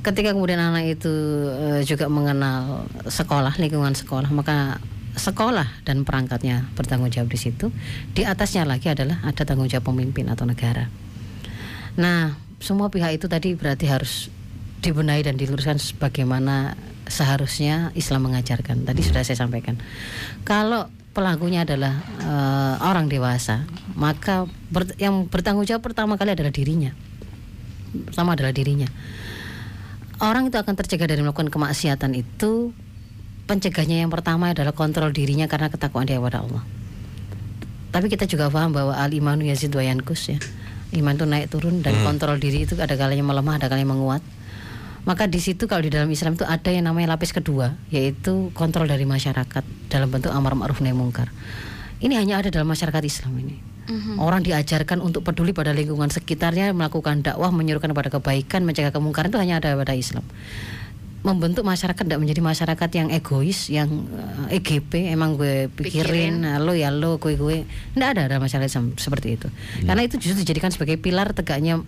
Ketika 0.04 0.36
kemudian 0.36 0.60
anak 0.60 1.00
itu 1.00 1.12
eh, 1.48 1.80
juga 1.84 2.12
mengenal 2.12 2.88
sekolah, 3.08 3.56
lingkungan 3.56 3.96
sekolah, 3.96 4.28
maka 4.32 4.80
sekolah 5.14 5.86
dan 5.86 6.02
perangkatnya 6.02 6.68
bertanggung 6.74 7.10
jawab 7.10 7.30
di 7.30 7.38
situ. 7.38 7.70
Di 8.12 8.26
atasnya 8.26 8.66
lagi 8.66 8.90
adalah 8.90 9.22
ada 9.22 9.46
tanggung 9.46 9.70
jawab 9.70 9.94
pemimpin 9.94 10.26
atau 10.26 10.44
negara. 10.44 10.90
Nah, 11.94 12.34
semua 12.58 12.90
pihak 12.90 13.22
itu 13.22 13.26
tadi 13.30 13.54
berarti 13.54 13.86
harus 13.86 14.28
dibenahi 14.82 15.24
dan 15.24 15.38
diluruskan 15.38 15.80
sebagaimana 15.80 16.76
seharusnya 17.08 17.94
Islam 17.96 18.28
mengajarkan. 18.28 18.84
Tadi 18.84 19.00
sudah 19.00 19.22
saya 19.22 19.38
sampaikan. 19.38 19.78
Kalau 20.42 20.90
pelakunya 21.14 21.62
adalah 21.62 21.94
eh, 22.20 22.74
orang 22.84 23.06
dewasa, 23.06 23.64
maka 23.94 24.50
ber- 24.68 24.98
yang 24.98 25.30
bertanggung 25.30 25.64
jawab 25.64 25.86
pertama 25.86 26.18
kali 26.18 26.34
adalah 26.34 26.50
dirinya. 26.50 26.92
Pertama 28.10 28.34
adalah 28.34 28.50
dirinya. 28.50 28.90
Orang 30.18 30.50
itu 30.50 30.58
akan 30.58 30.74
tercegah 30.74 31.06
dari 31.10 31.22
melakukan 31.22 31.50
kemaksiatan 31.50 32.14
itu 32.14 32.74
pencegahnya 33.44 34.04
yang 34.04 34.10
pertama 34.12 34.52
adalah 34.56 34.72
kontrol 34.72 35.12
dirinya 35.12 35.44
karena 35.44 35.68
ketakwaan 35.68 36.08
dia 36.08 36.16
kepada 36.16 36.44
Allah. 36.44 36.64
Tapi 37.94 38.10
kita 38.10 38.26
juga 38.26 38.50
paham 38.50 38.74
bahwa 38.74 38.96
al 38.96 39.12
imanu 39.12 39.46
yazid 39.46 39.70
wa 39.70 39.84
yankus 39.84 40.34
ya. 40.34 40.38
Iman 40.94 41.14
itu 41.18 41.26
naik 41.26 41.50
turun 41.50 41.82
dan 41.82 41.94
kontrol 42.02 42.38
diri 42.38 42.66
itu 42.66 42.74
ada 42.78 42.94
kalanya 42.94 43.22
melemah, 43.22 43.58
ada 43.58 43.66
kalanya 43.70 43.94
menguat. 43.94 44.22
Maka 45.04 45.28
di 45.28 45.36
situ 45.36 45.68
kalau 45.68 45.84
di 45.84 45.92
dalam 45.92 46.08
Islam 46.08 46.34
itu 46.34 46.48
ada 46.48 46.70
yang 46.72 46.88
namanya 46.88 47.14
lapis 47.14 47.34
kedua, 47.34 47.76
yaitu 47.92 48.48
kontrol 48.56 48.88
dari 48.88 49.04
masyarakat 49.04 49.62
dalam 49.92 50.08
bentuk 50.08 50.32
amar 50.32 50.56
ma'ruf 50.56 50.80
nahi 50.80 50.96
mungkar. 50.96 51.28
Ini 52.00 52.16
hanya 52.16 52.40
ada 52.40 52.48
dalam 52.48 52.70
masyarakat 52.70 53.02
Islam 53.04 53.36
ini. 53.36 53.56
Orang 54.16 54.40
diajarkan 54.48 55.04
untuk 55.04 55.20
peduli 55.20 55.52
pada 55.52 55.76
lingkungan 55.76 56.08
sekitarnya, 56.08 56.72
melakukan 56.72 57.20
dakwah, 57.20 57.52
menyuruhkan 57.52 57.92
pada 57.92 58.08
kebaikan, 58.08 58.64
mencegah 58.64 58.96
kemungkaran 58.96 59.28
itu 59.28 59.36
hanya 59.36 59.60
ada 59.60 59.76
pada 59.76 59.92
Islam 59.92 60.24
membentuk 61.24 61.64
masyarakat 61.64 62.04
tidak 62.04 62.20
menjadi 62.20 62.44
masyarakat 62.44 62.90
yang 62.92 63.08
egois, 63.08 63.72
yang 63.72 63.88
eh, 64.52 64.60
EGP, 64.60 65.08
emang 65.08 65.40
gue 65.40 65.72
pikirin, 65.72 66.44
nah, 66.44 66.60
lo 66.60 66.76
ya 66.76 66.92
lo, 66.92 67.16
gue 67.16 67.34
gue, 67.40 67.64
tidak 67.96 68.08
ada 68.12 68.22
dalam 68.28 68.44
masyarakat 68.44 68.68
Islam 68.68 68.92
seperti 69.00 69.40
itu. 69.40 69.48
Karena 69.88 70.04
itu 70.04 70.20
justru 70.20 70.44
dijadikan 70.44 70.68
sebagai 70.68 71.00
pilar 71.00 71.32
tegaknya 71.32 71.80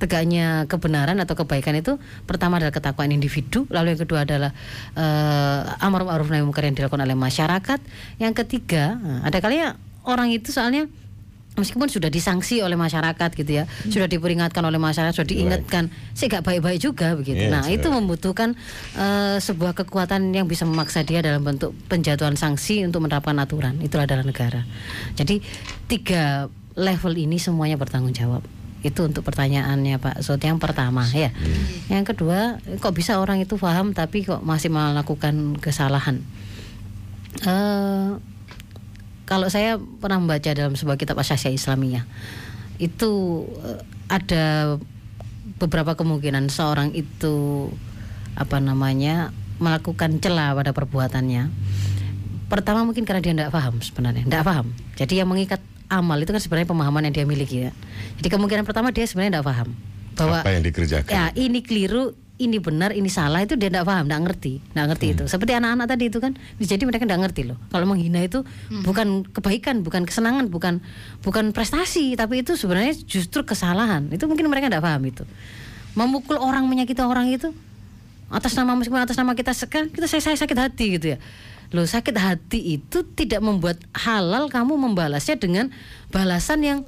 tegaknya 0.00 0.64
kebenaran 0.70 1.18
atau 1.18 1.34
kebaikan 1.34 1.74
itu 1.74 1.98
pertama 2.24 2.56
adalah 2.56 2.72
ketakwaan 2.72 3.12
individu, 3.12 3.68
lalu 3.68 3.92
yang 3.92 4.00
kedua 4.08 4.24
adalah 4.24 4.56
eh, 4.96 5.84
amar 5.84 6.08
ma'ruf 6.08 6.32
nahi 6.32 6.40
munkar 6.40 6.64
yang 6.64 6.74
dilakukan 6.74 7.04
oleh 7.04 7.18
masyarakat, 7.18 7.80
yang 8.16 8.32
ketiga 8.32 8.96
eh, 8.96 9.20
ada 9.28 9.36
kalinya 9.44 9.76
orang 10.08 10.32
itu 10.32 10.48
soalnya 10.48 10.88
meskipun 11.58 11.90
sudah 11.90 12.08
disanksi 12.08 12.62
oleh 12.62 12.78
masyarakat 12.78 13.30
gitu 13.34 13.62
ya, 13.62 13.64
sudah 13.90 14.06
diperingatkan 14.06 14.62
oleh 14.62 14.78
masyarakat, 14.78 15.12
sudah 15.12 15.28
diingatkan, 15.28 15.90
sih 16.14 16.30
gak 16.30 16.46
baik-baik 16.46 16.78
juga 16.78 17.18
begitu. 17.18 17.50
Iya, 17.50 17.52
nah 17.52 17.64
itu 17.66 17.90
betul. 17.90 17.96
membutuhkan 17.98 18.48
eh, 18.94 19.36
sebuah 19.42 19.74
kekuatan 19.74 20.30
yang 20.30 20.46
bisa 20.46 20.64
memaksa 20.64 21.02
dia 21.02 21.20
dalam 21.20 21.42
bentuk 21.42 21.74
penjatuhan 21.90 22.38
sanksi 22.38 22.86
untuk 22.86 23.04
menerapkan 23.04 23.36
aturan. 23.42 23.82
Itu 23.82 23.98
adalah 23.98 24.22
negara. 24.22 24.62
Jadi 25.18 25.42
tiga 25.90 26.46
level 26.78 27.12
ini 27.18 27.42
semuanya 27.42 27.74
bertanggung 27.74 28.14
jawab. 28.14 28.46
Itu 28.78 29.10
untuk 29.10 29.26
pertanyaannya 29.26 29.98
Pak 29.98 30.22
Sot 30.22 30.38
yang 30.38 30.62
pertama 30.62 31.02
ya. 31.10 31.34
Yang 31.90 32.14
kedua, 32.14 32.62
kok 32.78 32.94
bisa 32.94 33.18
orang 33.18 33.42
itu 33.42 33.58
paham 33.58 33.90
tapi 33.90 34.22
kok 34.22 34.46
masih 34.46 34.70
melakukan 34.70 35.58
kesalahan? 35.58 36.22
Eh 37.42 38.37
kalau 39.28 39.52
saya 39.52 39.76
pernah 39.76 40.16
membaca 40.16 40.48
dalam 40.56 40.72
sebuah 40.72 40.96
kitab 40.96 41.20
Asyasya 41.20 41.52
Islamiyah 41.52 42.08
itu 42.80 43.44
eh, 43.68 43.80
ada 44.08 44.76
beberapa 45.60 45.92
kemungkinan 45.92 46.48
seorang 46.48 46.96
itu 46.96 47.68
apa 48.32 48.56
namanya 48.62 49.36
melakukan 49.60 50.22
celah 50.22 50.56
pada 50.56 50.72
perbuatannya 50.72 51.52
pertama 52.48 52.88
mungkin 52.88 53.04
karena 53.04 53.20
dia 53.20 53.34
tidak 53.36 53.52
paham 53.52 53.84
sebenarnya 53.84 54.24
tidak 54.24 54.46
paham 54.48 54.72
jadi 54.96 55.20
yang 55.20 55.28
mengikat 55.28 55.60
amal 55.88 56.20
itu 56.20 56.30
kan 56.30 56.40
sebenarnya 56.40 56.68
pemahaman 56.68 57.08
yang 57.08 57.14
dia 57.16 57.26
miliki 57.26 57.56
ya. 57.68 57.72
Jadi 58.20 58.28
kemungkinan 58.28 58.64
pertama 58.68 58.92
dia 58.92 59.08
sebenarnya 59.08 59.40
tidak 59.40 59.48
paham 59.48 59.68
bahwa 60.14 60.38
Apa 60.44 60.52
yang 60.52 60.64
dikerjakan? 60.64 61.10
ya 61.10 61.24
ini 61.34 61.64
keliru, 61.64 62.12
ini 62.38 62.62
benar, 62.62 62.94
ini 62.94 63.10
salah 63.10 63.42
itu 63.42 63.58
dia 63.58 63.66
tidak 63.66 63.82
paham, 63.82 64.06
tidak 64.06 64.22
ngerti, 64.30 64.62
tidak 64.62 64.86
ngerti 64.94 65.06
itu. 65.10 65.24
Seperti 65.26 65.52
anak-anak 65.58 65.86
tadi 65.90 66.04
itu 66.06 66.18
kan, 66.22 66.32
jadi 66.62 66.82
mereka 66.86 67.02
tidak 67.02 67.20
ngerti 67.26 67.42
loh. 67.50 67.58
Kalau 67.74 67.86
menghina 67.90 68.22
itu 68.22 68.46
bukan 68.86 69.26
kebaikan, 69.26 69.82
bukan 69.82 70.06
kesenangan, 70.06 70.46
bukan 70.46 70.78
bukan 71.26 71.50
prestasi, 71.50 72.14
tapi 72.14 72.46
itu 72.46 72.54
sebenarnya 72.54 72.94
justru 73.10 73.42
kesalahan. 73.42 74.06
Itu 74.14 74.30
mungkin 74.30 74.46
mereka 74.46 74.70
tidak 74.70 74.86
paham 74.86 75.02
itu. 75.02 75.26
Memukul 75.98 76.38
orang, 76.38 76.70
menyakiti 76.70 77.02
orang 77.02 77.26
itu 77.26 77.50
atas 78.30 78.54
nama 78.54 78.76
meskipun 78.78 79.02
atas 79.02 79.16
nama 79.18 79.32
kita 79.32 79.56
sekarang 79.56 79.88
kita 79.90 80.06
saya, 80.06 80.22
saya 80.22 80.36
sakit 80.38 80.58
hati 80.58 80.84
gitu 80.94 81.06
ya. 81.16 81.18
Loh 81.74 81.84
sakit 81.84 82.16
hati 82.16 82.80
itu 82.80 83.02
tidak 83.18 83.42
membuat 83.42 83.82
halal 83.92 84.46
kamu 84.48 84.78
membalasnya 84.78 85.36
dengan 85.36 85.74
balasan 86.14 86.62
yang 86.64 86.78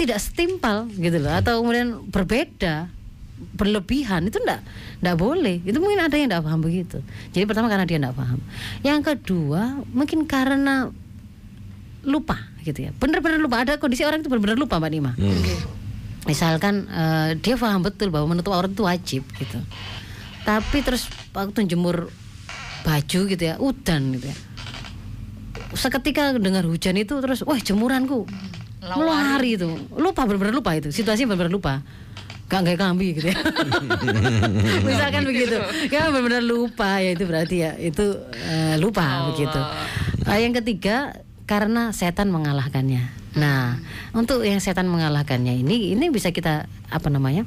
tidak 0.00 0.18
setimpal 0.24 0.88
gitu 0.96 1.20
loh 1.20 1.36
atau 1.36 1.60
kemudian 1.60 2.00
berbeda 2.08 2.88
berlebihan 3.56 4.28
itu 4.28 4.38
enggak 4.40 4.60
enggak 5.00 5.16
boleh. 5.16 5.56
Itu 5.64 5.80
mungkin 5.80 6.00
ada 6.00 6.16
yang 6.16 6.28
enggak 6.32 6.44
paham 6.44 6.60
begitu. 6.60 6.98
Jadi 7.32 7.44
pertama 7.48 7.68
karena 7.72 7.84
dia 7.88 7.98
enggak 8.00 8.16
paham. 8.16 8.38
Yang 8.84 9.00
kedua 9.12 9.80
mungkin 9.92 10.24
karena 10.28 10.88
lupa 12.04 12.36
gitu 12.64 12.88
ya. 12.88 12.90
Benar-benar 12.96 13.40
lupa. 13.40 13.64
Ada 13.64 13.76
kondisi 13.80 14.04
orang 14.04 14.24
itu 14.24 14.28
benar-benar 14.32 14.56
lupa 14.60 14.80
mbak 14.80 14.90
Nima. 14.92 15.12
Misalkan 16.28 16.88
eh, 16.88 17.30
dia 17.40 17.56
paham 17.56 17.80
betul 17.84 18.12
bahwa 18.12 18.36
menutup 18.36 18.52
aurat 18.52 18.72
itu 18.72 18.84
wajib 18.84 19.22
gitu. 19.40 19.58
Tapi 20.44 20.78
terus 20.80 21.08
waktu 21.36 21.68
jemur 21.68 22.08
baju 22.80 23.20
gitu 23.28 23.42
ya 23.44 23.60
udan 23.60 24.16
gitu 24.16 24.28
ya. 24.28 24.36
Seketika 25.76 26.34
dengar 26.36 26.64
hujan 26.66 26.96
itu 26.96 27.20
terus 27.20 27.44
wah 27.44 27.60
jemuranku. 27.60 28.24
Melari 28.80 29.60
itu. 29.60 29.68
Lupa 29.92 30.24
benar-benar 30.24 30.56
lupa 30.56 30.72
itu. 30.72 30.88
Situasinya 30.88 31.36
benar-benar 31.36 31.52
lupa 31.52 31.74
gak 32.50 32.66
kayak 32.66 32.78
kelambi 32.82 33.14
gitu 33.14 33.30
ya. 33.30 33.38
Misalkan 34.90 35.22
begitu. 35.22 35.56
ya 35.86 36.10
benar-benar 36.10 36.42
lupa 36.42 36.98
ya 36.98 37.14
itu 37.14 37.24
berarti 37.24 37.56
ya 37.62 37.72
itu 37.78 38.18
eh, 38.50 38.74
lupa 38.82 39.30
begitu. 39.30 39.60
Eh, 40.26 40.38
yang 40.42 40.50
ketiga 40.58 41.22
karena 41.46 41.94
setan 41.94 42.34
mengalahkannya. 42.34 43.06
Nah 43.38 43.78
untuk 44.10 44.42
yang 44.42 44.58
setan 44.58 44.90
mengalahkannya 44.90 45.62
ini 45.62 45.94
ini 45.94 46.10
bisa 46.10 46.34
kita 46.34 46.66
apa 46.90 47.06
namanya 47.06 47.46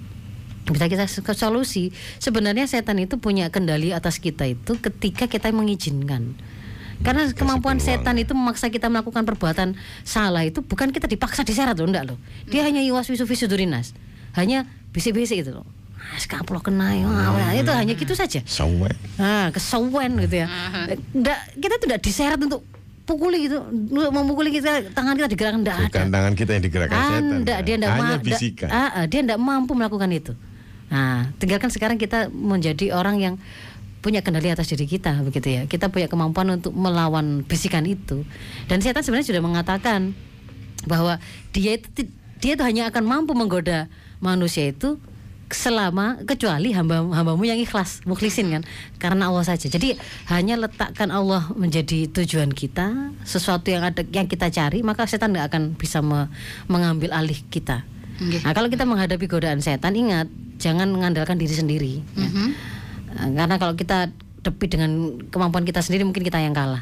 bisa 0.72 0.88
kita 0.88 1.04
ke 1.04 1.34
solusi. 1.36 1.92
Sebenarnya 2.24 2.64
setan 2.72 2.96
itu 3.04 3.20
punya 3.20 3.52
kendali 3.52 3.92
atas 3.92 4.24
kita 4.24 4.48
itu 4.48 4.80
ketika 4.80 5.28
kita 5.28 5.52
mengizinkan. 5.52 6.40
Karena 7.04 7.28
kemampuan 7.36 7.84
peluang. 7.84 8.00
setan 8.00 8.16
itu 8.16 8.32
memaksa 8.32 8.72
kita 8.72 8.88
melakukan 8.88 9.28
perbuatan 9.28 9.76
salah 10.08 10.48
itu 10.48 10.64
bukan 10.64 10.96
kita 10.96 11.12
dipaksa 11.12 11.44
diseret 11.44 11.76
loh 11.76 11.92
enggak 11.92 12.08
loh. 12.08 12.18
Dia 12.48 12.64
hanya 12.64 12.80
iwas 12.80 13.12
wisu 13.12 13.28
visudurinas 13.28 13.92
hanya 14.34 14.66
bisik-bisik 14.90 15.42
itu 15.42 15.52
loh 15.52 15.66
Ah, 16.04 16.20
skaplo 16.20 16.60
kena 16.60 16.92
ya, 16.92 17.08
ah, 17.08 17.56
itu 17.56 17.72
hanya 17.72 17.96
gitu 17.96 18.12
saja 18.12 18.44
Sawe. 18.44 18.92
Nah, 19.16 19.48
kesawan 19.50 20.20
gitu 20.20 20.36
ya. 20.36 20.52
Nggak, 21.16 21.40
kita 21.56 21.76
tidak 21.80 22.00
diseret 22.04 22.36
untuk 22.38 22.60
pukuli 23.04 23.48
gitu, 23.48 23.64
untuk 23.64 24.12
memukuli 24.12 24.52
kita 24.52 24.92
tangan 24.92 25.16
kita 25.16 25.32
digerakkan 25.32 25.64
tidak 25.64 25.76
ada. 25.80 25.88
Bukan 25.88 26.08
tangan 26.12 26.34
kita 26.36 26.52
yang 26.52 26.64
digerakkan 26.68 27.00
setan. 27.00 27.24
Anda, 27.40 27.56
ya. 27.56 27.60
dia 27.64 27.76
enggak 27.80 27.92
Hanya 27.96 28.04
ma- 28.04 28.12
da- 28.12 28.26
bisikan. 28.26 28.68
ah, 28.68 28.90
ah, 28.94 29.06
dia 29.08 29.20
enggak 29.24 29.40
mampu 29.40 29.72
melakukan 29.72 30.10
itu. 30.12 30.34
Nah, 30.92 31.32
tinggalkan 31.40 31.72
sekarang 31.72 31.96
kita 31.96 32.28
menjadi 32.30 32.86
orang 32.92 33.16
yang 33.18 33.36
punya 34.04 34.20
kendali 34.20 34.52
atas 34.52 34.68
diri 34.68 34.84
kita 34.84 35.24
begitu 35.24 35.48
ya. 35.50 35.62
Kita 35.66 35.88
punya 35.88 36.12
kemampuan 36.12 36.52
untuk 36.52 36.76
melawan 36.76 37.48
bisikan 37.48 37.88
itu. 37.88 38.28
Dan 38.68 38.84
setan 38.84 39.08
sebenarnya 39.08 39.32
sudah 39.32 39.40
mengatakan 39.40 40.12
bahwa 40.84 41.16
dia 41.50 41.80
itu 41.80 42.12
dia 42.44 42.60
itu 42.60 42.64
hanya 42.68 42.92
akan 42.92 43.08
mampu 43.08 43.32
menggoda 43.32 43.88
manusia 44.24 44.72
itu 44.72 44.96
selama 45.54 46.18
kecuali 46.26 46.74
hamba 46.74 47.06
hambamu 47.14 47.46
yang 47.46 47.62
ikhlas 47.62 48.02
mukhlisin 48.10 48.50
kan 48.50 48.64
karena 48.98 49.30
Allah 49.30 49.46
saja 49.46 49.70
jadi 49.70 50.00
hanya 50.34 50.58
letakkan 50.58 51.14
Allah 51.14 51.46
menjadi 51.54 52.10
tujuan 52.10 52.50
kita 52.50 53.14
sesuatu 53.22 53.70
yang 53.70 53.86
ada 53.86 54.02
yang 54.10 54.26
kita 54.26 54.50
cari 54.50 54.82
maka 54.82 55.06
setan 55.06 55.30
nggak 55.30 55.54
akan 55.54 55.64
bisa 55.78 56.02
me- 56.02 56.32
mengambil 56.66 57.14
alih 57.14 57.38
kita 57.54 57.86
Nggih. 58.18 58.42
nah 58.42 58.58
kalau 58.58 58.66
kita 58.66 58.88
menghadapi 58.90 59.30
godaan 59.30 59.62
setan 59.62 59.94
ingat 59.94 60.26
jangan 60.58 60.90
mengandalkan 60.90 61.38
diri 61.38 61.54
sendiri 61.54 61.92
ya. 62.18 62.26
Mhm. 62.26 62.48
Nah, 63.14 63.30
karena 63.46 63.56
kalau 63.62 63.78
kita 63.78 64.10
depi 64.42 64.66
dengan 64.66 65.22
kemampuan 65.30 65.70
kita 65.70 65.86
sendiri 65.86 66.02
mungkin 66.02 66.26
kita 66.26 66.42
yang 66.42 66.58
kalah 66.58 66.82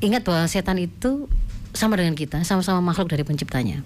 ingat 0.00 0.24
bahwa 0.24 0.48
setan 0.48 0.80
itu 0.80 1.28
sama 1.76 2.00
dengan 2.00 2.16
kita 2.16 2.40
sama-sama 2.48 2.80
makhluk 2.80 3.12
dari 3.12 3.28
penciptanya 3.28 3.84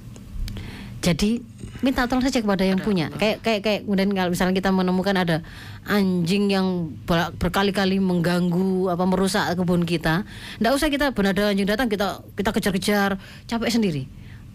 jadi 1.03 1.43
minta 1.85 2.05
tolong 2.09 2.25
saja 2.25 2.41
kepada 2.41 2.65
yang 2.65 2.81
punya. 2.81 3.13
kayak 3.15 3.43
kayak 3.45 3.61
kayak 3.65 3.81
kemudian 3.85 4.09
kalau 4.13 4.31
misalnya 4.33 4.55
kita 4.57 4.71
menemukan 4.73 5.17
ada 5.17 5.37
anjing 5.85 6.49
yang 6.53 6.93
ber- 7.05 7.33
berkali-kali 7.37 8.01
mengganggu 8.01 8.93
apa 8.93 9.05
merusak 9.05 9.57
kebun 9.57 9.85
kita 9.85 10.25
ndak 10.63 10.73
usah 10.73 10.89
kita 10.89 11.13
benar 11.13 11.37
ada 11.37 11.53
anjing 11.53 11.69
datang 11.69 11.89
kita 11.91 12.23
kita 12.37 12.51
kejar-kejar 12.53 13.11
capek 13.49 13.71
sendiri. 13.73 14.03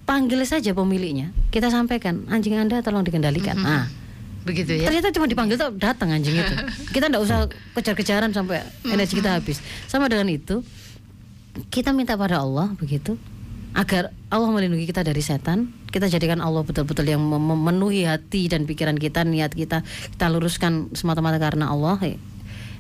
Panggil 0.02 0.42
saja 0.44 0.74
pemiliknya 0.74 1.30
kita 1.54 1.70
sampaikan 1.70 2.26
anjing 2.32 2.58
anda 2.58 2.82
tolong 2.82 3.06
dikendalikan. 3.06 3.58
Ah. 3.62 3.86
Begitu 4.42 4.82
ya. 4.82 4.90
Ternyata 4.90 5.14
cuma 5.14 5.30
dipanggil 5.30 5.54
tuh 5.54 5.70
datang 5.78 6.10
anjing 6.10 6.34
itu. 6.34 6.54
Kita 6.98 7.14
ndak 7.14 7.22
usah 7.22 7.46
kejar-kejaran 7.78 8.34
sampai 8.34 8.66
energi 8.90 9.22
kita 9.22 9.38
habis. 9.38 9.62
Sama 9.86 10.10
dengan 10.10 10.26
itu, 10.34 10.66
kita 11.70 11.94
minta 11.94 12.18
pada 12.18 12.42
Allah 12.42 12.74
begitu 12.74 13.22
agar 13.72 14.12
Allah 14.28 14.50
melindungi 14.52 14.88
kita 14.88 15.04
dari 15.04 15.20
setan. 15.24 15.72
Kita 15.92 16.08
jadikan 16.08 16.40
Allah 16.40 16.64
betul-betul 16.64 17.08
yang 17.08 17.24
mem- 17.24 17.56
memenuhi 17.56 18.08
hati 18.08 18.48
dan 18.48 18.64
pikiran 18.68 18.96
kita, 18.96 19.24
niat 19.28 19.52
kita. 19.52 19.84
Kita 19.84 20.26
luruskan 20.32 20.92
semata-mata 20.96 21.40
karena 21.40 21.72
Allah. 21.72 22.00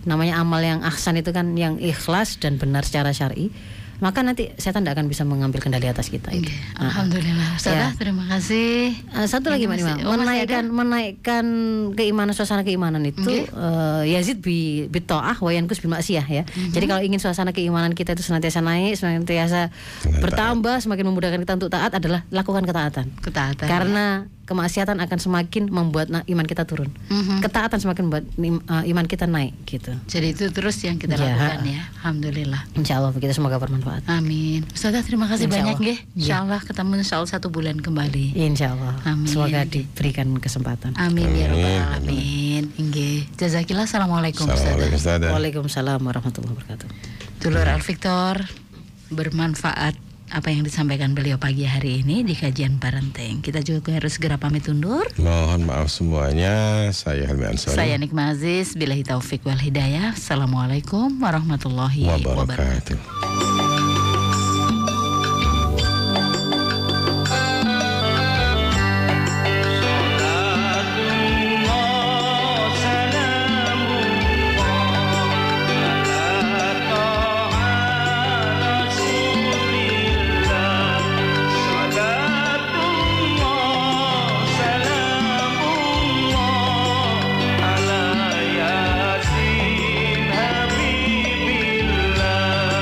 Namanya 0.07 0.41
amal 0.41 0.59
yang 0.63 0.81
ahsan 0.81 1.19
itu 1.19 1.29
kan 1.29 1.53
yang 1.55 1.77
ikhlas 1.77 2.39
dan 2.39 2.57
benar 2.57 2.87
secara 2.87 3.13
syar'i. 3.13 3.53
Maka 4.01 4.25
nanti 4.25 4.49
setan 4.57 4.81
tidak 4.81 4.97
akan 4.97 5.05
bisa 5.05 5.21
mengambil 5.21 5.61
kendali 5.61 5.85
atas 5.85 6.09
kita 6.09 6.33
itu. 6.33 6.49
Oke, 6.49 6.57
Alhamdulillah. 6.75 7.53
Ustazah, 7.53 7.93
Ya. 7.93 7.99
terima 8.01 8.25
kasih. 8.25 8.97
Eh, 8.97 9.27
satu 9.29 9.53
lagi 9.53 9.69
Mbak 9.69 9.77
Nima, 9.77 9.93
oh, 10.09 10.17
menaikkan 10.17 10.65
menaikkan 10.67 11.45
keimanan 11.93 12.33
suasana 12.33 12.65
keimanan 12.65 13.05
itu 13.05 13.21
Oke. 13.21 13.45
eh, 13.45 14.03
yazid 14.09 14.41
bi 14.41 14.89
bitaah 14.89 15.37
wa 15.37 15.53
yankus 15.53 15.77
bil 15.79 15.93
maksiyah 15.93 16.25
ya. 16.25 16.43
Mhm. 16.49 16.73
Jadi 16.73 16.85
kalau 16.89 17.01
ingin 17.05 17.21
suasana 17.21 17.53
keimanan 17.53 17.93
kita 17.93 18.17
itu 18.17 18.25
senantiasa 18.25 18.59
naik, 18.59 18.97
senantiasa 18.97 19.69
Dengan 20.01 20.17
bertambah, 20.25 20.75
semakin 20.81 21.05
memudahkan 21.05 21.39
kita 21.39 21.53
untuk 21.61 21.69
taat 21.69 21.93
adalah 21.93 22.25
lakukan 22.33 22.65
ketaatan. 22.65 23.05
Ketaatan. 23.21 23.67
Karena 23.69 24.25
kemaksiatan 24.51 24.99
akan 24.99 25.17
semakin 25.17 25.71
membuat 25.71 26.11
iman 26.11 26.43
kita 26.43 26.67
turun. 26.67 26.91
Mhm. 27.07 27.39
Ketaatan 27.39 27.79
semakin 27.79 28.03
membuat 28.11 28.25
eh, 28.35 28.91
iman 28.91 29.05
kita 29.07 29.23
naik 29.25 29.55
gitu. 29.63 29.95
Jadi 30.05 30.35
itu 30.35 30.51
terus 30.51 30.75
yang 30.83 30.99
kita 30.99 31.15
Ya. 31.15 31.31
lakukan 31.31 31.63
ya. 31.63 31.81
Alhamdulillah. 32.03 32.61
Insya 32.75 32.99
Allah 32.99 33.15
begitu 33.15 33.31
semoga 33.31 33.55
bermanfaat. 33.55 34.03
Amin. 34.05 34.67
Ustazah 34.69 34.99
terima 35.01 35.31
kasih 35.31 35.47
Insya 35.47 35.55
banyak 35.55 35.75
Allah. 35.79 35.83
nggih. 35.87 35.97
Insya 36.19 36.35
Allah 36.43 36.59
ketemu 36.59 36.91
insya 36.99 37.15
Allah 37.17 37.31
satu 37.31 37.47
bulan 37.47 37.79
kembali. 37.79 38.35
Insya 38.35 38.75
Allah. 38.75 38.99
Amin. 39.07 39.31
Semoga 39.31 39.63
diberikan 39.63 40.27
kesempatan. 40.35 40.91
Amin 40.99 41.31
ya 41.31 41.47
rabbal 41.47 41.63
Amin. 41.63 41.81
alamin. 42.11 42.63
Nggih. 42.75 43.31
Jazakillah. 43.39 43.87
Assalamualaikum 43.87 44.43
Assalamualaikum 44.51 44.99
Ustazah. 44.99 45.21
Ustazah. 45.23 45.31
Waalaikumsalam 45.31 45.99
warahmatullahi 46.03 46.51
wabarakatuh. 46.51 46.87
Dulur 47.39 47.63
Al 47.63 47.79
Victor 47.79 48.35
bermanfaat 49.09 49.95
apa 50.31 50.47
yang 50.47 50.63
disampaikan 50.63 51.11
beliau 51.11 51.35
pagi 51.35 51.67
hari 51.67 52.01
ini 52.01 52.23
di 52.23 52.33
kajian 52.33 52.79
parenting. 52.79 53.43
Kita 53.43 53.59
juga 53.59 53.99
harus 53.99 54.15
segera 54.15 54.39
pamit 54.39 54.65
undur. 54.71 55.03
Mohon 55.19 55.67
maaf 55.67 55.91
semuanya. 55.91 56.87
Saya 56.95 57.27
Helmi 57.27 57.51
Ansari. 57.51 57.75
Saya 57.75 57.95
Nikma 57.99 58.31
Aziz, 58.31 58.73
billahi 58.73 59.03
taufik 59.03 59.43
wal 59.43 59.59
hidayah. 59.59 60.15
Assalamualaikum 60.15 61.19
warahmatullahi 61.19 62.07
wabarakatuh. 62.07 62.97
wabarakatuh. 62.97 63.70